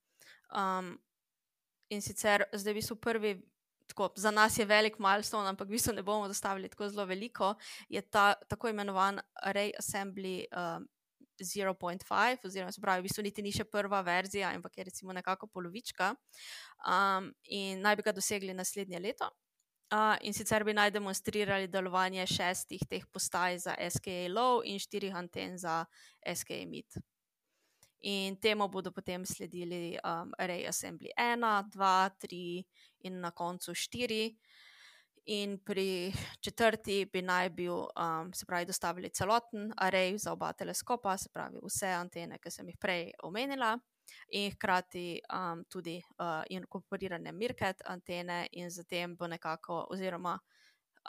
Um, 0.50 0.98
In 1.90 2.02
sicer 2.02 2.44
zdaj 2.54 2.82
so 2.86 2.96
prvi 2.96 3.34
tako, 3.90 4.12
za 4.16 4.30
nas 4.30 4.58
je 4.58 4.64
velik 4.64 4.98
milestone, 4.98 5.48
ampak 5.48 5.68
v 5.68 5.74
bistvu 5.74 5.94
ne 5.96 6.02
bomo 6.02 6.28
dostavili 6.28 6.68
tako 6.68 6.88
zelo 6.88 7.04
veliko, 7.06 7.54
je 7.88 8.00
ta 8.02 8.34
tako 8.48 8.68
imenovan 8.68 9.20
Array 9.46 9.72
Assembly. 9.78 10.44
Um, 10.54 10.88
0.5, 11.40 12.46
oziroma, 12.46 12.72
se 12.72 12.80
pravi, 12.80 13.00
v 13.00 13.08
bistvu 13.08 13.22
niti 13.24 13.42
ni 13.42 13.52
še 13.52 13.64
prva 13.64 14.02
verzija, 14.04 14.50
ampak 14.52 14.76
je 14.76 14.84
recimo 14.90 15.12
nekako 15.16 15.46
polovička, 15.48 16.10
um, 16.84 17.30
in 17.48 17.80
naj 17.80 17.96
bi 17.96 18.04
ga 18.04 18.12
dosegli 18.12 18.52
naslednje 18.54 19.00
leto. 19.00 19.30
Uh, 19.90 20.14
in 20.22 20.36
sicer 20.36 20.62
bi 20.62 20.74
naj 20.76 20.92
demonstrirali 20.94 21.66
delovanje 21.66 22.26
šestih 22.30 22.84
teh 22.86 23.06
postaj 23.10 23.56
za 23.64 23.72
SKA 23.90 24.28
Low 24.30 24.60
in 24.62 24.78
štirih 24.78 25.16
anten 25.16 25.56
za 25.58 25.80
SKA 26.22 26.60
Mid. 26.68 27.00
In 28.00 28.36
temu 28.40 28.68
bodo 28.68 28.90
potem 28.92 29.24
sledili 29.24 29.98
um, 30.04 30.32
Array 30.38 30.66
Assembly 30.66 31.10
1, 31.16 31.40
2, 31.68 32.10
3 32.18 32.64
in 33.04 33.20
na 33.20 33.30
koncu 33.30 33.74
4 33.74 34.36
in 35.26 35.58
pri 35.64 36.12
četrti 36.40 37.04
bi 37.12 37.22
naj 37.22 37.50
bil, 37.50 37.74
um, 37.74 38.32
se 38.34 38.46
pravi, 38.46 38.64
dostavili 38.64 39.10
celoten 39.10 39.72
array 39.76 40.18
za 40.18 40.32
oba 40.32 40.52
teleskopa, 40.52 41.16
se 41.18 41.28
pravi, 41.32 41.60
vse 41.62 41.92
antene, 41.92 42.38
ki 42.38 42.50
sem 42.50 42.68
jih 42.68 42.78
prej 42.80 43.12
omenila, 43.22 43.76
in 44.32 44.50
hkrati 44.50 45.20
um, 45.32 45.64
tudi 45.70 46.00
uh, 46.18 46.42
inkorporirane 46.50 47.32
Mirket 47.32 47.82
antene, 47.86 48.46
in 48.52 48.70
zatem 48.70 49.16
bo 49.16 49.26
nekako, 49.26 49.86
oziroma 49.90 50.38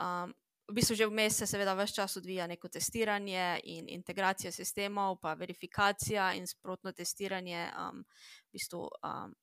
um, 0.02 0.34
v 0.72 0.80
bistvu 0.80 0.96
že 0.96 1.08
vmes 1.08 1.36
se 1.36 1.46
seveda 1.48 1.76
vse 1.76 1.94
čas 2.00 2.18
odvija 2.18 2.48
neko 2.48 2.70
testiranje 2.72 3.60
in 3.64 3.90
integracija 3.90 4.52
sistemov, 4.52 5.20
pa 5.20 5.34
verifikacija 5.34 6.34
in 6.34 6.48
sprotno 6.48 6.92
testiranje. 6.92 7.68
Um, 7.76 8.06
v 8.48 8.56
bistvu, 8.56 8.88
um, 9.04 9.36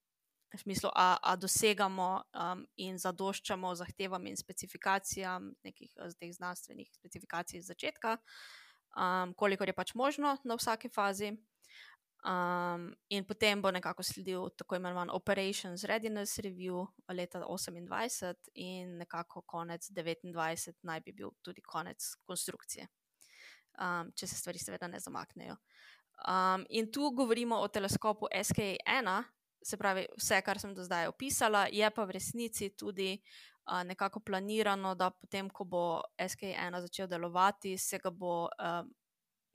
v 0.55 0.61
smislu, 0.61 0.89
a, 0.95 1.19
a 1.23 1.37
dosegamo 1.37 2.23
um, 2.33 2.65
in 2.77 2.97
zadoščamo 2.99 3.75
zahtevam 3.75 4.27
in 4.27 4.37
specifikacijam 4.37 5.53
nekih 5.65 5.93
eh, 6.01 6.15
teh 6.17 6.33
znanstvenih 6.33 6.89
specifikacij 6.95 7.59
iz 7.59 7.69
začetka, 7.69 8.17
um, 8.97 9.35
kolikor 9.37 9.69
je 9.69 9.77
pač 9.77 9.93
možno 9.95 10.39
na 10.45 10.57
vsaki 10.57 10.89
fazi. 10.89 11.35
Um, 12.25 12.95
in 13.09 13.25
potem 13.25 13.63
bo 13.63 13.71
nekako 13.71 14.03
sledil 14.03 14.49
tako 14.59 14.77
imenovan 14.77 15.11
Operations 15.11 15.85
Readiness 15.85 16.39
Review 16.39 16.87
leta 17.15 17.41
2028, 17.41 18.35
in 18.55 18.97
nekako 18.99 19.43
konec 19.47 19.91
2029 19.91 20.73
naj 20.83 21.01
bi 21.01 21.13
bil 21.13 21.31
tudi 21.43 21.63
konec 21.63 22.03
konstrukcije, 22.27 22.89
um, 23.79 24.11
če 24.15 24.27
se 24.27 24.35
stvari 24.35 24.59
seveda 24.59 24.91
ne 24.91 25.01
zamaknejo. 25.01 25.57
Um, 26.27 26.67
in 26.69 26.91
tu 26.93 27.11
govorimo 27.11 27.57
o 27.63 27.69
teleskopu 27.69 28.27
SK1, 28.35 29.23
se 29.63 29.77
pravi, 29.77 30.07
vse, 30.19 30.43
kar 30.43 30.59
sem 30.59 30.75
do 30.75 30.83
zdaj 30.83 31.07
opisala, 31.07 31.69
je 31.71 31.91
pa 31.91 32.05
v 32.05 32.19
resnici 32.19 32.73
tudi 32.75 33.13
uh, 33.15 33.85
nekako 33.87 34.21
planirano, 34.21 34.97
da 34.99 35.11
potem, 35.11 35.51
ko 35.51 35.65
bo 35.65 35.85
SK1 36.19 36.81
začel 36.81 37.07
delovati, 37.07 37.79
se 37.79 38.03
ga 38.03 38.11
bo 38.11 38.49
um, 38.49 38.91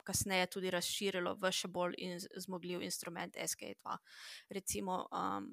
kasneje 0.04 0.50
tudi 0.56 0.72
razširilo 0.74 1.36
v 1.42 1.52
še 1.52 1.70
bolj 1.72 1.96
in 1.98 2.20
zmogljiv 2.20 2.84
instrument 2.84 3.38
SK2. 3.40 3.98
Recimo 4.50 5.06
um, 5.12 5.50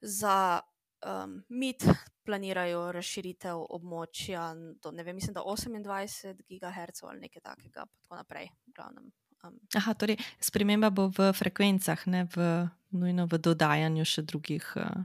za 0.00 0.60
um, 1.06 1.42
MIT 1.48 1.86
planirajo 2.26 2.90
razširitev 2.92 3.62
območja 3.78 4.48
do, 4.82 4.92
ne 4.92 5.04
vem, 5.06 5.16
mislim, 5.16 5.34
da 5.36 5.44
28 5.46 6.42
GHz 6.48 7.04
ali 7.06 7.26
nekaj 7.26 7.42
takega, 7.42 7.86
pa 7.86 8.02
tako 8.02 8.20
naprej. 8.22 8.50
Glavnem, 8.74 9.10
um. 9.44 9.58
Aha, 9.74 9.94
torej, 9.94 10.18
sprememba 10.40 10.90
bo 10.90 11.08
v 11.14 11.30
frekvencah, 11.36 12.06
ne 12.10 12.26
v 12.34 12.48
nujno 12.96 13.28
v 13.30 13.38
dodajanju 13.38 14.08
še 14.08 14.26
drugih. 14.26 14.72
Uh... 14.80 15.04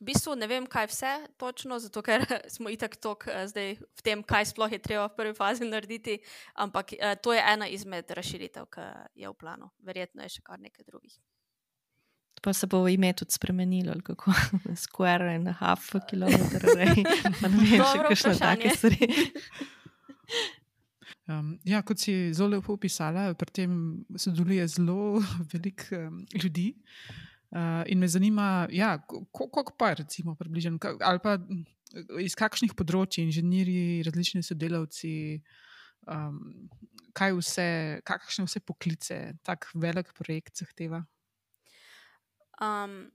V 0.00 0.08
bistvu 0.08 0.32
ne 0.32 0.46
vem, 0.48 0.64
kaj 0.64 0.86
vse 0.88 1.10
točno, 1.36 1.76
zato 1.78 2.00
ker 2.02 2.24
smo 2.54 2.72
itak 2.72 2.96
tok 2.96 3.26
uh, 3.28 3.44
zdaj 3.44 3.76
v 3.76 4.04
tem, 4.04 4.22
kaj 4.24 4.48
sploh 4.54 4.72
je 4.72 4.80
treba 4.80 5.10
v 5.10 5.16
prvi 5.18 5.34
fazi 5.36 5.68
narediti. 5.68 6.16
Ampak 6.56 6.96
uh, 6.96 7.12
to 7.20 7.36
je 7.36 7.42
ena 7.44 7.68
izmed 7.68 8.08
razširitev, 8.08 8.70
ki 8.72 8.86
je 9.20 9.28
v 9.28 9.36
planu. 9.36 9.68
Verjetno 9.84 10.24
je 10.24 10.38
še 10.38 10.46
kar 10.46 10.56
nekaj 10.56 10.88
drugih. 10.88 11.20
Pa 12.40 12.54
se 12.56 12.64
bo 12.64 12.86
ime 12.88 13.12
tudi 13.12 13.36
spremenilo, 13.36 13.98
kako 14.00 14.32
square 14.88 15.34
and 15.36 15.52
a 15.52 15.56
half 15.60 15.92
kilometer, 16.08 16.64
pa 16.64 17.52
ne 17.52 17.60
vem, 17.60 17.84
še 17.84 18.04
kakšne 18.08 18.36
take 18.40 18.72
stvari. 18.78 19.08
Um, 21.28 21.58
ja, 21.68 21.82
kot 21.84 22.00
si 22.00 22.32
zelo 22.32 22.56
lepo 22.56 22.72
opisala, 22.80 23.28
pri 23.36 23.52
tem 23.52 23.72
sodeluje 24.16 24.64
zelo 24.72 25.20
veliko 25.52 26.06
um, 26.08 26.22
ljudi. 26.40 26.70
Uh, 26.80 27.29
in 27.86 27.98
me 27.98 28.08
zanima, 28.08 28.68
ja, 28.70 28.98
koliko 29.32 29.74
pa 29.78 29.88
je, 29.88 29.94
recimo, 30.04 30.34
približen, 30.38 30.78
ali 31.02 31.18
pa 31.22 31.38
iz 32.22 32.36
kakšnih 32.38 32.74
področji, 32.78 33.24
inženirji, 33.26 34.02
različni 34.06 34.42
sodelavci, 34.46 35.14
um, 36.06 36.68
kaj 37.16 37.34
vse, 37.38 37.70
kakšne 38.06 38.46
vse 38.46 38.62
poklice 38.62 39.18
tak 39.46 39.66
velik 39.74 40.12
projekt 40.14 40.62
zahteva. 40.62 41.02
Um, 42.60 43.10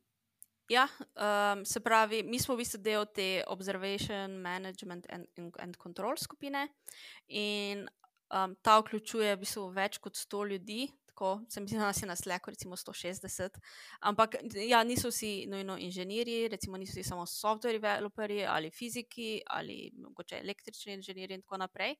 ja, 0.69 0.87
um, 1.15 1.63
se 1.65 1.79
pravi, 1.79 2.23
mi 2.23 2.39
smo 2.41 2.55
v 2.55 2.63
bistvu 2.63 2.81
del 2.83 3.05
te 3.15 3.29
Observation, 3.47 4.39
Management 4.41 5.07
and, 5.13 5.29
and 5.61 5.77
Control 5.77 6.17
skupine, 6.17 6.67
in 7.29 7.85
um, 8.33 8.55
ta 8.61 8.79
vključuje 8.81 9.35
v 9.35 9.41
bistvu 9.45 9.69
več 9.75 10.01
kot 10.03 10.17
100 10.17 10.45
ljudi, 10.51 10.87
tako, 11.15 11.41
se 11.49 11.61
mi 11.61 11.67
zdi, 11.67 11.77
da 11.77 11.85
nas 11.85 12.01
je 12.03 12.07
na 12.07 12.15
sleku, 12.15 12.49
recimo 12.49 12.75
160. 12.75 13.49
Ampak 13.99 14.35
ja, 14.67 14.83
niso 14.83 15.09
vsi 15.09 15.45
nujno 15.47 15.77
inženirji, 15.77 16.47
recimo 16.47 16.77
niso 16.77 16.91
vsi 16.91 17.03
samo 17.03 17.25
software 17.25 17.79
developerji 17.79 18.45
ali 18.45 18.71
fiziki 18.71 19.41
ali 19.47 19.91
mogoče 19.97 20.39
električni 20.43 20.93
inženirji 20.93 21.35
in 21.35 21.41
tako 21.41 21.57
naprej. 21.57 21.95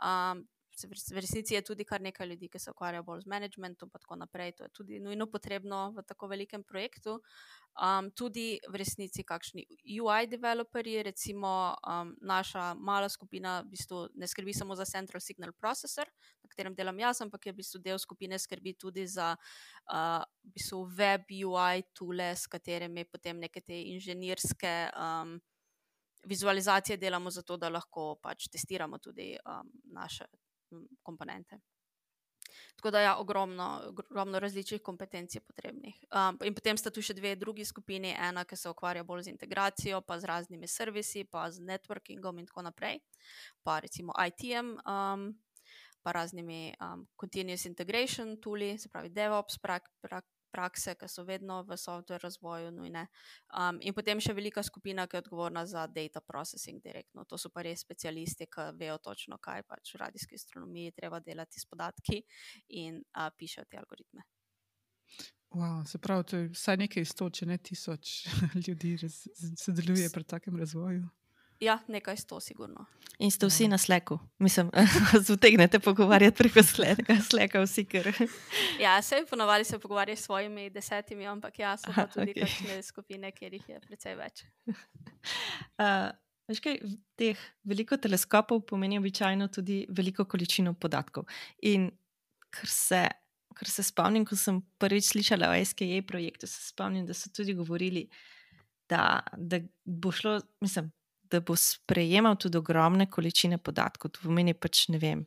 Um, 0.00 0.46
V 0.82 1.20
resnici 1.20 1.54
je 1.54 1.62
tudi 1.62 1.84
kar 1.84 2.00
nekaj 2.02 2.26
ljudi, 2.26 2.48
ki 2.48 2.58
se 2.58 2.70
ukvarjajo 2.70 3.04
bolj 3.06 3.20
z 3.24 3.30
managementom, 3.30 3.90
in 3.94 4.00
tako 4.00 4.16
naprej. 4.16 4.52
To 4.58 4.64
je 4.64 4.70
tudi 4.74 5.00
nujno 5.00 5.26
potrebno 5.30 5.92
v 5.96 6.02
tako 6.02 6.26
velikem 6.26 6.64
projektu. 6.64 7.20
Um, 7.74 8.10
tudi 8.10 8.60
v 8.70 8.78
resnici, 8.78 9.24
kakšni 9.26 9.64
UI 10.00 10.26
developerji, 10.30 11.02
recimo 11.02 11.74
um, 11.74 12.14
naša 12.22 12.74
mala 12.74 13.08
skupina, 13.08 13.60
v 13.62 13.74
bistvu 13.74 14.08
ne 14.14 14.26
skrbi 14.30 14.54
samo 14.54 14.76
za 14.78 14.84
Central 14.84 15.20
Signal 15.20 15.52
Processor, 15.52 16.06
na 16.42 16.48
katerem 16.48 16.74
delam 16.74 16.98
jaz, 16.98 17.22
ampak 17.22 17.46
je 17.46 17.52
v 17.52 17.58
bistvu 17.62 17.82
del 17.82 17.98
skupine 17.98 18.38
skrbi 18.38 18.76
tudi 18.78 19.06
za 19.06 19.34
uh, 19.34 20.22
v 20.44 20.54
bistvu 20.54 20.84
web 20.94 21.26
UI 21.30 21.82
tule, 21.94 22.30
s 22.34 22.46
katerimi 22.46 23.04
potem 23.04 23.42
neke 23.42 23.60
te 23.60 23.82
inženirske. 23.94 24.90
Um, 24.94 25.40
Vizualizacije 26.24 26.96
delamo 26.96 27.28
zato, 27.30 27.58
da 27.60 27.68
lahko 27.68 28.14
pač 28.16 28.46
testiramo 28.48 28.96
tudi 28.96 29.34
um, 29.44 29.68
naše 29.92 30.24
komponente. 31.02 31.60
Tako 32.76 32.90
da 32.90 32.98
je 32.98 33.04
ja, 33.04 33.16
ogromno, 33.16 33.82
ogromno 33.88 34.38
različnih 34.38 34.82
kompetenc 34.82 35.36
potrebnih. 35.46 35.94
Um, 36.04 36.38
in 36.44 36.54
potem 36.54 36.76
sta 36.76 36.90
tu 36.90 37.02
še 37.02 37.14
dve 37.16 37.34
drugi 37.36 37.64
skupini, 37.64 38.12
ena, 38.12 38.44
ki 38.44 38.56
se 38.56 38.70
ukvarja 38.70 39.04
bolj 39.04 39.24
z 39.28 39.32
integracijo, 39.32 40.00
pa 40.00 40.18
z 40.20 40.28
raznimi 40.30 40.68
servisi, 40.68 41.24
pa 41.24 41.46
z 41.50 41.64
networkingom 41.64 42.38
in 42.38 42.46
tako 42.50 42.66
naprej, 42.68 43.00
pa 43.62 43.78
recimo 43.80 44.12
ITM, 44.26 44.74
um, 44.84 45.30
pa 46.04 46.12
raznimi 46.12 46.74
um, 46.76 47.06
continuous 47.16 47.64
integration 47.64 48.36
tools, 48.36 48.82
se 48.82 48.92
pravi 48.92 49.08
DevOps, 49.08 49.58
prak, 49.58 49.88
prak, 50.04 50.26
prakse, 50.54 50.94
ki 50.98 51.08
so 51.10 51.24
vedno 51.26 51.60
v 51.66 51.78
software 51.80 52.22
razvoju 52.22 52.70
nujne. 52.74 53.06
Um, 53.50 53.80
in 53.82 53.96
potem 53.96 54.22
še 54.22 54.36
velika 54.36 54.62
skupina, 54.62 55.08
ki 55.08 55.18
je 55.18 55.24
odgovorna 55.24 55.64
za 55.66 55.86
data 55.90 56.22
processing 56.22 56.82
direktno. 56.84 57.26
To 57.30 57.38
so 57.40 57.50
pa 57.50 57.66
res 57.66 57.82
specialisti, 57.82 58.46
ki 58.46 58.70
vejo 58.78 59.00
točno, 59.02 59.40
kaj 59.42 59.66
pač 59.68 59.94
v 59.94 60.04
radijski 60.04 60.38
astronomiji 60.38 60.94
treba 61.00 61.20
delati 61.24 61.60
s 61.60 61.66
podatki 61.66 62.22
in 62.84 63.02
uh, 63.02 63.28
pišejo 63.34 63.66
te 63.70 63.82
algoritme. 63.82 64.28
Wow, 65.54 65.84
se 65.86 65.98
pravi, 65.98 66.24
to 66.24 66.36
je 66.36 66.48
vsaj 66.50 66.76
nekaj 66.76 67.04
sto, 67.06 67.28
če 67.30 67.46
ne 67.46 67.58
tisoč 67.62 68.14
ljudi, 68.66 68.96
ki 68.98 69.10
sodeluje 69.60 70.08
pri 70.10 70.26
takem 70.26 70.56
razvoju. 70.58 71.06
Ja, 71.60 71.78
nekaj 71.88 72.16
sto, 72.16 72.40
sigurno. 72.40 72.86
In 73.18 73.30
ste 73.30 73.46
vsi 73.46 73.68
na 73.70 73.78
sleku, 73.78 74.18
mislim, 74.42 74.70
zutegnete 75.28 75.78
pogovarjati 75.78 76.36
preko 76.36 76.62
sleka, 77.28 77.62
vsi 77.62 77.84
kar. 77.84 78.10
ja, 78.80 79.02
se 79.02 79.22
ponovadi 79.30 79.64
se 79.64 79.78
pogovarjajo 79.78 80.16
s 80.16 80.24
svojimi 80.26 80.70
desetimi, 80.70 81.26
ampak 81.26 81.58
ja, 81.58 81.76
so 81.76 81.92
pa 81.94 82.06
tudi 82.06 82.34
okay. 82.34 82.40
kakšne 82.40 82.82
skupine, 82.82 83.30
kjer 83.32 83.54
jih 83.54 83.68
je 83.68 83.80
precej 83.80 84.18
več. 84.18 84.44
Uh, 85.80 86.12
Veš 86.44 86.60
kaj, 86.60 86.74
teh 87.16 87.40
veliko 87.64 87.96
teleskopov 87.96 88.66
pomeni 88.68 88.98
običajno 89.00 89.46
tudi 89.48 89.78
veliko 89.88 90.26
količino 90.28 90.74
podatkov. 90.76 91.24
In 91.64 91.86
kar 92.52 92.68
se, 92.68 93.00
kar 93.56 93.70
se 93.70 93.84
spomnim, 93.86 94.26
ko 94.28 94.36
sem 94.36 94.60
prvič 94.78 95.14
slišala 95.14 95.48
o 95.48 95.62
SKE 95.64 96.02
projektu, 96.06 96.46
se 96.50 96.60
spomnim, 96.68 97.06
da 97.08 97.16
so 97.16 97.32
tudi 97.32 97.56
govorili, 97.56 98.04
da, 98.90 99.22
da 99.40 99.62
bo 99.84 100.12
šlo, 100.12 100.36
mislim, 100.60 100.92
da 101.30 101.40
bo 101.40 101.56
sprejemal 101.56 102.36
tudi 102.40 102.58
ogromne 102.58 103.06
količine 103.10 103.58
podatkov. 103.58 104.14
To 104.14 104.26
pomeni 104.28 104.54
pač 104.54 104.88
ne 104.92 104.98
vem, 105.02 105.24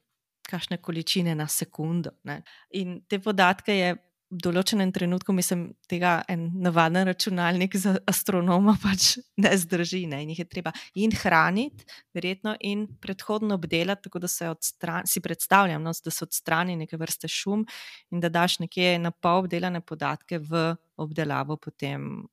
kakšne 0.47 0.81
količine 0.81 1.35
na 1.35 1.47
sekundo. 1.47 2.15
Ne? 2.23 2.41
In 2.79 3.01
te 3.09 3.19
podatke 3.23 3.75
je 3.75 3.95
v 4.27 4.41
določenem 4.43 4.89
trenutku, 4.91 5.31
mislim, 5.31 5.69
tega 5.87 6.17
en 6.27 6.49
navaden 6.59 7.07
računalnik 7.07 7.77
za 7.79 7.93
astronoma 8.11 8.75
pač 8.83 9.13
ne 9.39 9.53
zdrži. 9.55 10.03
Ne? 10.11 10.21
In 10.25 10.33
jih 10.33 10.41
je 10.43 10.47
treba 10.51 10.73
in 10.99 11.15
hraniti, 11.15 11.87
verjetno, 12.15 12.57
in 12.67 12.85
predhodno 13.01 13.55
obdelati, 13.55 14.07
tako 14.09 14.23
da 14.23 14.31
se 14.31 14.49
odstrani, 14.51 15.07
si 15.07 15.23
predstavljam, 15.23 15.83
no, 15.83 15.95
da 15.95 16.11
se 16.11 16.25
odstrani 16.27 16.75
neke 16.79 16.99
vrste 16.99 17.31
šum 17.31 17.63
in 18.11 18.23
da 18.23 18.31
daš 18.33 18.59
nekje 18.65 18.97
na 18.99 19.13
pol 19.15 19.45
obdelane 19.45 19.81
podatke 19.81 20.41
v 20.43 20.73
obdelavo 20.99 21.59
potem. 21.61 22.27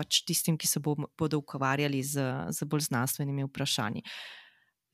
Pač 0.00 0.22
tistim, 0.24 0.56
ki 0.56 0.68
se 0.70 0.80
bo, 0.80 0.96
bodo 1.20 1.42
ukvarjali 1.42 2.00
z, 2.00 2.24
z 2.56 2.68
bolj 2.68 2.88
znanstvenimi 2.88 3.44
vprašanji. 3.50 4.06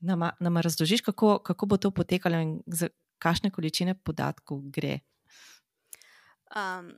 Nama, 0.03 0.33
nama 0.43 0.61
razložiš, 0.61 1.01
kako, 1.07 1.37
kako 1.39 1.65
bo 1.65 1.77
to 1.79 1.91
potekalo 1.95 2.41
in 2.43 2.57
za 2.67 2.91
kakšne 3.23 3.51
količine 3.55 3.95
podatkov 3.95 4.61
gre? 4.73 4.99
Um, 6.55 6.91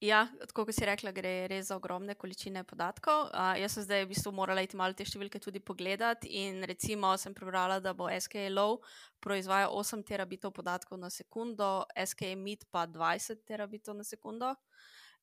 ja, 0.00 0.24
tako 0.48 0.64
kot 0.66 0.74
si 0.74 0.86
rekla, 0.86 1.12
gre 1.14 1.32
res 1.50 1.68
za 1.68 1.76
ogromne 1.76 2.14
količine 2.18 2.64
podatkov. 2.64 3.28
Uh, 3.30 3.52
jaz 3.60 3.76
sem 3.76 3.86
zdaj 3.86 4.04
v 4.04 4.10
bistvu 4.14 4.32
morala 4.34 4.64
iti 4.64 4.78
malo 4.78 4.96
te 4.96 5.06
številke 5.06 5.42
tudi 5.42 5.62
pogledati. 5.62 6.32
In 6.42 6.64
recimo 6.68 7.12
sem 7.20 7.34
prebrala, 7.36 7.78
da 7.84 7.94
bo 7.94 8.08
SKA 8.10 8.48
Low 8.50 8.80
proizvajal 9.22 9.70
8 9.70 10.02
terabitov 10.08 10.54
podatkov 10.56 10.98
na 10.98 11.12
sekundo, 11.12 11.84
SKA 11.94 12.34
Mid 12.38 12.66
pa 12.72 12.86
20 12.88 13.44
terabitov 13.46 13.98
na 13.98 14.06
sekundo, 14.08 14.54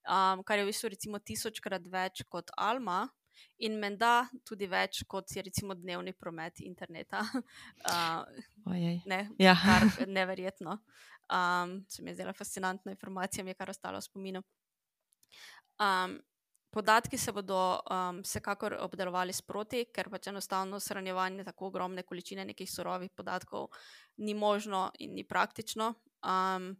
um, 0.08 0.44
kar 0.44 0.60
je 0.60 0.66
v 0.66 0.72
bistvu 0.72 0.94
recimo 0.96 1.20
tisočkrat 1.20 1.88
več 1.92 2.24
kot 2.30 2.54
Alma. 2.58 3.08
In 3.64 3.78
menda 3.80 4.28
tudi 4.48 4.68
več 4.68 5.04
kot 5.08 5.32
je 5.32 5.44
recimo 5.46 5.76
dnevni 5.76 6.14
promet 6.14 6.62
interneta. 6.64 7.24
Uh, 7.90 8.26
ne, 9.10 9.20
ja. 9.40 9.56
neverjetno. 10.20 10.76
Um, 11.30 11.86
se 11.90 12.04
mi 12.04 12.12
je 12.12 12.20
zdela 12.20 12.34
fascinantna 12.34 12.92
informacija, 12.92 13.44
mi 13.44 13.52
je 13.52 13.58
kar 13.58 13.70
ostalo 13.70 13.98
v 13.98 14.06
spominu. 14.06 14.42
Um, 15.80 16.20
podatki 16.70 17.18
se 17.18 17.32
bodo 17.32 17.80
um, 17.80 18.22
vsekakor 18.22 18.76
obdelovali 18.82 19.34
sproti, 19.34 19.86
ker 19.94 20.10
pač 20.12 20.28
enostavno 20.30 20.80
shranjevanje 20.80 21.48
tako 21.48 21.70
ogromne 21.72 22.04
količine 22.04 22.46
nekih 22.46 22.70
surovih 22.70 23.10
podatkov 23.16 23.70
ni 24.18 24.34
možno 24.34 24.90
in 25.00 25.16
ni 25.16 25.24
praktično. 25.24 25.94
Um, 26.22 26.76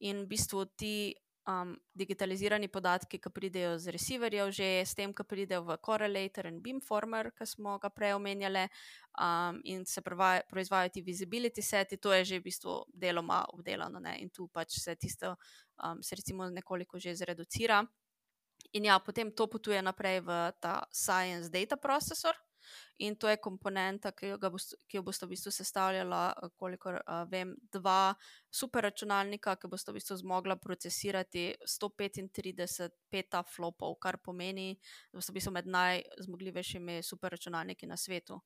in 0.00 0.24
v 0.24 0.30
bistvu 0.30 0.64
ti 0.76 1.14
um, 1.48 1.72
digitalizirani 1.96 2.68
podatki, 2.68 3.18
ki 3.18 3.30
pridejo 3.34 3.76
z 3.80 3.92
receiverjev, 3.94 4.50
že 4.52 4.68
s 4.84 4.94
tem, 4.94 5.12
ki 5.14 5.24
pridejo 5.24 5.64
v 5.64 5.78
Correlator 5.84 6.46
in 6.50 6.60
Beamformer, 6.62 7.30
ki 7.32 7.46
smo 7.48 7.78
ga 7.80 7.90
prej 7.90 8.14
omenjali, 8.18 8.66
um, 9.20 9.60
in 9.64 9.86
se 9.88 10.02
proizvajajo 10.04 10.92
ti 10.94 11.02
visibility 11.02 11.62
seti, 11.62 11.96
to 11.96 12.12
je 12.12 12.24
že 12.24 12.40
v 12.40 12.46
bistvu 12.50 12.74
deloma 12.92 13.44
obdelano 13.54 14.00
ne? 14.00 14.18
in 14.20 14.30
tu 14.30 14.48
pač 14.48 14.78
se 14.78 14.96
tisto 14.96 15.36
um, 15.84 16.02
se 16.02 16.16
recimo 16.16 16.50
nekoliko 16.50 16.98
že 16.98 17.14
zreducira. 17.14 17.84
In 18.72 18.84
ja, 18.84 18.98
potem 18.98 19.32
to 19.32 19.46
potuje 19.46 19.80
naprej 19.82 20.20
v 20.20 20.52
ta 20.60 20.84
Science 20.92 21.48
Data 21.48 21.76
Processor, 21.76 22.34
in 22.98 23.16
to 23.16 23.28
je 23.28 23.36
komponenta, 23.36 24.12
ki 24.12 24.32
jo, 24.32 24.38
boste, 24.50 24.76
ki 24.88 24.98
jo 24.98 25.02
boste 25.06 25.26
v 25.26 25.32
bistvu 25.34 25.52
sestavljala, 25.54 26.22
eh, 26.34 26.52
kolikor 26.58 27.00
uh, 27.00 27.22
vem, 27.30 27.54
dva 27.72 28.14
superračunalnika, 28.50 29.56
ki 29.56 29.70
boste 29.70 29.92
v 29.92 30.00
bistvu 30.00 30.18
zmogla 30.22 30.56
procesirati 30.56 31.54
135 31.66 32.90
petaflopov, 33.10 33.98
kar 34.02 34.18
pomeni, 34.18 34.74
da 35.12 35.18
boste 35.18 35.32
v 35.32 35.38
bistvu 35.40 35.54
med 35.54 35.72
najzmogljivejšimi 35.74 37.02
superračunalniki 37.02 37.86
na 37.86 37.96
svetu. 37.96 38.40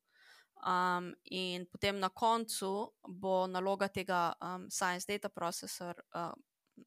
Um, 0.62 1.11
in 1.24 1.66
potem 1.66 1.98
na 1.98 2.08
koncu 2.08 2.92
bo 3.02 3.46
naloga 3.50 3.88
tega 3.88 4.30
um, 4.38 4.68
Science 4.70 5.08
Data 5.08 5.28
Processor 5.28 5.98
uh, 6.14 6.30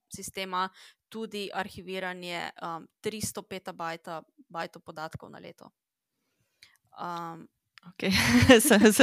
sistema 0.07 0.69
tudi 1.09 1.49
arhiviranje 1.53 2.49
um, 2.61 2.87
300 3.03 3.43
petabajtov 3.49 4.81
podatkov 4.83 5.29
na 5.29 5.39
leto. 5.39 5.71
Um, 6.99 7.47
okay. 7.89 8.11
sem 8.67 8.93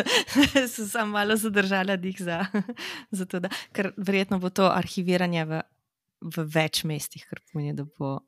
se 0.69 0.87
sam 0.89 1.11
malo 1.11 1.37
zadržala 1.37 1.97
dih 1.97 2.17
za, 2.23 2.47
za 3.11 3.27
to, 3.27 3.41
da, 3.41 3.49
ker 3.73 3.93
verjetno 3.97 4.39
bo 4.39 4.51
to 4.51 4.71
arhiviranje 4.71 5.45
v, 5.45 5.63
v 6.21 6.47
več 6.55 6.85
mestih, 6.85 7.27
kar 7.29 7.43
pomeni, 7.53 7.77
da 7.77 7.85
bo 7.99 8.19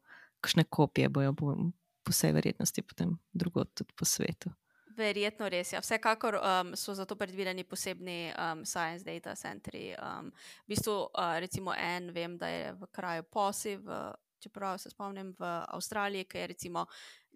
kakšne 0.44 0.64
kopije 0.68 1.08
bojo 1.08 1.32
bo, 1.32 1.56
po 2.04 2.12
vsej 2.12 2.34
verjetnosti 2.36 2.82
potem 2.82 3.16
drugot 3.32 3.72
tudi 3.74 3.96
po 3.96 4.04
svetu. 4.04 4.52
Verjetno 4.94 5.48
res 5.50 5.72
je. 5.72 5.76
Ja. 5.76 5.82
Vsekakor 5.82 6.36
um, 6.38 6.74
so 6.78 6.94
za 6.94 7.06
to 7.08 7.16
predvideni 7.18 7.64
posebni 7.64 8.30
um, 8.30 8.62
science 8.64 9.02
data 9.04 9.34
centri. 9.34 9.94
Um, 9.98 10.30
v 10.66 10.74
bistvu, 10.74 10.94
uh, 11.08 11.38
recimo, 11.42 11.74
en, 11.74 12.12
vem, 12.14 12.36
da 12.38 12.48
je 12.48 12.72
v 12.78 12.90
kraju 12.92 13.24
Posi, 13.26 13.74
v, 13.76 14.12
čeprav 14.38 14.78
se 14.78 14.92
spomnim, 14.92 15.32
v 15.38 15.50
Avstraliji, 15.74 16.28
ki 16.30 16.38
je 16.38 16.46
recimo 16.46 16.86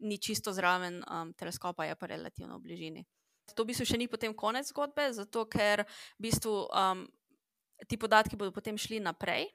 ni 0.01 0.19
čisto 0.19 0.53
zraven 0.53 1.03
um, 1.05 1.33
teleskopa, 1.35 1.85
je 1.85 1.97
pa 1.97 2.07
relativno 2.07 2.59
v 2.59 2.63
bližini. 2.63 3.03
To 3.55 3.65
v 3.65 3.73
bistvu 3.73 3.87
še 3.89 3.99
ni 3.99 4.09
potem 4.09 4.35
konec 4.37 4.69
zgodbe, 4.69 5.09
zato 5.13 5.47
ker 5.49 5.85
v 6.19 6.29
bistvu, 6.29 6.69
um, 6.69 7.07
ti 7.89 7.97
podatki 7.97 8.37
bodo 8.37 8.53
potem 8.53 8.77
šli 8.77 9.01
naprej 9.01 9.49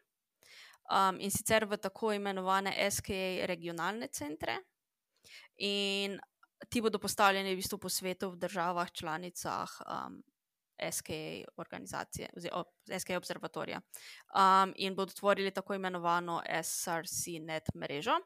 um, 0.89 1.19
in 1.21 1.31
sicer 1.31 1.65
v 1.69 1.77
tako 1.77 2.13
imenovane 2.15 2.73
SKA 2.89 3.45
regionalne 3.49 4.09
centre. 4.09 4.59
In 5.61 6.17
ti 6.69 6.81
bodo 6.81 6.99
postavljeni 6.99 7.53
v 7.53 7.59
bistvu 7.61 7.77
po 7.77 7.89
svetu, 7.89 8.33
v 8.33 8.41
državah, 8.41 8.91
članicah 8.91 9.69
um, 9.85 10.23
SKA 10.91 11.51
organizacije, 11.57 12.29
oziroma 12.37 12.63
SKA 12.99 13.17
observatorija. 13.17 13.81
Um, 14.35 14.73
in 14.75 14.95
bodo 14.95 15.13
tvorili 15.13 15.51
tako 15.51 15.73
imenovano 15.73 16.41
SRC-net 16.63 17.73
mrežo. 17.75 18.17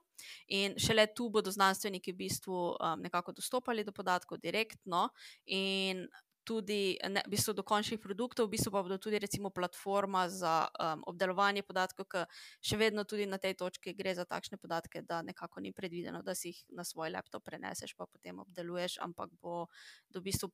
In 0.47 0.73
šele 0.79 1.07
tu 1.15 1.29
bodo 1.29 1.51
znanstveniki 1.51 2.11
v 2.11 2.23
bistvu 2.23 2.61
um, 2.69 3.01
nekako 3.01 3.31
dostopali 3.31 3.83
do 3.83 3.91
podatkov 3.91 4.37
direktno 4.41 5.09
in 5.45 6.07
tudi 6.47 6.95
ne, 7.09 7.21
v 7.27 7.31
bistvu 7.35 7.53
do 7.57 7.63
končnih 7.67 7.99
produktov, 7.99 8.47
v 8.47 8.55
bistvu 8.55 8.71
pa 8.71 8.83
bodo 8.85 8.95
tudi 8.97 9.19
recimo 9.19 9.51
platforma 9.51 10.29
za 10.31 10.63
um, 10.79 11.03
obdelovanje 11.11 11.65
podatkov, 11.67 12.07
ki 12.07 12.23
še 12.63 12.79
vedno 12.79 13.03
tudi 13.03 13.27
na 13.27 13.35
tej 13.35 13.57
točki 13.59 13.91
gre 13.97 14.15
za 14.15 14.23
takšne 14.23 14.55
podatke, 14.61 15.03
da 15.03 15.19
nekako 15.27 15.59
ni 15.59 15.73
predvideno, 15.75 16.23
da 16.23 16.35
si 16.35 16.53
jih 16.53 16.61
na 16.79 16.87
svoj 16.87 17.11
laptop 17.11 17.43
preneseš, 17.43 17.97
pa 17.99 18.07
potem 18.07 18.39
obdeluješ, 18.39 18.95
ampak 19.03 19.33
bo 19.43 19.67
v 20.15 20.23
bistvu 20.23 20.47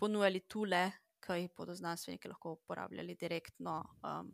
ponujali 0.00 0.42
tule 0.50 0.90
ki 1.20 1.42
jih 1.42 1.52
bodo 1.56 1.74
znanstveniki 1.74 2.28
lahko 2.28 2.56
uporabljali 2.58 3.16
direktno 3.20 3.82
um, 4.02 4.32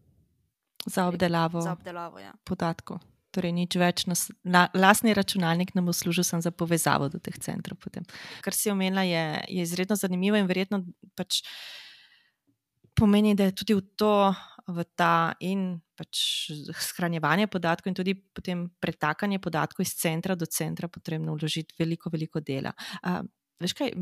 za 0.87 1.07
obdelavo, 1.07 1.61
za 1.61 1.73
obdelavo 1.73 2.19
ja. 2.19 2.33
podatkov. 2.45 3.03
Torej, 3.35 3.53
nič 3.53 3.77
več, 3.77 4.07
nas, 4.09 4.29
na, 4.47 4.65
lastni 4.73 5.13
računalnik 5.15 5.75
nam 5.77 5.91
bo 5.91 5.93
služil 5.93 6.25
za 6.25 6.51
povezavo 6.51 7.11
do 7.13 7.19
teh 7.21 7.37
centrov. 7.43 7.77
Potem. 7.83 8.07
Kar 8.41 8.55
si 8.57 8.71
omenila, 8.73 9.05
je, 9.05 9.25
je 9.59 9.67
izredno 9.67 9.97
zanimivo 9.99 10.39
in 10.41 10.49
verjetno 10.49 10.81
pač 11.19 11.43
pomeni, 12.97 13.35
da 13.37 13.51
je 13.51 13.57
tudi 13.61 13.77
v 13.77 13.83
to, 13.99 14.33
v 14.73 14.87
ta 14.97 15.35
in 15.45 15.75
pač 15.97 16.49
shranjevanje 16.81 17.51
podatkov, 17.53 17.91
in 17.93 17.99
tudi 17.99 18.15
potem 18.17 18.67
pretakanje 18.81 19.39
podatkov 19.43 19.85
iz 19.85 19.93
centra 20.01 20.35
do 20.35 20.49
centra, 20.49 20.89
potrebno 20.89 21.37
vložiti 21.37 21.77
veliko, 21.79 22.09
veliko 22.13 22.41
dela. 22.41 22.73
Uh, 23.05 23.21
Veš 23.63 23.73
kaj, 23.73 23.93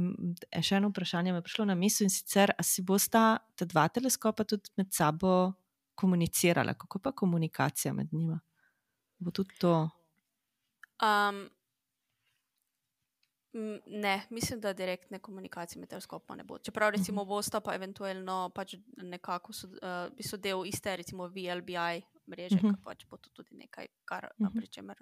še 0.66 0.78
eno 0.80 0.90
vprašanje 0.90 1.32
mi 1.32 1.38
je 1.38 1.46
prišlo 1.46 1.68
na 1.70 1.76
misel 1.78 2.08
in 2.08 2.12
sicer, 2.12 2.50
ali 2.58 2.66
si 2.66 2.82
bosta 2.82 3.38
ta 3.54 3.66
dva 3.70 3.86
teleskopa 3.88 4.46
tudi 4.48 4.72
med 4.80 4.90
sabo 4.92 5.52
komunicirala, 5.94 6.74
kako 6.74 6.98
pa 6.98 7.12
komunikacija 7.12 7.92
med 7.94 8.10
njima? 8.12 8.40
Bo 9.22 9.30
tudi 9.30 9.54
to? 9.62 9.76
Um, 10.98 11.44
ne, 13.86 14.16
mislim, 14.30 14.60
da 14.60 14.72
direktne 14.72 15.18
komunikacije 15.18 15.80
med 15.80 15.88
teleskopoma 15.88 16.36
ne 16.36 16.44
bo. 16.44 16.58
Čeprav 16.58 16.90
recimo 16.90 17.22
-huh. 17.22 17.28
bosta 17.28 17.60
pa 17.60 17.74
eventualno 17.74 18.50
pač 18.54 18.74
nekako 18.96 19.52
so, 19.52 19.66
uh, 19.66 20.26
so 20.30 20.36
del 20.36 20.66
iste, 20.66 20.96
recimo 20.96 21.28
VLBI 21.28 22.02
mreže, 22.26 22.56
uh 22.56 22.62
-huh. 22.62 22.76
pač 22.84 23.06
bo 23.10 23.16
to 23.16 23.30
tudi 23.30 23.56
nekaj, 23.56 23.86
kar 24.04 24.30
uh 24.38 24.46
-huh. 24.46 24.56
pri 24.56 24.66
čemer 24.66 24.96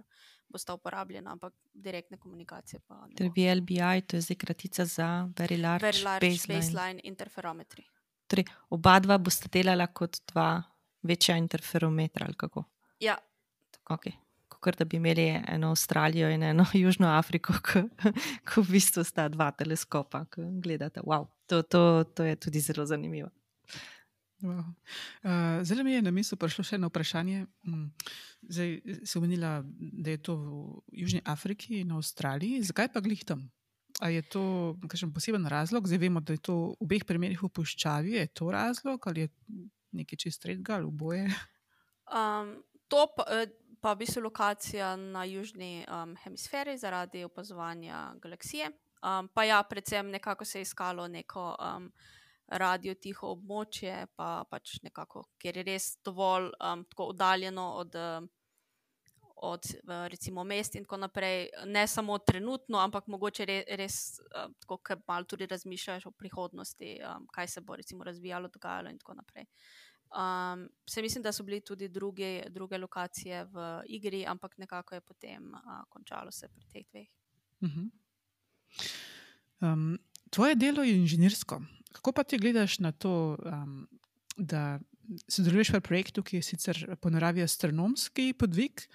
bo 0.48 0.58
sta 0.58 0.74
uporabljena, 0.74 1.32
ampak 1.32 1.54
direktne 1.74 2.16
komunikacije 2.16 2.80
pa 2.86 3.06
ne. 3.06 3.14
Torej, 3.14 3.32
VLBI, 3.36 4.02
to 4.06 4.16
je 4.16 4.20
zdaj 4.20 4.36
kratica 4.36 4.84
za 4.84 5.28
Very 5.36 5.60
Large, 5.62 5.86
very 5.86 6.04
large 6.04 6.28
Baseline, 6.28 6.60
baseline 6.60 7.00
Interferometry. 7.04 7.84
Torej, 8.26 8.44
oba 8.70 9.00
dva 9.00 9.18
boste 9.18 9.48
delala 9.52 9.86
kot 9.86 10.16
dva 10.32 10.62
večja 11.02 11.36
interferometra 11.36 12.26
ali 12.26 12.34
kako? 12.34 12.64
Ja. 13.00 13.16
Okay. 13.90 14.12
Kot 14.48 14.78
da 14.78 14.84
bi 14.84 14.96
imeli 14.96 15.42
eno 15.48 15.70
Avstralijo 15.70 16.30
in 16.30 16.42
eno 16.42 16.64
Južno 16.82 17.08
Afriko, 17.08 17.52
ko 18.54 18.62
v 18.62 18.70
bistvu 18.70 19.04
sta 19.04 19.28
dva 19.28 19.50
teleskopa, 19.50 20.24
ki 20.30 20.42
gledate. 20.62 21.00
Wow, 21.00 21.26
to, 21.46 21.62
to, 21.62 22.04
to 22.04 22.24
je 22.24 22.36
tudi 22.36 22.60
zelo 22.60 22.86
zanimivo. 22.86 23.28
Wow. 24.42 24.74
Uh, 25.22 25.62
Zelo 25.62 25.84
mi 25.84 25.92
je 25.92 26.02
na 26.02 26.10
misel 26.10 26.38
prišlo 26.38 26.64
še 26.66 26.74
eno 26.74 26.90
vprašanje. 26.90 27.44
Mm, 27.62 27.88
zdaj 28.50 28.70
si 29.06 29.18
omenila, 29.18 29.60
da 29.78 30.10
je 30.10 30.18
to 30.18 30.34
v 30.34 30.46
Južni 31.02 31.22
Afriki 31.24 31.78
in 31.80 31.94
Avstraliji. 31.94 32.62
Zakaj 32.66 32.90
pa 32.90 33.02
glih 33.04 33.22
tam? 33.22 33.46
A 34.02 34.10
je 34.10 34.22
to 34.26 34.42
kakšen 34.82 35.12
poseben 35.14 35.46
razlog? 35.46 35.86
Zdaj 35.86 36.00
vemo, 36.02 36.20
da 36.20 36.34
je 36.34 36.42
to 36.42 36.56
v 36.74 36.74
obeh 36.82 37.06
primerih 37.06 37.38
v 37.38 37.52
puščavi. 37.54 38.16
Je 38.18 38.26
to 38.34 38.50
razlog 38.50 39.06
ali 39.06 39.26
je 39.26 39.32
nekaj 39.94 40.18
čist 40.26 40.46
redga 40.48 40.80
ali 40.80 40.90
oboje? 40.90 41.28
Um, 42.10 42.56
to 42.90 43.06
pa, 43.16 43.46
pa 43.78 43.94
v 43.94 44.02
bistvu 44.02 44.24
lokacija 44.26 44.96
na 44.96 45.22
južni 45.24 45.86
um, 45.86 46.16
hemisferi 46.24 46.74
zaradi 46.78 47.22
opazovanja 47.24 48.10
galaksije. 48.18 48.72
Um, 49.02 49.30
pa 49.34 49.44
ja, 49.44 49.62
predvsem 49.62 50.10
nekako 50.10 50.44
se 50.44 50.58
je 50.58 50.62
iskalo 50.62 51.08
neko 51.08 51.54
um, 51.56 51.92
radio 52.58 52.94
tiho 52.94 53.32
območje, 53.36 54.06
pa 54.16 54.44
pač 54.50 54.78
nekako, 54.82 55.26
ker 55.38 55.56
je 55.56 55.66
res 55.66 55.88
dovolj 56.04 56.50
um, 56.58 56.86
tako 56.90 57.12
oddaljeno 57.14 57.72
od. 57.82 57.98
Um, 58.04 58.30
Od 59.42 59.64
recimo 60.06 60.44
mest 60.46 60.76
in 60.78 60.84
tako 60.84 61.00
naprej, 61.02 61.48
ne 61.66 61.80
samo 61.90 62.14
trenutno, 62.22 62.78
ampak 62.78 63.08
mogoče 63.10 63.46
res, 63.48 63.64
res 63.74 63.96
tako, 64.62 64.76
da 64.86 64.96
malo 65.08 65.26
tudi 65.26 65.48
razmišljaš 65.50 66.06
o 66.06 66.12
prihodnosti, 66.14 66.92
um, 67.02 67.24
kaj 67.26 67.48
se 67.50 67.60
bo 67.66 67.74
recimo 67.74 68.06
razvijalo, 68.06 68.52
dogajalo 68.54 68.92
in 68.94 69.00
tako 69.02 69.16
naprej. 69.18 69.48
Um, 70.14 70.68
se 70.86 71.02
mislim, 71.02 71.22
da 71.22 71.32
so 71.32 71.42
bili 71.42 71.60
tudi 71.60 71.88
druge, 71.88 72.44
druge 72.50 72.78
lokacije 72.78 73.44
v 73.44 73.82
igri, 73.86 74.26
ampak 74.26 74.58
nekako 74.58 74.94
je 74.94 75.00
potem 75.00 75.50
uh, 75.54 75.84
končalo 75.88 76.30
se 76.30 76.48
pri 76.48 76.64
teh 76.72 76.86
dveh. 76.92 77.08
Uh 77.60 77.68
-huh. 77.68 77.90
um, 79.60 79.98
tvoje 80.30 80.54
delo 80.54 80.82
je 80.82 80.96
inženirsko. 80.96 81.62
Kako 81.92 82.12
pa 82.12 82.24
ti 82.24 82.38
gledaš 82.38 82.78
na 82.78 82.92
to, 82.92 83.36
um, 83.44 83.88
da 84.36 84.80
sodeluješ 85.28 85.74
v 85.74 85.80
projektu, 85.80 86.22
ki 86.22 86.40
je 86.40 86.46
sicer 86.46 86.96
po 87.00 87.10
naravi 87.10 87.42
astronomski 87.42 88.32
podvig? 88.38 88.86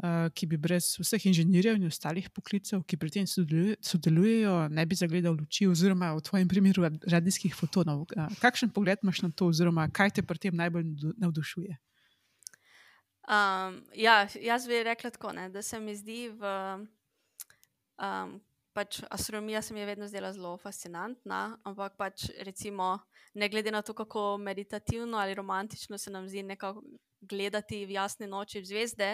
Eh, 0.00 0.30
ki 0.32 0.46
bi 0.48 0.56
brez 0.56 0.94
vseh 0.96 1.24
inženirjev 1.28 1.76
in 1.76 1.84
ostalih 1.90 2.30
poklicev, 2.32 2.80
ki 2.88 2.96
pri 2.96 3.10
tem 3.12 3.26
sodelujejo, 3.28 4.54
ne 4.72 4.84
bi 4.88 4.96
zagledal 4.96 5.34
luči, 5.36 5.66
oziroma 5.68 6.14
v 6.16 6.22
tvojem 6.24 6.48
primeru 6.48 6.86
radijskih 7.04 7.52
fotonov. 7.52 8.06
Eh, 8.16 8.38
kakšen 8.40 8.72
pogled 8.72 9.04
imaš 9.04 9.20
na 9.26 9.28
to, 9.28 9.50
oziroma 9.52 9.84
kaj 9.92 10.14
te 10.16 10.24
pri 10.24 10.40
tem 10.40 10.56
najbolj 10.56 11.12
navdušuje? 11.20 11.76
Um, 13.28 13.76
ja, 13.92 14.24
jaz 14.40 14.64
bi 14.66 14.80
rekla 14.88 15.12
tako, 15.12 15.34
ne, 15.36 15.50
da 15.52 15.60
se 15.62 15.80
mi 15.80 15.92
zdi, 15.92 16.30
da 16.32 16.80
um, 18.00 18.40
pač 18.80 19.02
astronomija 19.10 19.62
se 19.62 19.74
mi 19.74 19.80
je 19.80 19.86
vedno 19.86 20.08
zdela 20.08 20.32
zelo 20.32 20.56
fascinantna, 20.56 21.58
ampak 21.68 21.98
pač 22.00 22.30
recimo, 22.40 22.98
ne 23.34 23.48
glede 23.48 23.70
na 23.70 23.82
to, 23.82 23.92
kako 23.94 24.38
meditativno 24.40 25.18
ali 25.18 25.34
romantično 25.34 25.98
se 25.98 26.10
nam 26.10 26.28
zdi 26.28 26.42
nekako 26.42 26.82
gledati 27.20 27.84
v 27.86 27.92
jasni 27.98 28.26
noči 28.26 28.62
v 28.62 28.64
zvezde, 28.64 29.08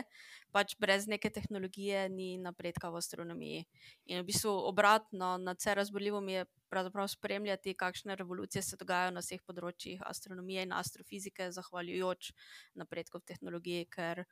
pač 0.54 0.76
brez 0.78 1.08
neke 1.10 1.30
tehnologije 1.30 2.06
ni 2.08 2.36
napredka 2.38 2.90
v 2.94 3.00
astronomiji. 3.02 3.64
In 4.06 4.22
v 4.22 4.26
bistvu 4.30 4.52
obratno, 4.70 5.34
na 5.42 5.56
vse 5.58 5.74
razborljivo 5.74 6.20
mi 6.20 6.38
je 6.38 6.46
pravzaprav 6.70 7.08
spremljati, 7.10 7.74
kakšne 7.74 8.14
revolucije 8.14 8.62
se 8.62 8.78
dogajajo 8.78 9.16
na 9.18 9.24
vseh 9.24 9.42
področjih 9.42 10.06
astronomije 10.06 10.62
in 10.62 10.76
astrofizike, 10.78 11.50
zahvaljujoč 11.50 12.30
napredku 12.78 13.18
v 13.18 13.26
tehnologiji, 13.34 13.90
ker 13.90 14.22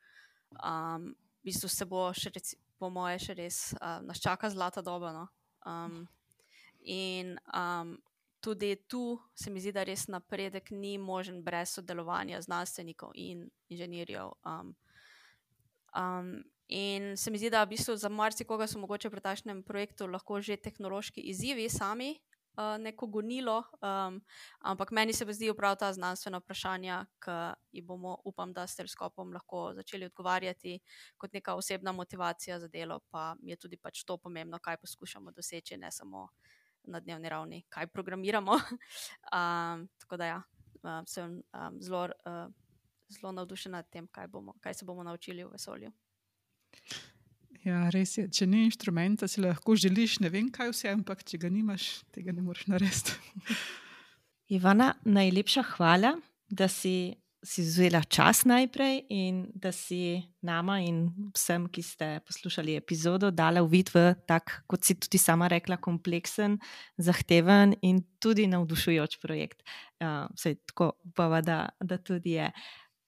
um, 0.63 1.11
v 1.11 1.51
bistvu 1.51 1.69
se 1.69 1.85
bo, 1.85 2.07
še 2.15 2.31
reci, 2.31 2.55
po 2.79 2.89
moje, 2.89 3.19
še 3.27 3.33
res 3.37 3.57
uh, 3.79 3.99
nas 4.05 4.21
čaka 4.21 4.49
zlata 4.49 4.83
doba. 4.85 5.13
No? 5.13 5.25
Um, 5.65 6.05
in 6.85 7.37
um, 7.53 7.97
tudi 8.39 8.75
tu 8.87 9.19
se 9.33 9.49
mi 9.49 9.59
zdi, 9.59 9.73
da 9.73 9.83
res 9.83 10.07
napredek 10.07 10.69
ni 10.71 10.97
možen 11.01 11.41
brez 11.43 11.73
sodelovanja 11.73 12.41
znanstvenikov 12.45 13.15
in 13.17 13.47
inženirjev. 13.69 14.35
Um, 14.45 14.75
um, 15.97 16.43
in 16.67 17.17
se 17.17 17.31
mi 17.31 17.41
zdi, 17.41 17.49
da 17.49 17.63
v 17.63 17.73
bistvu 17.73 17.97
za 17.97 18.09
marsikoga 18.09 18.67
so 18.67 18.79
mogoče 18.79 19.09
pri 19.09 19.25
takšnem 19.25 19.63
projektu 19.65 20.07
lahko 20.07 20.41
že 20.41 20.61
tehnološki 20.61 21.21
izzivi 21.21 21.69
sami. 21.69 22.19
Uh, 22.55 22.77
neko 22.79 23.07
gonilo, 23.07 23.57
um, 23.83 24.21
ampak 24.59 24.91
meni 24.91 25.13
se 25.13 25.25
zdi 25.27 25.49
prav 25.57 25.75
ta 25.75 25.89
znanstvena 25.93 26.39
vprašanja, 26.39 27.01
ki 27.19 27.33
jih 27.75 27.83
bomo, 27.83 28.13
upam, 28.23 28.53
da 28.53 28.63
s 28.67 28.75
teleskopom 28.79 29.33
lahko 29.35 29.73
začeli 29.75 30.07
odgovarjati 30.07 30.77
kot 31.17 31.33
neka 31.33 31.55
osebna 31.55 31.91
motivacija 31.91 32.59
za 32.59 32.67
delo, 32.67 33.01
pa 33.11 33.35
je 33.43 33.57
tudi 33.59 33.77
pač 33.77 34.03
to 34.03 34.17
pomembno, 34.17 34.59
kaj 34.59 34.77
poskušamo 34.77 35.31
doseči, 35.35 35.77
ne 35.77 35.91
samo 35.91 36.29
na 36.87 36.99
dnevni 36.99 37.29
ravni, 37.29 37.63
kaj 37.69 37.87
programiramo. 37.87 38.53
um, 39.35 39.87
tako 39.99 40.17
da 40.17 40.25
ja, 40.25 40.41
um, 40.83 41.03
sem 41.07 41.41
um, 41.41 41.81
zelo, 41.81 42.07
uh, 42.25 42.47
zelo 43.09 43.31
navdušena 43.31 43.77
nad 43.77 43.89
tem, 43.89 44.07
kaj, 44.07 44.27
bomo, 44.27 44.55
kaj 44.61 44.73
se 44.73 44.85
bomo 44.85 45.03
naučili 45.03 45.43
v 45.43 45.51
vesolju. 45.51 45.91
Ja, 47.65 47.87
res 47.89 48.13
je. 48.17 48.27
Če 48.29 48.45
ni 48.45 48.67
inštrumenta, 48.67 49.27
si 49.27 49.41
lahko 49.41 49.73
želiš 49.79 50.19
ne 50.21 50.29
vem 50.29 50.51
kaj 50.53 50.69
vse, 50.69 50.91
ampak 50.93 51.23
če 51.25 51.39
ga 51.41 51.49
nimaš, 51.49 52.05
tega 52.13 52.35
ne 52.35 52.45
moreš 52.45 52.67
narediti. 52.69 53.17
Ivana, 54.55 54.93
najlepša 55.01 55.63
hvala, 55.73 56.13
da 56.53 56.69
si 56.69 57.15
si 57.45 57.61
vzela 57.61 58.01
čas 58.03 58.43
najprej 58.45 59.05
in 59.09 59.45
da 59.53 59.71
si 59.71 60.17
nama 60.41 60.79
in 60.81 61.09
vsem, 61.35 61.67
ki 61.69 61.81
ste 61.85 62.07
poslušali 62.25 62.75
epizodo, 62.75 63.29
dala 63.31 63.61
uvid 63.63 63.91
v 63.93 64.15
tak, 64.27 64.63
kot 64.67 64.83
si 64.83 64.97
tudi 64.97 65.21
sama 65.21 65.47
rekla, 65.51 65.77
kompleksen, 65.77 66.57
zahteven 66.97 67.75
in 67.85 68.01
tudi 68.19 68.47
navdušujoč 68.49 69.19
projekt. 69.21 69.61
Uh, 70.01 70.25
vse 70.33 70.55
tako 70.65 70.95
upava, 71.05 71.41
da, 71.45 71.59
da 71.79 71.97
tudi 72.01 72.35
je. 72.39 72.49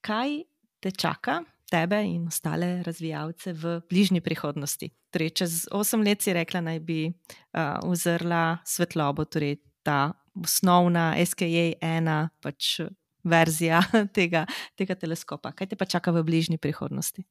Kaj 0.06 0.44
te 0.80 0.94
čaka? 0.94 1.42
Tebe 1.68 2.00
in 2.08 2.28
ostale 2.28 2.84
razvijalce 2.84 3.54
v 3.54 3.80
bližnji 3.90 4.22
prihodnosti. 4.22 4.88
Torej, 5.12 5.30
čez 5.30 5.68
8 5.72 6.06
let 6.06 6.22
si 6.24 6.34
rekla, 6.34 6.62
naj 6.62 6.80
bi 6.80 7.08
uh, 7.10 7.80
uzrla 7.84 8.58
svetlobo, 8.66 9.26
torej 9.26 9.58
ta 9.84 10.14
osnovna 10.44 11.12
SKJ 11.26 11.74
ena, 11.82 12.30
pač 12.42 12.80
verzija 13.28 13.82
tega, 14.18 14.46
tega 14.80 14.96
teleskopa. 14.96 15.52
Kaj 15.52 15.74
te 15.74 15.80
pa 15.80 15.86
čaka 15.86 16.14
v 16.16 16.24
bližnji 16.24 16.58
prihodnosti? 16.58 17.28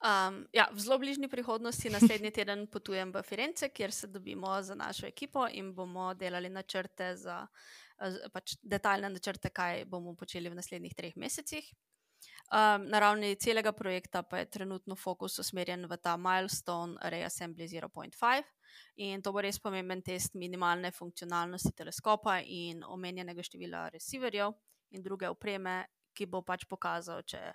Um, 0.00 0.46
ja, 0.56 0.64
v 0.72 0.80
zelo 0.80 0.96
bližnji 0.98 1.28
prihodnosti, 1.28 1.92
naslednji 1.92 2.30
teden 2.38 2.66
potujem 2.72 3.12
v 3.12 3.22
Firence, 3.22 3.68
kjer 3.68 3.92
se 3.92 4.08
dobimo 4.08 4.52
z 4.62 4.76
našo 4.76 5.06
ekipo 5.06 5.44
in 5.48 5.74
bomo 5.74 6.14
delali 6.14 6.48
načrte 6.48 7.16
za 7.16 7.46
pač 8.32 8.56
detaljne 8.62 9.10
načrte, 9.12 9.50
kaj 9.52 9.84
bomo 9.84 10.14
počeli 10.16 10.48
v 10.48 10.56
naslednjih 10.56 10.94
treh 10.96 11.16
mesecih. 11.16 11.66
Um, 12.50 12.86
na 12.90 12.98
ravni 12.98 13.36
celega 13.38 13.72
projekta 13.72 14.22
pa 14.22 14.40
je 14.40 14.48
trenutno 14.50 14.96
fokus 14.96 15.38
usmerjen 15.38 15.86
v 15.86 15.96
ta 16.02 16.16
milestone 16.16 16.98
Reassembly 17.12 17.68
0.5 17.68 18.42
in 18.96 19.22
to 19.22 19.32
bo 19.32 19.40
res 19.40 19.60
pomemben 19.62 20.02
test 20.02 20.34
minimalne 20.34 20.90
funkcionalnosti 20.90 21.72
teleskopa 21.76 22.40
in 22.42 22.82
omenjenega 22.84 23.42
števila 23.42 23.88
receiverjev 23.94 24.52
in 24.90 25.02
druge 25.02 25.28
opreme, 25.30 25.84
ki 26.14 26.26
bo 26.26 26.42
pač 26.42 26.66
pokazal, 26.66 27.22
če 27.22 27.52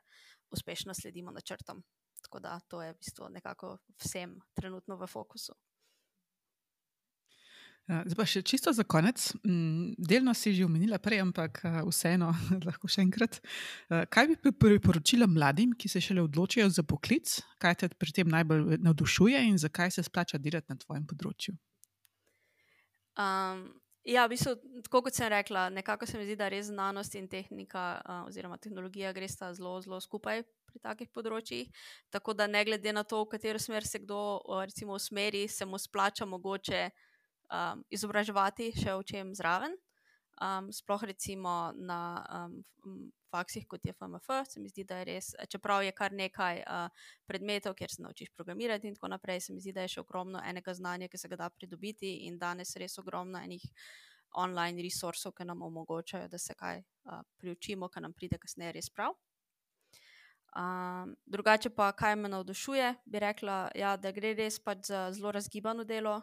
uspešno 0.55 0.95
sledimo 0.95 1.31
načrtom. 1.35 1.83
Tako 2.23 2.39
da 2.39 2.59
to 2.67 2.81
je 2.81 2.93
v 2.93 2.97
bistvu 2.97 3.29
nekako 3.29 3.77
vsem 3.99 4.39
trenutno 4.55 4.97
v 4.97 5.07
fokusu. 5.07 5.53
Ja, 7.85 7.99
zdaj 8.01 8.17
pa 8.17 8.25
še 8.25 8.41
čisto 8.41 8.73
za 8.73 8.81
konec. 8.81 9.21
Mm, 9.45 9.93
delno 10.01 10.33
si 10.33 10.55
že 10.57 10.65
omenila 10.65 10.97
prej, 10.97 11.21
ampak 11.21 11.61
vseeno 11.85 12.31
lahko 12.67 12.89
še 12.89 13.05
enkrat. 13.05 13.37
Kaj 13.89 14.31
bi 14.31 14.53
priporočila 14.57 15.29
mladim, 15.29 15.75
ki 15.77 15.91
se 15.91 16.01
šele 16.01 16.25
odločijo 16.25 16.65
za 16.73 16.81
poklic, 16.81 17.37
kaj 17.61 17.77
te 17.77 17.89
pri 17.93 18.15
tem 18.21 18.33
najbolj 18.33 18.81
navdušuje 18.81 19.45
in 19.51 19.61
zakaj 19.61 19.93
se 19.93 20.05
splača 20.07 20.41
delati 20.41 20.73
na 20.73 20.81
tvojem 20.81 21.05
področju? 21.05 21.57
Um, 23.15 23.69
Ja, 24.05 24.27
v 24.27 24.35
bistvu, 24.35 24.51
tako 24.85 24.99
kot 25.07 25.15
sem 25.17 25.31
rekla, 25.33 25.63
nekako 25.73 26.05
se 26.05 26.19
mi 26.19 26.27
zdi, 26.27 26.35
da 26.37 26.45
res 26.53 26.67
znanost 26.69 27.15
in 27.17 27.25
tehnika, 27.25 27.85
uh, 27.97 28.27
oziroma 28.29 28.59
tehnologija, 28.61 29.09
gre 29.17 29.25
sta 29.25 29.49
zelo, 29.57 29.79
zelo 29.81 29.97
skupaj 29.97 30.43
pri 30.69 30.81
takih 30.83 31.09
področjih. 31.09 31.71
Tako 32.13 32.35
da, 32.37 32.45
ne 32.45 32.61
glede 32.67 32.93
na 32.93 33.01
to, 33.01 33.23
v 33.23 33.31
katero 33.31 33.57
smer 33.57 33.81
se 33.81 34.03
kdo, 34.03 34.19
uh, 34.45 34.61
recimo, 34.69 34.93
usmeri, 34.93 35.47
se 35.49 35.65
mu 35.65 35.81
splača 35.81 36.29
mogoče 36.29 36.83
um, 37.51 37.83
izobraževati 37.89 38.71
še 38.75 38.95
v 38.95 39.03
čem 39.07 39.35
zraven. 39.35 39.75
Um, 40.35 40.67
sploh 40.67 41.03
recimo 41.07 41.71
na 41.79 42.19
um, 42.27 43.11
faksih, 43.31 43.67
kot 43.67 43.85
je 43.85 43.93
FMF, 43.93 44.27
se 44.47 44.59
mi 44.59 44.69
zdi, 44.69 44.83
da 44.83 44.97
je 44.99 45.05
res, 45.07 45.29
čeprav 45.51 45.83
je 45.83 45.93
kar 45.95 46.11
nekaj 46.11 46.59
uh, 46.63 47.05
predmetov, 47.27 47.75
kjer 47.79 47.91
se 47.91 48.03
naučiš 48.03 48.33
programirati 48.35 48.87
in 48.87 48.95
tako 48.95 49.13
naprej, 49.13 49.41
se 49.41 49.53
mi 49.53 49.63
zdi, 49.63 49.71
da 49.75 49.85
je 49.85 49.95
še 49.95 50.03
ogromno 50.03 50.41
enega 50.43 50.73
znanja, 50.75 51.07
ki 51.07 51.19
se 51.19 51.31
ga 51.31 51.39
da 51.39 51.49
pridobiti 51.49 52.27
in 52.27 52.39
danes 52.39 52.75
res 52.75 52.97
ogromno 52.99 53.39
enih 53.39 53.63
online 54.35 54.83
resursov, 54.83 55.31
ki 55.35 55.47
nam 55.47 55.63
omogočajo, 55.63 56.27
da 56.27 56.39
se 56.39 56.55
kaj 56.55 56.83
uh, 56.83 57.23
priučimo, 57.39 57.87
kar 57.87 58.03
nam 58.03 58.13
pride 58.13 58.39
kasneje 58.41 58.75
res 58.75 58.91
prav. 58.91 59.15
Um, 60.55 61.15
drugače 61.25 61.69
pa, 61.75 61.91
kaj 61.91 62.15
me 62.15 62.29
navdušuje, 62.31 62.93
bi 63.05 63.19
rekla, 63.19 63.69
ja, 63.75 63.95
da 63.99 64.11
gre 64.15 64.33
res 64.35 64.59
pač 64.63 64.87
za 64.87 65.09
zelo 65.15 65.31
razgibano 65.35 65.83
delo, 65.83 66.21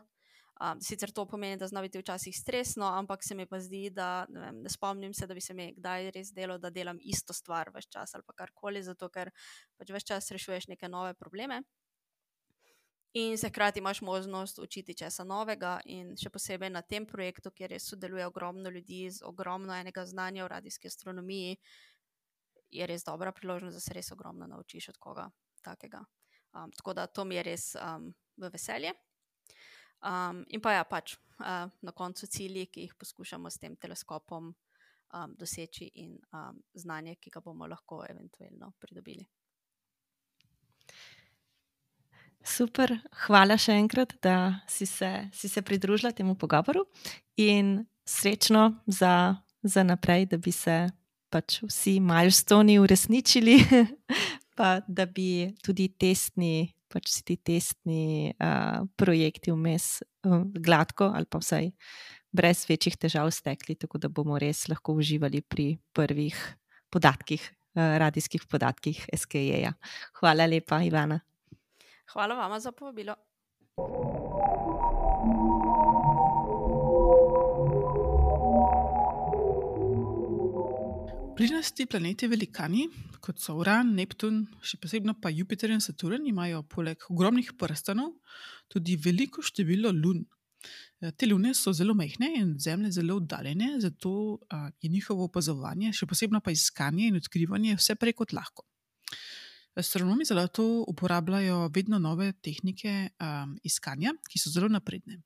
Um, 0.63 0.81
sicer 0.81 1.11
to 1.11 1.25
pomeni, 1.27 1.57
da 1.59 1.67
zna 1.67 1.81
biti 1.83 1.99
včasih 1.99 2.37
stresno, 2.39 2.87
ampak 2.87 3.25
se 3.25 3.35
mi 3.35 3.47
pa 3.51 3.59
zdi, 3.61 3.91
da 3.91 4.27
ne, 4.29 4.41
vem, 4.41 4.61
ne 4.63 4.71
spomnim 4.71 5.15
se, 5.15 5.27
da 5.27 5.35
bi 5.35 5.41
se 5.41 5.55
mi 5.59 5.73
kdaj 5.75 6.11
res 6.15 6.31
delo, 6.33 6.59
da 6.59 6.71
delam 6.71 7.01
isto 7.03 7.35
stvar 7.35 7.73
vse 7.75 7.91
čas 7.91 8.15
ali 8.15 8.23
karkoli, 8.37 8.83
zato 8.83 9.09
ker 9.11 9.33
pač 9.77 9.91
vse 9.91 10.07
čas 10.07 10.31
rešuješ 10.31 10.69
neke 10.71 10.89
nove 10.89 11.15
probleme. 11.19 11.63
In 13.19 13.37
se 13.39 13.49
hkrati 13.49 13.83
imaš 13.83 14.01
možnost 14.01 14.59
učiti 14.59 14.95
česa 14.95 15.25
novega, 15.25 15.81
in 15.85 16.15
še 16.17 16.31
posebej 16.31 16.71
na 16.71 16.81
tem 16.83 17.07
projektu, 17.07 17.51
kjer 17.51 17.75
sodeluje 17.81 18.27
ogromno 18.27 18.71
ljudi 18.71 19.11
z 19.11 19.27
ogromno 19.27 19.75
enega 19.75 20.07
znanja 20.07 20.45
o 20.45 20.49
radijski 20.49 20.89
astronomiji, 20.89 21.59
je 22.71 22.87
res 22.87 23.05
dobra 23.05 23.33
priložnost, 23.33 23.77
da 23.77 23.81
se 23.81 23.95
res 23.95 24.13
ogromno 24.13 24.47
naučiš 24.47 24.89
od 24.95 24.99
koga. 24.99 25.31
takega. 25.63 26.05
Um, 26.55 26.71
tako 26.73 26.93
da 26.95 27.07
to 27.07 27.25
mi 27.25 27.35
je 27.35 27.43
res 27.43 27.75
um, 27.75 28.15
v 28.37 28.49
veselje. 28.51 28.93
Um, 30.03 30.43
in 30.51 30.61
pa 30.61 30.73
ja, 30.75 30.85
pač 30.85 31.15
uh, 31.15 31.69
na 31.71 31.93
koncu 31.95 32.27
cilji, 32.27 32.67
ki 32.67 32.87
jih 32.89 32.95
poskušamo 32.99 33.51
s 33.51 33.63
tem 33.63 33.77
teleskopom 33.77 34.51
um, 34.51 35.35
doseči, 35.39 35.91
in 36.03 36.17
um, 36.35 36.59
znanje, 36.75 37.17
ki 37.21 37.31
ga 37.31 37.43
bomo 37.45 37.69
lahko 37.71 38.03
eventualno 38.09 38.73
pridobili. 38.83 39.29
Super, 42.43 42.97
hvala 43.29 43.55
še 43.61 43.77
enkrat, 43.79 44.17
da 44.23 44.65
si 44.67 44.87
se, 44.91 45.09
si 45.31 45.49
se 45.49 45.63
pridružila 45.63 46.11
temu 46.11 46.35
pogovoru 46.35 46.83
in 47.39 47.85
srečno 48.05 48.83
za, 48.87 49.37
za 49.63 49.85
naprej, 49.87 50.27
da 50.27 50.41
bi 50.43 50.51
se 50.53 50.89
pač 51.31 51.61
vsi 51.63 52.01
milestoni 52.03 52.81
uresničili, 52.83 53.57
pa 54.59 54.81
da 54.89 55.07
bi 55.07 55.53
tudi 55.63 55.87
testni, 55.95 56.67
pač 56.93 57.09
vsi 57.11 57.24
ti 57.30 57.36
testni 57.40 58.05
uh, 58.36 58.84
projekti 59.01 59.55
vmes 59.55 60.03
uh, 60.03 60.43
gladko 60.45 61.11
ali 61.16 61.28
pa 61.30 61.40
vsaj 61.43 61.72
brez 62.32 62.64
večjih 62.68 62.97
težav 62.97 63.30
stekli, 63.32 63.76
tako 63.76 64.01
da 64.01 64.09
bomo 64.09 64.38
res 64.40 64.66
lahko 64.72 64.97
uživali 64.97 65.43
pri 65.45 65.76
prvih 65.93 66.36
podatkih, 66.93 67.43
uh, 67.76 67.97
radijskih 68.01 68.47
podatkih 68.49 69.05
SKJ-ja. 69.12 69.74
Hvala 70.20 70.49
lepa, 70.49 70.80
Ivana. 70.84 71.20
Hvala 72.12 72.36
vama 72.36 72.61
za 72.61 72.72
povabilo. 72.72 73.16
Plinasti 81.43 81.88
planeti 81.90 82.28
velikani, 82.30 82.84
kot 83.18 83.40
so 83.43 83.57
Uran, 83.59 83.88
Neptun, 83.97 84.36
še 84.62 84.76
posebej 84.78 85.11
pa 85.18 85.30
Jupiter 85.34 85.72
in 85.74 85.80
Saturn, 85.82 86.22
imajo 86.30 86.61
poleg 86.70 87.03
ogromnih 87.11 87.49
prstanov 87.59 88.12
tudi 88.70 88.95
veliko 88.95 89.43
število 89.43 89.90
lun. 89.90 90.20
Eh, 91.03 91.11
te 91.18 91.26
lune 91.26 91.51
so 91.59 91.72
zelo 91.74 91.97
majhne 91.99 92.28
in 92.38 92.53
zemlje 92.62 92.93
zelo 93.01 93.16
oddaljene, 93.18 93.72
zato 93.82 94.38
je 94.78 94.88
njihovo 94.93 95.26
opazovanje, 95.26 95.90
še 95.90 96.07
posebej 96.07 96.38
pa 96.45 96.55
iskanje 96.55 97.09
in 97.11 97.18
odkrivanje, 97.18 97.74
vse 97.74 97.99
prej 97.99 98.14
kot 98.20 98.36
lahko. 98.38 98.62
Astronomi 99.74 100.22
za 100.22 100.47
to 100.47 100.84
uporabljajo 100.95 101.72
vedno 101.74 101.99
nove 101.99 102.30
tehnike 102.38 103.11
um, 103.18 103.59
iskanja, 103.66 104.14
ki 104.30 104.38
so 104.38 104.55
zelo 104.55 104.70
napredne. 104.70 105.18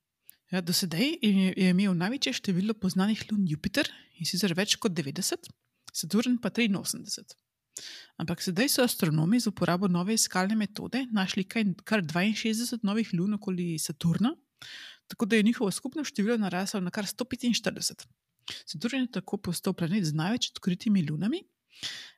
Ja, 0.48 0.64
do 0.64 0.72
sedaj 0.72 1.12
je, 1.20 1.52
je 1.52 1.70
imel 1.76 1.92
največje 1.92 2.38
število 2.40 2.72
poznanih 2.72 3.28
lun 3.28 3.44
Jupiter 3.44 3.92
in 4.16 4.24
sicer 4.24 4.56
več 4.56 4.80
kot 4.80 4.96
90, 4.96 5.52
Saturn 5.96 6.36
pa 6.36 6.50
83. 6.52 7.36
Ampak 8.20 8.40
sedaj 8.44 8.68
so 8.72 8.84
astronomi 8.84 9.40
z 9.40 9.48
uporabo 9.48 9.88
nove 9.88 10.16
iskalne 10.16 10.56
metode 10.56 11.04
našli 11.12 11.44
kar 11.44 12.02
62 12.02 12.84
novih 12.84 13.12
lun 13.12 13.36
okoli 13.36 13.78
Saturna, 13.78 14.34
tako 15.08 15.26
da 15.26 15.36
je 15.36 15.42
njihovo 15.42 15.70
skupno 15.70 16.04
število 16.04 16.36
naraslo 16.36 16.80
na 16.80 16.90
kar 16.90 17.04
145. 17.04 18.06
Saturn 18.66 19.00
je 19.00 19.12
tako 19.18 19.36
postal 19.36 19.72
planet 19.72 20.04
z 20.04 20.12
največ 20.12 20.50
odkritimi 20.54 21.04
lunami. 21.08 21.42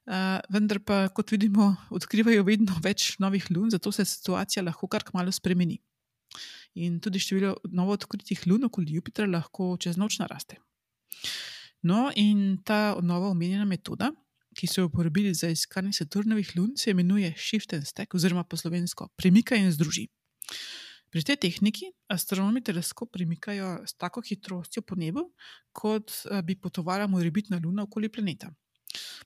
Uh, 0.09 0.39
vendar 0.49 0.79
pa, 0.81 1.09
kot 1.13 1.31
vidimo, 1.35 1.75
odkrivajo 1.91 2.45
vedno 2.47 2.79
več 2.83 3.19
novih 3.19 3.51
lun, 3.51 3.71
zato 3.71 3.93
se 3.93 4.05
situacija 4.05 4.63
lahko 4.63 4.89
kar 4.89 5.05
malo 5.13 5.33
spremeni. 5.33 5.79
In 6.79 7.01
tudi 7.01 7.21
število 7.21 7.57
novo 7.75 7.93
odkritih 7.99 8.47
lun 8.47 8.65
okoli 8.71 8.95
Jupitra 8.97 9.27
lahko 9.27 9.75
čez 9.81 9.99
noč 9.99 10.19
naraste. 10.23 10.61
No, 11.83 12.09
in 12.17 12.59
ta 12.65 12.97
nova 13.03 13.31
omenjena 13.31 13.65
metoda, 13.65 14.11
ki 14.59 14.67
so 14.67 14.83
jo 14.83 14.91
uporabili 14.91 15.35
za 15.35 15.49
iskanje 15.49 15.93
Saturnovih 15.93 16.57
lun, 16.57 16.73
se 16.77 16.91
imenuje 16.91 17.35
Shift 17.37 17.73
and 17.75 17.87
Stack, 17.87 18.15
oziroma 18.15 18.45
po 18.45 18.57
slovensko 18.57 19.09
Premikaj 19.17 19.61
in 19.63 19.73
združi. 19.73 20.09
Pri 21.09 21.23
tej 21.25 21.39
tehniki 21.41 21.87
astronomi 22.13 22.61
teleskop 22.61 23.13
premikajo 23.13 23.79
s 23.87 23.95
tako 23.97 24.21
hitrostjo 24.21 24.83
po 24.83 24.97
nebu, 24.99 25.23
kot 25.73 26.13
bi 26.45 26.57
potovala 26.57 27.07
morebitna 27.07 27.61
luna 27.63 27.87
okoli 27.87 28.11
planeta. 28.13 28.51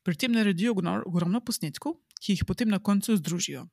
Pri 0.02 0.14
tem 0.16 0.32
naredijo 0.32 0.76
ogromno 0.76 1.40
posnetkov, 1.40 1.96
ki 2.22 2.36
jih 2.36 2.44
potem 2.46 2.68
na 2.70 2.78
koncu 2.78 3.16
združijo. 3.16 3.66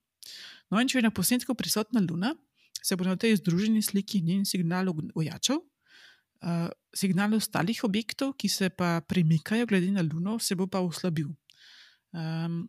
No, 0.70 0.80
in 0.82 0.90
če 0.90 1.00
je 1.00 1.06
na 1.06 1.14
posnetku 1.14 1.54
prisotna 1.58 2.02
Luna, 2.06 2.34
se 2.82 2.96
bo 2.96 3.06
na 3.06 3.16
tej 3.18 3.38
združeni 3.42 3.82
sliki 3.82 4.22
njen 4.22 4.46
signal 4.46 4.90
ojačal, 5.16 5.62
uh, 5.62 6.70
signal 6.96 7.34
ostalih 7.38 7.84
objektov, 7.84 8.34
ki 8.38 8.50
se 8.50 8.70
pa 8.70 9.02
premikajo 9.02 9.66
glede 9.66 9.92
na 9.92 10.02
Luno, 10.02 10.40
se 10.40 10.56
bo 10.56 10.68
pa 10.68 10.80
oslabil. 10.80 11.28
Um, 12.12 12.68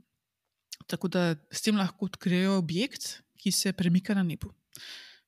tako 0.86 1.08
da 1.08 1.36
s 1.50 1.62
tem 1.62 1.76
lahko 1.76 2.10
odkrijejo 2.10 2.58
objekt, 2.58 3.22
ki 3.40 3.52
se 3.52 3.72
premika 3.72 4.14
na 4.14 4.22
nebu. 4.22 4.52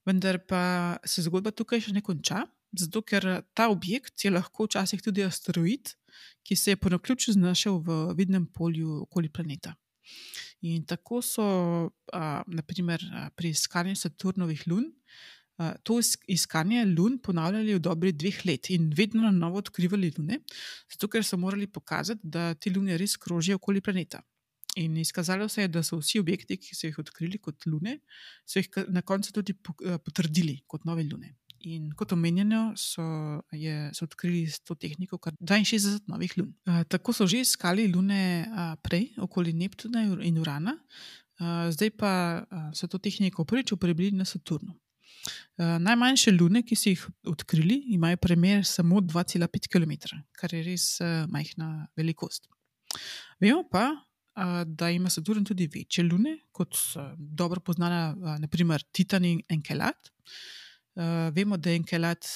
Vendar 0.06 0.38
pa 0.46 0.98
se 1.06 1.22
zgodba 1.22 1.52
tukaj 1.54 1.80
še 1.80 1.94
ne 1.94 2.02
konča, 2.04 2.44
zato 2.72 3.02
ker 3.02 3.44
ta 3.54 3.68
objekt 3.70 4.24
je 4.24 4.32
lahko 4.32 4.66
včasih 4.66 5.02
tudi 5.02 5.24
asteroid, 5.24 5.94
ki 6.42 6.56
se 6.56 6.74
je 6.74 6.80
po 6.80 6.90
naključju 6.92 7.36
znašel 7.38 7.78
v 7.86 8.00
vidnem 8.18 8.46
polju 8.46 9.02
okoli 9.06 9.30
planeta. 9.30 9.76
In 10.62 10.84
tako 10.86 11.22
so, 11.22 11.44
a, 12.12 12.42
naprimer, 12.46 13.02
pri 13.36 13.50
iskanju 13.54 13.96
Saturnovih 13.96 14.66
lun, 14.66 14.90
a, 14.90 15.41
to 15.82 16.00
iskanje 16.26 16.84
lun 16.84 17.18
ponavljali 17.18 17.74
v 17.74 17.80
dobri 17.80 18.12
dveh 18.12 18.44
let 18.46 18.70
in 18.70 18.90
vedno 18.96 19.22
na 19.22 19.30
novo 19.30 19.58
odkrivali 19.58 20.12
lune, 20.18 20.40
zato 20.90 21.08
ker 21.08 21.24
so 21.24 21.36
morali 21.36 21.66
pokazati, 21.66 22.20
da 22.24 22.54
te 22.54 22.70
lune 22.70 22.96
res 22.98 23.16
krožijo 23.16 23.60
okoli 23.60 23.80
planeta. 23.80 24.22
In 24.76 24.96
izkazalo 24.96 25.48
se 25.48 25.62
je, 25.62 25.68
da 25.68 25.82
so 25.84 25.98
vsi 26.00 26.20
objekti, 26.22 26.56
ki 26.56 26.74
so 26.76 26.86
jih 26.86 26.98
odkrili 27.02 27.38
kot 27.38 27.66
lune, 27.68 27.98
so 28.48 28.58
jih 28.58 28.70
na 28.88 29.02
koncu 29.04 29.32
tudi 29.36 29.54
potrdili 30.04 30.62
kot 30.66 30.86
nove 30.88 31.04
lune. 31.04 31.34
In 31.68 31.90
kot 31.94 32.12
omenjeno, 32.16 32.72
so, 32.80 33.04
je, 33.54 33.74
so 33.94 34.06
odkrili 34.08 34.46
s 34.50 34.62
to 34.66 34.74
tehniko 34.74 35.18
kar 35.22 35.36
62 35.38 36.08
novih 36.10 36.32
lun. 36.40 36.54
Uh, 36.66 36.82
tako 36.88 37.12
so 37.14 37.26
že 37.28 37.44
iskali 37.44 37.86
lune 37.92 38.48
uh, 38.48 38.72
prej, 38.82 39.12
okoli 39.22 39.52
Neptuna 39.52 40.02
in 40.24 40.40
Urana, 40.42 40.74
uh, 40.74 41.68
zdaj 41.70 41.92
pa 41.94 42.12
uh, 42.42 42.70
so 42.74 42.88
to 42.88 42.98
tehniko 42.98 43.44
prvič 43.44 43.76
uporabili 43.76 44.10
na 44.16 44.24
Saturnu. 44.24 44.74
Uh, 45.22 45.76
najmanjše 45.78 46.32
lune, 46.34 46.62
ki 46.66 46.76
so 46.76 46.90
jih 46.90 47.02
odkrili, 47.30 47.76
imajo 47.94 48.18
premjer 48.22 48.64
samo 48.66 49.00
2,5 49.00 49.68
km, 49.70 50.16
kar 50.38 50.54
je 50.54 50.62
res 50.66 50.86
uh, 51.00 51.28
majhna 51.30 51.86
velikost. 51.96 52.48
Vemo 53.40 53.62
pa, 53.70 53.84
uh, 53.92 54.62
da 54.66 54.90
ima 54.90 55.10
Saturn 55.10 55.44
tudi 55.46 55.68
večje 55.70 56.04
lune, 56.04 56.38
kot 56.52 56.74
dobro 57.16 57.60
poznana, 57.60 58.38
naprimer 58.38 58.82
Titan 58.92 59.24
in 59.24 59.42
Enkelat. 59.48 60.10
Vemo, 61.32 61.56
da 61.56 61.70
je 61.70 61.76
Enkelat 61.76 62.26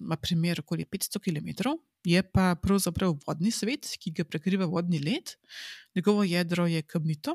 ima 0.00 0.16
primer 0.16 0.60
okoli 0.60 0.84
500 0.84 1.18
km, 1.24 1.72
je 2.04 2.22
pa 2.22 2.54
pravzaprav 2.62 3.16
vodni 3.26 3.50
svet, 3.50 3.88
ki 3.98 4.12
ga 4.14 4.24
prekriva 4.24 4.66
vodni 4.70 5.00
led. 5.02 5.32
Njegovo 5.94 6.22
jedro 6.22 6.66
je 6.66 6.82
kamnito, 6.82 7.34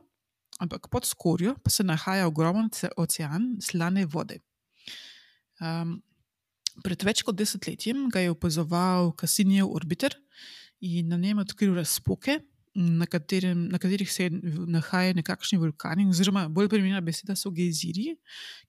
ampak 0.60 0.88
pod 0.92 1.06
skorjo 1.06 1.58
pa 1.64 1.70
se 1.70 1.84
nahaja 1.84 2.28
ogromen 2.28 2.70
ocean 2.98 3.58
slane 3.62 4.06
vode. 4.06 4.40
Um, 5.62 6.00
pred 6.82 7.04
več 7.06 7.22
kot 7.26 7.38
desetletjem 7.38 8.08
ga 8.10 8.24
je 8.24 8.32
opazoval 8.34 9.12
Cassinijev 9.20 9.70
orbiter 9.70 10.16
in 10.82 11.12
na 11.12 11.20
njem 11.22 11.44
odkril 11.44 11.76
razpoke, 11.78 12.40
na, 12.74 13.06
katerem, 13.06 13.66
na 13.68 13.78
katerih 13.78 14.12
se 14.12 14.30
nahajajo 14.32 15.18
nekakšni 15.20 15.60
vulkani, 15.60 16.06
oziroma 16.10 16.46
bolj 16.50 16.70
primerna 16.72 17.02
beseda 17.04 17.36
so 17.36 17.52
gejziri, 17.52 18.14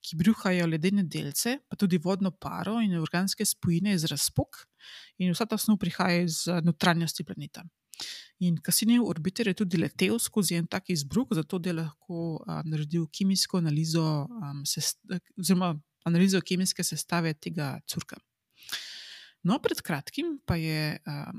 ki 0.03 0.19
bruhajo 0.19 0.67
ledene 0.67 1.05
delce, 1.07 1.59
pa 1.69 1.79
tudi 1.79 2.01
vodno 2.03 2.33
paro 2.35 2.81
in 2.83 2.97
organske 2.99 3.47
spojine 3.47 3.95
iz 3.95 4.05
razpok, 4.11 4.65
in 5.23 5.31
vsa 5.33 5.47
ta 5.47 5.59
snov 5.59 5.79
prihaja 5.83 6.27
iz 6.27 6.43
notranjosti 6.67 7.25
planeta. 7.25 7.63
In 8.43 8.57
Kasinijev 8.59 9.07
orbiter 9.07 9.47
je 9.47 9.55
tudi 9.63 9.79
letel 9.79 10.19
skozi 10.19 10.57
en 10.59 10.67
tak 10.67 10.91
izbruh, 10.91 11.29
zato 11.31 11.61
je 11.63 11.73
lahko 11.77 12.43
a, 12.47 12.63
naredil 12.67 13.07
kemijsko 13.07 13.61
analizo, 13.63 14.27
a, 14.27 14.53
sest, 14.67 14.99
oziroma 15.39 15.77
analizo 16.05 16.41
kemijske 16.41 16.85
sestave 16.85 17.35
tega 17.35 17.77
curka. 17.87 18.17
No, 19.43 19.59
pred 19.59 19.81
kratkim 19.83 20.39
pa 20.47 20.57
je 20.57 20.99
a, 21.07 21.33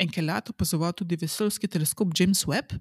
Enkelat 0.00 0.50
opazoval 0.50 0.92
tudi 0.96 1.16
vesoljski 1.20 1.68
teleskop 1.68 2.12
James 2.18 2.44
Webb 2.48 2.74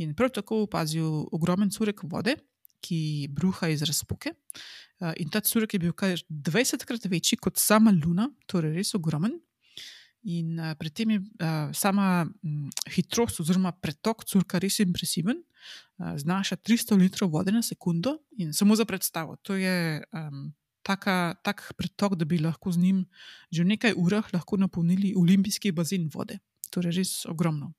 in 0.00 0.14
prav 0.16 0.30
tako 0.34 0.62
opazil 0.64 1.26
ogromen 1.34 1.70
curek 1.70 2.02
vode, 2.08 2.36
ki 2.84 3.28
bruha 3.32 3.68
iz 3.72 3.82
razpoke. 3.84 4.34
In 5.20 5.30
ta 5.32 5.40
curek 5.44 5.74
je 5.74 5.80
bil 5.82 5.92
kar 5.96 6.14
20krat 6.28 7.08
večji 7.10 7.38
kot 7.42 7.58
sama 7.60 7.92
Luna, 7.92 8.28
torej 8.46 8.76
res 8.78 8.94
ogromen. 8.94 9.34
In 10.24 10.56
pri 10.80 10.90
tem 10.90 11.10
je 11.16 11.20
sama 11.76 12.24
hitrost 12.94 13.42
oziroma 13.44 13.74
pretok 13.76 14.24
curka 14.24 14.60
res 14.62 14.78
impresiven, 14.80 15.42
znaša 15.98 16.56
300 16.56 17.00
litrov 17.00 17.32
vode 17.34 17.52
na 17.52 17.62
sekundo. 17.62 18.18
In 18.38 18.52
samo 18.56 18.76
za 18.76 18.86
predstavo, 18.88 19.36
to 19.42 19.56
je 19.60 20.00
um, 20.12 20.52
taka, 20.84 21.34
tak 21.42 21.64
pretok, 21.76 22.14
da 22.20 22.28
bi 22.28 22.38
lahko 22.38 22.72
z 22.72 22.78
njim 22.78 23.04
že 23.50 23.64
v 23.64 23.72
nekaj 23.74 23.94
urah 23.96 24.28
napolnili 24.58 25.14
olimpijski 25.16 25.72
bazen 25.72 26.10
vode 26.12 26.38
torej 26.70 26.96
res 26.98 27.12
ogromno. 27.30 27.72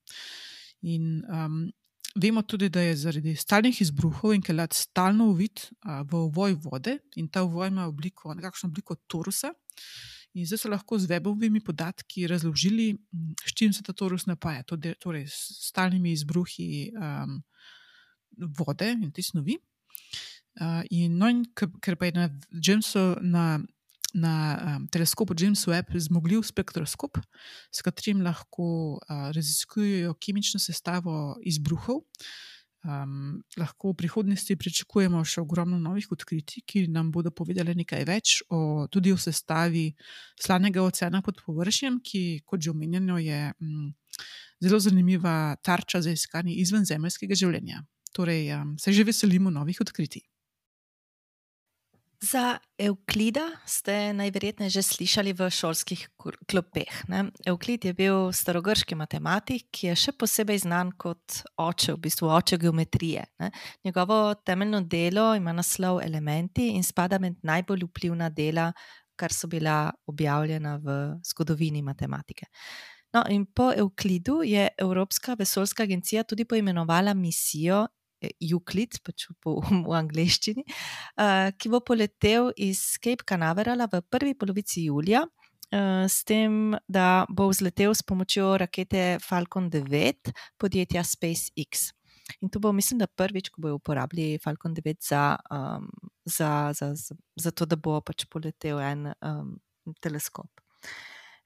In 0.81 1.23
um, 1.29 1.65
Vemo 2.15 2.41
tudi, 2.47 2.69
da 2.69 2.79
je 2.79 2.95
zaradi 2.95 3.33
stalnih 3.35 3.81
izbruhov 3.83 4.31
in 4.31 4.41
kelat 4.41 4.73
stalno 4.73 5.25
uvid 5.33 5.65
v 5.83 6.21
uvoj 6.29 6.53
vode 6.63 6.93
in 7.19 7.27
ta 7.27 7.43
uvoj 7.43 7.67
ima 7.67 7.89
obliko, 7.91 8.31
nekakšno 8.33 8.69
obliko 8.69 8.95
torusa. 9.11 9.51
In 10.39 10.47
zdaj 10.47 10.61
so 10.61 10.71
lahko 10.71 10.99
z 10.99 11.09
webovimi 11.11 11.59
podatki 11.59 12.23
razložili, 12.27 12.93
s 13.43 13.51
čim 13.55 13.73
se 13.73 13.83
ta 13.83 13.91
torus 13.93 14.25
napaja, 14.31 14.63
torej 14.63 15.27
s 15.27 15.67
stalnimi 15.67 16.13
izbruhi 16.15 16.93
um, 16.95 17.41
vode 18.59 18.93
in 18.95 19.11
te 19.11 19.23
snovi. 19.23 19.59
Uh, 20.55 20.83
in 20.89 21.17
no, 21.19 21.27
in 21.27 21.43
ker 21.53 21.97
pa 21.99 22.07
je 22.07 22.15
na 22.15 22.29
Jamesu, 22.63 23.17
na, 23.21 23.59
na 24.15 24.33
um, 24.55 24.87
teleskopu 24.87 25.35
James 25.35 25.65
Webb 25.67 25.91
zmogljiv 25.99 26.45
spektroskop, 26.47 27.19
s 27.71 27.83
katerim 27.83 28.21
lahko 28.23 28.95
uh, 28.95 29.31
raziskujejo 29.35 30.13
kemično 30.15 30.61
sestavo 30.63 31.35
izbruhov, 31.43 32.05
um, 32.87 33.41
lahko 33.59 33.91
v 33.91 33.97
prihodnosti 33.99 34.55
pričakujemo 34.55 35.23
še 35.27 35.41
ogromno 35.43 35.79
novih 35.81 36.07
odkritij, 36.15 36.63
ki 36.63 36.85
nam 36.93 37.09
bodo 37.11 37.33
povedali 37.35 37.75
nekaj 37.75 38.05
več 38.07 38.37
o, 38.47 38.87
tudi 38.87 39.11
o 39.11 39.19
sestavi 39.19 39.89
slanega 40.39 40.85
oceana 40.85 41.19
pod 41.25 41.41
površjem, 41.43 41.99
ki, 41.99 42.45
kot 42.47 42.63
že 42.63 42.71
omenjeno, 42.71 43.19
je 43.19 43.51
um, 43.59 43.89
zelo 44.63 44.79
zanimiva 44.79 45.57
tarča 45.59 45.99
za 46.05 46.15
iskanje 46.15 46.55
izvenzemeljskega 46.63 47.35
življenja. 47.35 47.83
Torej, 48.15 48.47
um, 48.55 48.77
se 48.79 48.95
že 48.95 49.03
veselimo 49.03 49.51
novih 49.51 49.83
odkritij. 49.83 50.23
Za 52.26 52.57
Euklida 52.78 53.43
ste 53.65 54.13
najverjetneje 54.13 54.69
že 54.69 54.82
slišali 54.82 55.34
v 55.36 55.49
šolskih 55.51 56.07
klopeh. 56.49 56.93
Ne? 57.11 57.30
Euklid 57.45 57.86
je 57.86 57.93
bil 57.93 58.32
starogrški 58.34 58.95
matematik, 58.97 59.67
ki 59.69 59.91
je 59.91 59.95
še 59.99 60.13
posebej 60.17 60.63
znan 60.65 60.93
kot 60.97 61.43
oče, 61.59 61.93
v 61.93 62.01
bistvu 62.07 62.32
oče 62.34 62.57
geometrije. 62.57 63.26
Ne? 63.43 63.51
Njegovo 63.86 64.34
temeljno 64.41 64.82
delo 64.82 65.36
ima 65.36 65.53
naslov 65.53 66.01
Elementi 66.01 66.71
in 66.73 66.84
spada 66.84 67.19
med 67.21 67.38
najbolj 67.45 67.86
vplivna 67.91 68.32
dela, 68.34 68.71
kar 69.15 69.34
so 69.34 69.47
bila 69.51 69.91
objavljena 70.09 70.80
v 70.82 70.97
zgodovini 71.21 71.84
matematike. 71.86 72.49
No, 73.13 73.21
in 73.30 73.45
po 73.45 73.69
Euklidu 73.76 74.41
je 74.43 74.65
Evropska 74.78 75.36
vesoljska 75.39 75.84
agencija 75.84 76.23
tudi 76.23 76.45
poimenovala 76.45 77.13
misijo 77.13 77.86
Euclid, 78.39 78.99
pač 79.05 79.28
v, 79.30 79.55
v 79.88 79.95
angleščini, 79.97 80.66
uh, 80.66 81.49
ki 81.57 81.72
bo 81.74 81.82
poletel 81.86 82.51
iz 82.57 82.95
Cape 83.01 83.26
Canaverala 83.28 83.89
v 83.91 84.01
prvi 84.09 84.36
polovici 84.38 84.88
julija, 84.88 85.26
uh, 85.26 86.05
s 86.07 86.24
tem, 86.28 86.76
da 86.88 87.26
bo 87.30 87.49
vzletel 87.51 87.95
s 87.95 88.05
pomočjo 88.05 88.55
rakete 88.61 89.20
Falcon 89.24 89.70
9 89.72 90.34
podjetja 90.61 91.03
SpaceX. 91.03 91.91
In 92.41 92.49
to 92.49 92.59
bo, 92.59 92.72
mislim, 92.74 92.99
da 92.99 93.07
prvič, 93.07 93.51
ko 93.53 93.61
bojo 93.61 93.78
uporabljali 93.78 94.39
Falcon 94.41 94.74
9 94.74 94.97
za, 95.05 95.38
um, 95.53 95.89
za, 96.26 96.74
za, 96.74 96.93
za, 96.95 97.16
za 97.36 97.51
to, 97.51 97.66
da 97.70 97.78
bo 97.78 97.99
pač 98.01 98.26
poletel 98.26 98.82
en 98.82 99.11
um, 99.22 99.51
teleskop. 100.01 100.49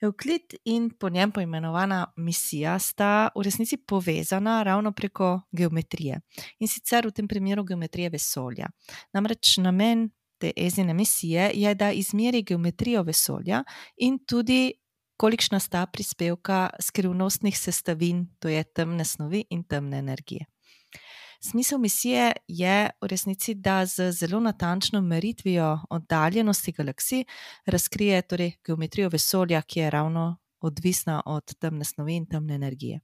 Euklid 0.02 0.56
in 0.66 0.90
po 1.00 1.10
njem 1.10 1.32
poimenovana 1.32 2.06
misija 2.18 2.80
sta 2.80 3.30
v 3.36 3.44
resnici 3.44 3.78
povezana 3.78 4.64
ravno 4.64 4.92
preko 4.92 5.42
geometrije 5.52 6.22
in 6.60 6.68
sicer 6.68 7.08
v 7.08 7.12
tem 7.12 7.28
primeru 7.28 7.64
geometrije 7.64 8.10
vesolja. 8.10 8.70
Namreč 9.14 9.58
namen 9.58 10.10
te 10.40 10.52
ezine 10.56 10.94
misije 10.94 11.52
je, 11.54 11.76
da 11.76 11.92
izmeri 11.92 12.44
geometrijo 12.44 13.04
vesolja 13.04 13.64
in 13.98 14.20
tudi 14.26 14.74
kolikšna 15.18 15.60
sta 15.60 15.86
prispevka 15.86 16.70
skrivnostnih 16.80 17.58
sestavin, 17.60 18.28
to 18.40 18.48
je 18.48 18.64
temne 18.64 19.06
snovi 19.06 19.44
in 19.50 19.64
temne 19.64 19.98
energije. 19.98 20.46
Smisel 21.42 21.80
misije 21.80 22.32
je 22.48 22.90
v 23.02 23.08
resnici, 23.08 23.54
da 23.54 23.86
z 23.86 24.12
zelo 24.12 24.40
natančno 24.40 25.02
meritvijo 25.02 25.80
oddaljenosti 25.90 26.72
galaksij 26.72 27.24
razkrije 27.66 28.22
torej 28.22 28.52
geometrijo 28.66 29.10
vesolja, 29.10 29.62
ki 29.62 29.80
je 29.80 29.90
ravno 29.90 30.38
odvisna 30.62 31.22
od 31.26 31.56
temne 31.60 31.86
snovi 31.86 32.16
in 32.16 32.26
temne 32.26 32.56
energije. 32.56 33.00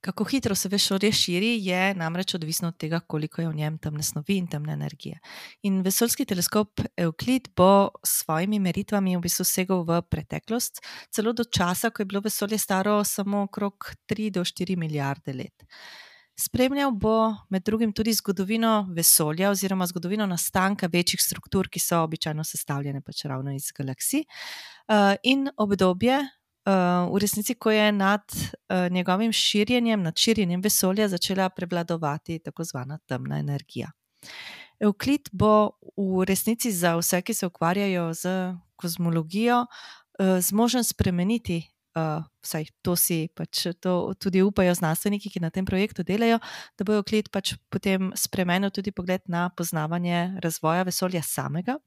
Kako 0.00 0.24
hitro 0.24 0.54
se 0.54 0.68
vesolje 0.68 1.12
širi, 1.12 1.66
je 1.66 1.94
namreč 1.94 2.34
odvisno 2.34 2.68
od 2.68 2.76
tega, 2.76 3.00
koliko 3.00 3.42
je 3.42 3.48
v 3.48 3.54
njem 3.54 3.78
temne 3.78 4.02
snovi 4.02 4.36
in 4.36 4.46
temne 4.46 4.72
energije. 4.72 5.18
In 5.62 5.82
vesoljski 5.82 6.24
teleskop 6.24 6.80
Euklid 6.96 7.48
bo 7.56 7.88
s 8.06 8.22
svojimi 8.24 8.58
meritvami 8.58 9.16
v 9.16 9.20
bistvu 9.20 9.44
segel 9.44 9.82
v 9.82 10.02
preteklost, 10.10 10.82
celo 11.10 11.32
do 11.32 11.44
časa, 11.44 11.90
ko 11.90 12.02
je 12.02 12.06
bilo 12.06 12.20
vesolje 12.20 12.58
staro 12.58 13.04
samo 13.04 13.42
okrog 13.42 13.90
3 14.10 14.30
do 14.30 14.44
4 14.44 14.76
milijarde 14.76 15.32
let. 15.32 15.66
Spremljal 16.40 16.92
bo 16.94 17.34
med 17.50 17.64
drugim 17.66 17.92
tudi 17.92 18.12
zgodovino 18.14 18.86
vesolja, 18.94 19.50
oziroma 19.50 19.86
zgodovino 19.86 20.26
nastanka 20.26 20.86
večjih 20.92 21.22
struktur, 21.22 21.66
ki 21.68 21.80
so 21.82 22.04
običajno 22.06 22.44
sestavljene 22.44 23.00
pač 23.02 23.24
ravno 23.26 23.54
iz 23.54 23.72
galaksij, 23.74 24.22
uh, 24.22 25.16
in 25.22 25.48
obdobje, 25.56 26.20
uh, 26.22 27.08
v 27.10 27.18
resnici, 27.18 27.56
ko 27.58 27.74
je 27.74 27.90
nad 27.92 28.22
uh, 28.30 28.86
njegovim 28.90 29.32
širjenjem, 29.32 30.02
nad 30.02 30.16
širjenjem 30.16 30.62
vesolja, 30.62 31.08
začela 31.08 31.48
prevladovati 31.50 32.38
tako 32.38 32.64
zvana 32.64 33.00
temna 33.06 33.38
energija. 33.38 33.90
Euklid 34.80 35.32
bo 35.32 35.72
v 35.96 36.22
resnici 36.24 36.70
za 36.72 36.94
vse, 37.00 37.22
ki 37.22 37.34
se 37.34 37.46
ukvarjajo 37.46 38.12
z 38.14 38.54
kozmologijo, 38.76 39.64
zmožen 40.40 40.84
spremeniti 40.84 41.64
uh, 41.98 42.24
vsaj 42.44 42.68
to 42.82 42.94
si 42.96 43.18
pač 43.34 43.66
to 43.82 44.14
tudi 44.22 44.42
upajo 44.46 44.74
znanstveniki, 44.78 45.32
ki 45.34 45.42
na 45.42 45.50
tem 45.50 45.66
projektu 45.66 46.04
delajo, 46.06 46.38
da 46.78 46.86
bojo 46.86 47.02
klet 47.02 47.30
pač 47.34 47.56
potem 47.72 48.12
spremenil 48.14 48.70
tudi 48.70 48.94
pogled 48.94 49.26
na 49.26 49.48
poznavanje 49.50 50.38
razvoja 50.44 50.86
vesolja 50.86 51.22
samega. 51.22 51.78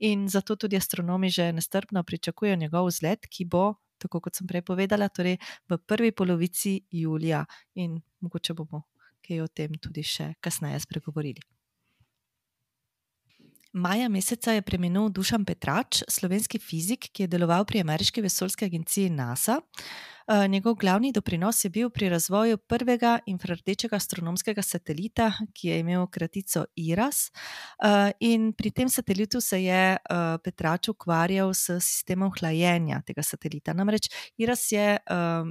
In 0.00 0.28
zato 0.32 0.56
tudi 0.56 0.80
astronomi 0.80 1.30
že 1.30 1.52
nestrpno 1.52 2.02
pričakujejo 2.02 2.56
njegov 2.56 2.88
vzlet, 2.88 3.28
ki 3.28 3.44
bo, 3.44 3.74
tako 4.00 4.22
kot 4.24 4.40
sem 4.40 4.46
prej 4.48 4.64
povedala, 4.64 5.10
torej 5.12 5.36
v 5.68 5.78
prvi 5.78 6.12
polovici 6.12 6.80
julija 6.90 7.44
in 7.76 8.00
mogoče 8.24 8.54
bomo 8.54 8.86
kaj 9.28 9.44
o 9.44 9.48
tem 9.52 9.76
tudi 9.76 10.04
še 10.06 10.32
kasneje 10.40 10.80
spregovorili. 10.86 11.44
Maja 13.78 14.08
meseca 14.08 14.52
je 14.52 14.62
preminil 14.62 15.06
Dušan 15.14 15.44
Petrač, 15.46 16.00
slovenski 16.10 16.58
fizik, 16.58 17.12
ki 17.14 17.22
je 17.24 17.30
deloval 17.30 17.62
pri 17.64 17.84
ameriški 17.84 18.24
vesoljski 18.24 18.66
agenciji 18.66 19.10
NASA. 19.14 19.60
Eh, 20.28 20.48
njegov 20.48 20.74
glavni 20.74 21.12
doprinos 21.12 21.64
je 21.64 21.70
bil 21.70 21.90
pri 21.90 22.08
razvoju 22.08 22.58
prvega 22.58 23.18
infrardečega 23.26 23.96
astronomskega 23.96 24.62
satelita, 24.62 25.30
ki 25.54 25.68
je 25.68 25.78
imel 25.80 26.06
kratico 26.06 26.64
IRAS. 26.76 27.30
Eh, 27.30 28.10
in 28.20 28.52
pri 28.52 28.70
tem 28.70 28.88
satelitu 28.88 29.40
se 29.40 29.62
je 29.62 29.94
eh, 29.94 30.36
Petrač 30.44 30.88
ukvarjal 30.88 31.54
s 31.54 31.78
sistemom 31.78 32.32
hlajenja 32.40 33.02
tega 33.06 33.22
satelita. 33.22 33.72
Namreč 33.72 34.10
IRAS 34.36 34.72
je 34.72 34.98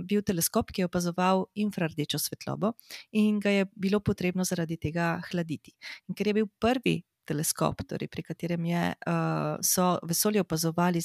bil 0.03 0.21
teleskop, 0.21 0.71
ki 0.71 0.81
je 0.81 0.85
opazoval 0.85 1.45
infrardečo 1.55 2.19
svetlobo 2.19 2.73
in 3.11 3.39
ga 3.39 3.49
je 3.49 3.65
bilo 3.75 3.99
potrebno 3.99 4.43
zaradi 4.43 4.77
tega 4.77 5.21
hladiti. 5.31 5.71
In 6.09 6.15
ker 6.15 6.27
je 6.27 6.33
bil 6.33 6.47
prvi 6.59 7.01
teleskop, 7.27 7.83
torej 7.87 8.09
pri 8.11 8.23
katerem 8.25 8.65
je, 8.69 8.83
uh, 8.95 9.57
so 9.61 9.89
vesolje 10.07 10.41
opazovali 10.43 11.03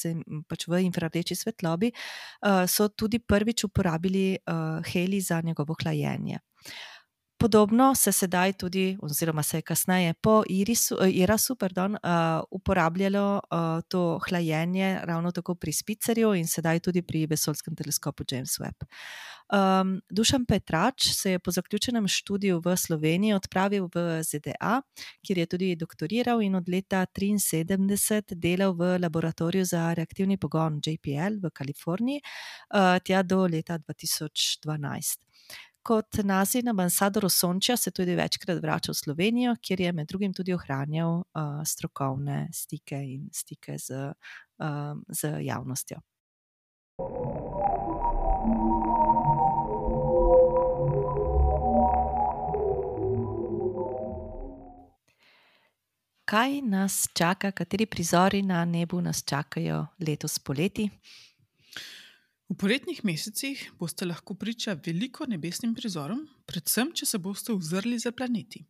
pač 0.49 0.69
v 0.71 0.85
infrardeči 0.87 1.37
svetlobi, 1.39 1.93
uh, 1.93 2.65
so 2.71 2.89
tudi 2.95 3.19
prvič 3.19 3.67
uporabili 3.69 4.37
uh, 4.39 4.81
heli 4.93 5.21
za 5.21 5.41
njegovo 5.45 5.77
hlajenje. 5.83 6.39
Podobno 7.43 7.95
se 7.95 8.13
sedaj 8.13 8.53
tudi, 8.53 8.99
oziroma 9.03 9.43
se 9.43 9.57
je 9.59 9.63
kasneje 9.63 10.15
po 10.15 10.43
Irisu, 10.49 10.97
Irasu 11.11 11.57
pardon, 11.57 11.95
uh, 11.95 12.01
uporabljalo 12.51 13.41
uh, 13.51 13.59
to 13.89 14.21
hlajenje 14.29 15.01
ravno 15.03 15.33
tako 15.33 15.55
pri 15.55 15.73
Spicerju 15.73 16.35
in 16.35 16.47
sedaj 16.47 16.81
tudi 16.81 17.03
pri 17.03 17.27
vesoljskem 17.27 17.77
teleskopu 17.77 18.25
James 18.31 18.59
Webb. 18.61 18.87
Um, 19.53 20.01
Dušan 20.11 20.45
Petrač 20.47 21.09
se 21.15 21.31
je 21.31 21.39
po 21.39 21.51
zaključenem 21.51 22.09
študiju 22.09 22.63
v 22.65 22.77
Sloveniji 22.77 23.35
odpravil 23.35 23.89
v 23.95 24.23
ZDA, 24.23 24.81
kjer 25.27 25.39
je 25.39 25.47
tudi 25.47 25.77
doktoriral 25.77 26.43
in 26.43 26.55
od 26.55 26.69
leta 26.69 27.07
1973 27.07 28.35
delal 28.35 28.73
v 28.73 28.99
laboratoriju 29.03 29.65
za 29.65 29.95
reaktivni 29.95 30.37
pogon 30.37 30.81
JPL 30.87 31.43
v 31.43 31.51
Kaliforniji, 31.51 32.23
uh, 32.23 32.99
tja 33.05 33.23
do 33.23 33.47
leta 33.47 33.79
2012. 33.79 35.33
Kot 35.83 36.19
naziv 36.25 36.69
ambasador 36.69 37.27
Sončja 37.31 37.77
se 37.77 37.91
tudi 37.91 38.15
večkrat 38.15 38.63
vrača 38.63 38.93
v 38.93 38.95
Slovenijo, 38.95 39.57
kjer 39.63 39.81
je 39.81 39.93
med 39.93 40.09
drugim 40.09 40.35
tudi 40.35 40.55
ohranjal 40.55 41.19
uh, 41.19 41.63
strokovne 41.67 42.49
stike 42.55 43.03
in 43.03 43.29
stike 43.35 43.79
z, 43.79 44.13
uh, 44.63 44.95
z 45.09 45.37
javnostjo. 45.43 45.99
kaj 56.33 56.61
nas 56.65 57.09
čaka, 57.13 57.51
kateri 57.51 57.87
prizori 57.87 58.43
na 58.43 58.65
nebu 58.65 59.01
nas 59.01 59.25
čakajo 59.25 59.87
letos 60.01 60.39
poleti? 60.39 60.89
V 62.53 62.57
poletnih 62.61 62.99
mesecih 63.05 63.61
boste 63.81 64.05
lahko 64.05 64.35
priča 64.37 64.75
veliko 64.87 65.25
nebesnim 65.25 65.71
prizorom, 65.73 66.27
predvsem, 66.45 66.91
če 66.93 67.07
se 67.09 67.19
boste 67.19 67.55
ozrli 67.55 67.97
za 67.97 68.13
planeti. 68.13 68.61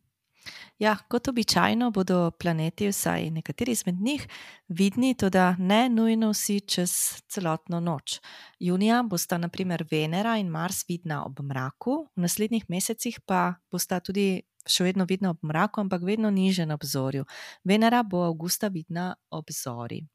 Ja, 0.79 0.93
kot 1.11 1.27
običajno 1.27 1.89
bodo 1.91 2.31
planeti, 2.39 2.87
vsaj 2.87 3.27
nekateri 3.35 3.75
izmed 3.75 3.99
njih, 3.99 4.23
vidni, 4.69 5.11
tudi 5.19 5.43
ne 5.59 5.81
nujno 5.89 6.31
vsi 6.31 6.61
čez 6.61 6.95
celotno 7.27 7.81
noč. 7.83 8.21
Junija 8.59 9.01
bosta 9.03 9.37
naprimer 9.37 9.83
Venera 9.91 10.37
in 10.39 10.47
Mars 10.47 10.85
vidna 10.87 11.25
ob 11.25 11.43
mraku, 11.43 12.05
v 12.15 12.23
naslednjih 12.23 12.69
mesecih 12.71 13.19
pa 13.27 13.57
bosta 13.71 13.99
tudi 13.99 14.45
še 14.63 14.87
vedno 14.87 15.03
vidna 15.09 15.35
ob 15.35 15.43
mraku, 15.43 15.83
ampak 15.83 16.07
vedno 16.07 16.31
niže 16.31 16.63
na 16.65 16.79
obzorju. 16.79 17.27
Venera 17.67 18.03
bo 18.03 18.23
avgusta 18.31 18.71
vidna 18.71 19.11
ob 19.27 19.51
zori. 19.51 20.05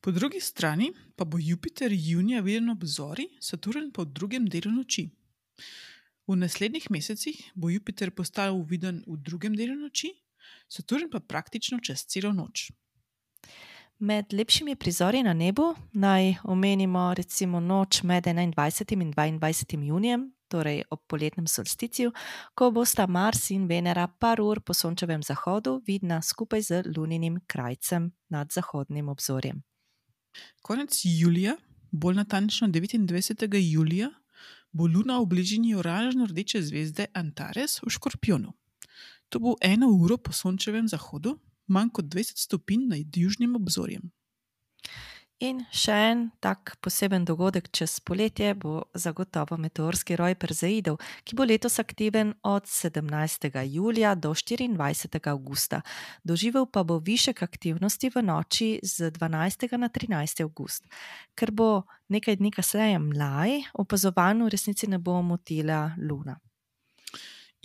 Po 0.00 0.10
drugi 0.10 0.40
strani 0.40 0.92
pa 1.16 1.24
bo 1.24 1.38
Jupiter 1.40 1.92
junija 1.92 2.40
viden 2.40 2.70
ob 2.70 2.84
zori, 2.84 3.28
Saturn 3.40 3.90
pa 3.90 4.02
v 4.02 4.12
drugem 4.14 4.46
delu 4.46 4.70
noči. 4.70 5.08
V 6.28 6.36
naslednjih 6.36 6.90
mesecih 6.90 7.50
bo 7.54 7.70
Jupiter 7.70 8.10
postal 8.10 8.62
viden 8.62 9.02
v 9.06 9.16
drugem 9.16 9.56
delu 9.56 9.74
noči, 9.74 10.12
Saturn 10.68 11.10
pa 11.10 11.20
praktično 11.20 11.80
čez 11.82 12.06
celo 12.06 12.32
noč. 12.32 12.70
Med 13.98 14.32
lepšimi 14.32 14.76
prizori 14.76 15.22
na 15.22 15.32
nebu 15.34 15.74
naj 15.92 16.36
omenimo 16.44 17.14
recimo 17.14 17.60
noč 17.60 18.02
med 18.02 18.24
21. 18.24 19.02
in 19.02 19.12
22. 19.12 19.82
junijem, 19.82 20.32
torej 20.48 20.82
ob 20.90 21.00
poletnem 21.06 21.46
solsticiju, 21.46 22.12
ko 22.54 22.70
bosta 22.70 23.06
Mars 23.06 23.50
in 23.50 23.66
Venera 23.66 24.06
par 24.06 24.40
ur 24.40 24.60
po 24.60 24.74
sončevem 24.74 25.22
zahodu 25.22 25.80
vidna 25.86 26.22
skupaj 26.22 26.62
z 26.62 26.82
luninim 26.96 27.40
krajcem 27.46 28.12
nad 28.28 28.52
zahodnim 28.52 29.08
obzorjem. 29.08 29.67
Konec 30.62 31.00
julija, 31.04 31.56
bolj 31.90 32.14
natančno 32.14 32.68
29. 32.68 33.56
julija, 33.72 34.10
bo 34.72 34.86
Luna 34.86 35.18
v 35.20 35.26
bližini 35.26 35.74
oranžno-rdeče 35.74 36.62
zvezde 36.62 37.06
Antares 37.14 37.80
v 37.82 37.90
Škorpionu. 37.90 38.52
To 39.28 39.38
bo 39.38 39.56
eno 39.60 39.88
uro 39.88 40.16
po 40.16 40.32
sončevem 40.32 40.88
zahodu, 40.88 41.38
manj 41.66 41.90
kot 41.92 42.04
20 42.04 42.38
stopinj 42.44 42.86
nad 42.88 43.16
južnim 43.16 43.56
obzorjem. 43.56 44.10
In 45.38 45.60
še 45.70 45.94
en 45.94 46.22
tak 46.42 46.72
poseben 46.82 47.22
dogodek 47.22 47.68
čez 47.70 48.00
poletje 48.02 48.56
bo 48.58 48.88
zagotovo 48.98 49.54
meteorski 49.62 50.16
roj 50.18 50.34
Perzeidov, 50.34 50.96
ki 51.22 51.36
bo 51.38 51.44
letos 51.46 51.76
aktiven 51.78 52.32
od 52.42 52.64
17. 52.66 53.46
julija 53.70 54.16
do 54.18 54.32
24. 54.34 55.20
augusta. 55.30 55.78
Doživel 56.26 56.66
pa 56.66 56.82
bo 56.82 56.96
višek 56.98 57.44
aktivnosti 57.46 58.10
v 58.10 58.22
noči 58.26 58.80
z 58.82 59.12
12. 59.14 59.78
na 59.78 59.86
13. 59.86 60.42
august. 60.42 60.88
Ker 61.38 61.52
bo 61.54 61.86
nekaj 62.10 62.40
dni 62.42 62.50
kasneje 62.50 62.98
mlaj, 62.98 63.62
opazovanju 63.78 64.48
v 64.48 64.54
resnici 64.56 64.90
ne 64.90 64.98
bo 64.98 65.22
motila 65.22 65.94
luna. 66.02 66.34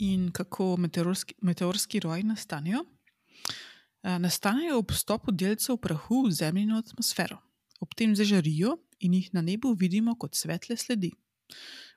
In 0.06 0.30
kako 0.30 0.78
meteorski, 0.78 1.34
meteorski 1.42 2.04
roj 2.06 2.22
nastanejo? 2.22 2.86
Nastanejo 4.04 4.78
ob 4.78 4.94
stopu 4.94 5.34
delcev 5.34 5.82
prahu 5.82 6.28
v 6.28 6.36
zemljino 6.38 6.78
atmosfero 6.78 7.42
ob 7.84 7.92
tem 7.98 8.16
zažarijo 8.16 8.78
in 9.04 9.18
jih 9.20 9.30
na 9.36 9.44
nebu 9.44 9.74
vidimo 9.76 10.16
kot 10.16 10.40
svetle 10.40 10.78
sledi. 10.80 11.12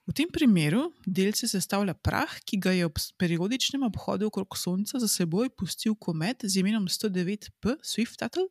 V 0.07 0.15
tem 0.15 0.31
primeru 0.31 0.93
delce 1.03 1.49
sestavlja 1.51 1.97
prah, 1.99 2.31
ki 2.47 2.61
ga 2.63 2.71
je 2.71 2.87
ob 2.87 2.99
periodičnem 3.19 3.83
obhodu 3.89 4.29
okrog 4.31 4.55
Sonca 4.55 5.01
za 5.03 5.09
seboj 5.11 5.51
pustil 5.59 5.97
komet 5.99 6.47
z 6.47 6.63
imenom 6.63 6.87
109P 6.87 7.75
Swift-Tuttle, 7.83 8.47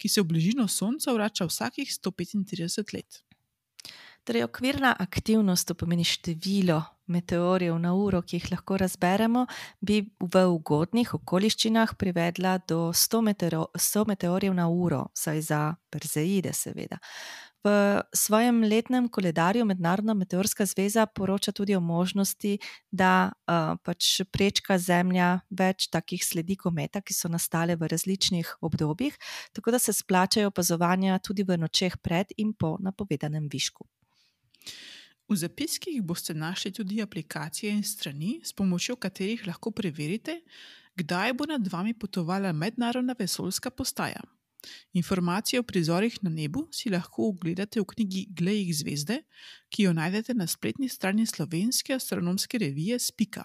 ki 0.00 0.08
se 0.08 0.24
v 0.24 0.30
bližino 0.32 0.64
Sonca 0.72 1.12
vrača 1.12 1.44
vsakih 1.50 1.92
135 1.92 2.96
let. 2.96 3.20
Torej, 4.24 4.48
okvirna 4.48 4.96
aktivnost, 4.98 5.68
to 5.68 5.76
pomeni 5.76 6.04
število 6.04 6.80
meteorjev 7.06 7.78
na 7.78 7.94
uro, 7.94 8.22
ki 8.22 8.40
jih 8.40 8.50
lahko 8.52 8.78
razberemo, 8.82 9.46
bi 9.80 10.02
v 10.20 10.44
ugodnih 10.52 11.14
okoliščinah 11.18 11.96
privedla 11.98 12.58
do 12.68 12.92
100, 12.92 13.22
meteoro, 13.30 13.66
100 13.74 14.06
meteorjev 14.12 14.54
na 14.54 14.68
uro, 14.68 15.06
saj 15.14 15.42
za 15.50 15.60
Perzeide, 15.90 16.52
seveda. 16.52 17.00
V 17.66 18.02
svojem 18.14 18.62
letnem 18.62 19.08
koledarju 19.08 19.64
Mednarodna 19.64 20.14
meteorska 20.14 20.66
zveza 20.66 21.06
poroča 21.06 21.52
tudi 21.52 21.74
o 21.74 21.80
možnosti, 21.80 22.58
da 22.90 23.32
uh, 23.32 23.74
pač 23.82 24.20
prečka 24.30 24.78
Zemlja 24.78 25.40
več 25.50 25.88
takih 25.90 26.22
sledi 26.22 26.54
kometa, 26.56 27.02
ki 27.02 27.16
so 27.16 27.30
nastale 27.32 27.74
v 27.74 27.88
različnih 27.90 28.52
obdobjih, 28.62 29.18
tako 29.52 29.74
da 29.74 29.82
se 29.82 29.92
splačajo 29.92 30.52
opazovanja 30.52 31.18
tudi 31.18 31.42
v 31.42 31.58
nočeh 31.58 31.98
pred 31.98 32.30
in 32.36 32.54
po 32.54 32.76
napovedanem 32.78 33.48
višku. 33.50 33.88
V 35.28 35.36
zapiskih 35.36 36.02
boste 36.02 36.34
našli 36.34 36.70
tudi 36.72 37.02
aplikacije 37.02 37.72
in 37.72 37.82
strani, 37.82 38.40
s 38.44 38.52
pomočjo 38.52 38.96
katerih 38.96 39.46
lahko 39.46 39.70
preverite, 39.70 40.40
kdaj 40.94 41.32
bo 41.32 41.46
nad 41.50 41.66
vami 41.72 41.94
potovala 41.94 42.52
mednarodna 42.52 43.14
vesoljska 43.18 43.70
postaja. 43.70 44.22
Informacije 44.92 45.60
o 45.60 45.62
prizorih 45.62 46.18
na 46.22 46.30
nebu 46.30 46.68
si 46.72 46.90
lahko 46.90 47.28
ogledate 47.28 47.80
v 47.80 47.84
knjigi 47.84 48.26
Glej 48.30 48.72
zvezde, 48.72 49.20
ki 49.68 49.82
jo 49.82 49.92
najdete 49.92 50.34
na 50.34 50.46
spletni 50.46 50.88
strani 50.88 51.26
slovenske 51.26 51.94
astronomske 51.94 52.58
revije 52.58 52.98
Spika. 52.98 53.42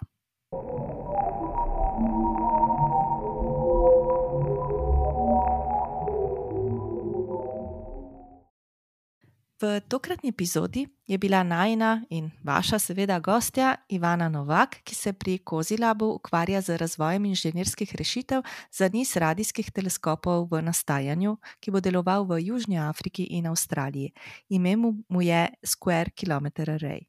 V 9.62 9.80
tokratni 9.80 10.28
epizodi 10.28 10.88
je 11.06 11.18
bila 11.18 11.42
najna 11.42 12.02
in 12.10 12.30
vaša, 12.42 12.78
seveda, 12.78 13.20
gostja 13.22 13.76
Ivana 13.88 14.28
Novak, 14.28 14.80
ki 14.82 14.94
se 14.94 15.12
pri 15.12 15.36
Kozilabu 15.38 16.08
ukvarja 16.18 16.60
z 16.60 16.76
razvojem 16.76 17.24
inženirskih 17.24 17.94
rešitev 17.94 18.42
za 18.72 18.88
niz 18.92 19.14
radijskih 19.16 19.70
teleskopov 19.70 20.48
v 20.50 20.62
nastajanju, 20.66 21.36
ki 21.60 21.70
bo 21.70 21.80
deloval 21.80 22.26
v 22.26 22.40
Južni 22.42 22.78
Afriki 22.78 23.22
in 23.38 23.46
Avstraliji. 23.46 24.10
Ime 24.48 24.74
mu 25.08 25.22
je 25.22 25.46
Square 25.62 26.10
Kilometer 26.10 26.70
Array. 26.70 27.06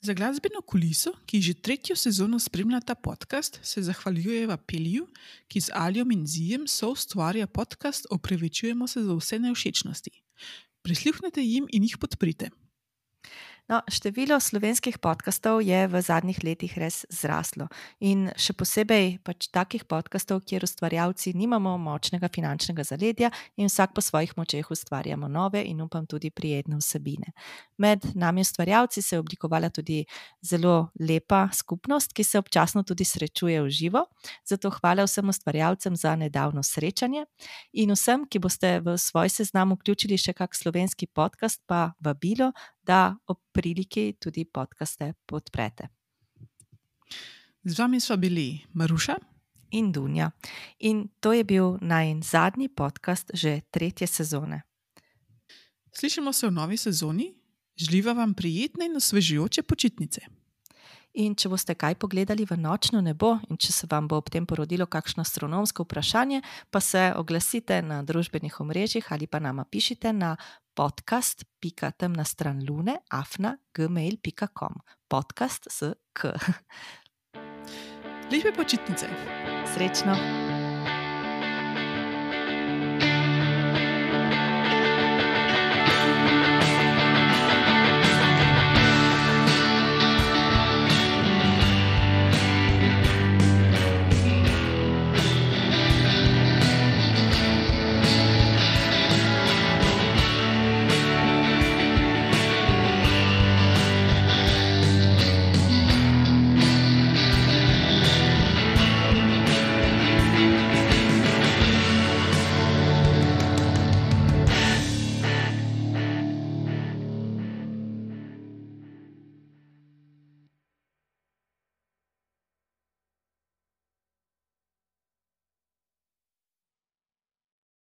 Za 0.00 0.14
glasbeno 0.14 0.58
kuliso, 0.66 1.12
ki 1.26 1.38
že 1.40 1.54
tretjo 1.54 1.94
sezono 1.96 2.38
spremlja 2.38 2.80
ta 2.80 2.94
podcast, 2.94 3.60
se 3.62 3.82
zahvaljujeva 3.82 4.56
Pelju, 4.56 5.06
ki 5.46 5.60
z 5.60 5.70
Aljom 5.70 6.10
in 6.10 6.26
Zijem 6.26 6.66
so 6.66 6.90
ustvarja 6.90 7.46
podcast 7.46 8.06
Opravičujemo 8.10 8.86
se 8.86 9.04
za 9.04 9.14
vse 9.14 9.38
nevšečnosti 9.38 10.10
prisluhnite 10.82 11.42
jim 11.44 11.66
in 11.70 11.84
jih 11.86 11.98
podprite. 12.00 12.50
No, 13.70 13.78
število 13.86 14.34
slovenskih 14.42 14.98
podkastov 14.98 15.62
je 15.62 15.86
v 15.86 15.94
zadnjih 16.02 16.42
letih 16.42 16.72
res 16.74 17.04
zraslo. 17.06 17.68
In 18.02 18.26
še 18.34 18.50
posebej 18.58 19.20
pač 19.22 19.46
takih 19.46 19.84
podkastov, 19.86 20.40
kjer 20.42 20.66
ustvarjalci 20.66 21.36
nimamo 21.38 21.76
močnega 21.78 22.26
finančnega 22.34 22.82
zaledja 22.82 23.30
in 23.54 23.70
vsak 23.70 23.94
po 23.94 24.02
svojih 24.02 24.34
močeh 24.34 24.66
ustvarjamo 24.66 25.30
nove 25.30 25.62
in 25.62 25.78
upam 25.86 26.02
tudi 26.02 26.32
prijetne 26.34 26.80
vsebine. 26.82 27.30
Med 27.78 28.08
nami 28.18 28.42
ustvarjalci 28.42 29.04
se 29.06 29.14
je 29.14 29.22
oblikovala 29.22 29.70
tudi 29.70 30.02
zelo 30.42 30.90
lepa 30.98 31.46
skupnost, 31.54 32.10
ki 32.10 32.26
se 32.26 32.42
občasno 32.42 32.82
tudi 32.82 33.06
srečuje 33.06 33.62
v 33.62 33.70
živo. 33.70 34.02
Zato 34.42 34.74
hvala 34.80 35.06
vsem 35.06 35.30
ustvarjalcem 35.30 35.94
za 35.94 36.16
nedavno 36.18 36.66
srečanje 36.66 37.22
in 37.70 37.94
vsem, 37.94 38.26
ki 38.26 38.42
boste 38.42 38.80
v 38.82 38.98
svoj 38.98 39.30
seznam 39.30 39.78
vključili 39.78 40.18
še 40.18 40.34
kak 40.34 40.58
slovenski 40.58 41.06
podcast, 41.06 41.62
pa 41.70 41.94
vabilo 42.02 42.50
da 42.90 43.16
ob 43.26 43.38
priliki 43.52 44.16
tudi 44.18 44.44
podkaste 44.44 45.12
podprete. 45.26 45.88
Z 47.64 47.78
vami 47.78 48.00
smo 48.00 48.16
bili 48.16 48.58
Maruša 48.72 49.14
in 49.70 49.92
Dunja. 49.92 50.30
In 50.78 51.08
to 51.20 51.32
je 51.32 51.44
bil 51.44 51.78
naj 51.80 52.14
zadnji 52.22 52.68
podcast 52.68 53.30
že 53.34 53.60
tretje 53.70 54.06
sezone. 54.06 54.62
Slišimo 55.92 56.32
se 56.32 56.46
v 56.46 56.50
novi 56.50 56.76
sezoni, 56.76 57.34
želiva 57.76 58.12
vam 58.12 58.34
prijetne 58.34 58.86
in 58.86 58.96
osvežujoče 58.96 59.62
počitnice. 59.62 60.20
In 61.18 61.34
če 61.34 61.50
boste 61.50 61.74
kaj 61.74 61.96
pogledali 61.98 62.44
v 62.46 62.54
nočno 62.60 63.00
nebo, 63.02 63.34
in 63.50 63.58
če 63.58 63.72
se 63.74 63.88
vam 63.90 64.06
bo 64.06 64.20
ob 64.20 64.30
tem 64.30 64.46
porodilo 64.46 64.86
kakšno 64.86 65.24
astronomsko 65.26 65.82
vprašanje, 65.82 66.42
pa 66.70 66.80
se 66.80 67.10
oglasite 67.16 67.80
na 67.82 68.02
družbenih 68.06 68.60
omrežjih 68.62 69.10
ali 69.10 69.26
pa 69.26 69.42
nama 69.42 69.64
pišite 69.64 70.12
na 70.12 70.36
podcast.temna 70.78 72.24
stran 72.24 72.62
lune 72.68 73.00
afna 73.10 73.56
gmail.com. 73.74 74.78
Podcast 75.10 75.66
s 75.70 75.92
k. 76.12 76.30
Lepe 78.30 78.54
počitnice. 78.54 79.10
Srečno. 79.74 80.49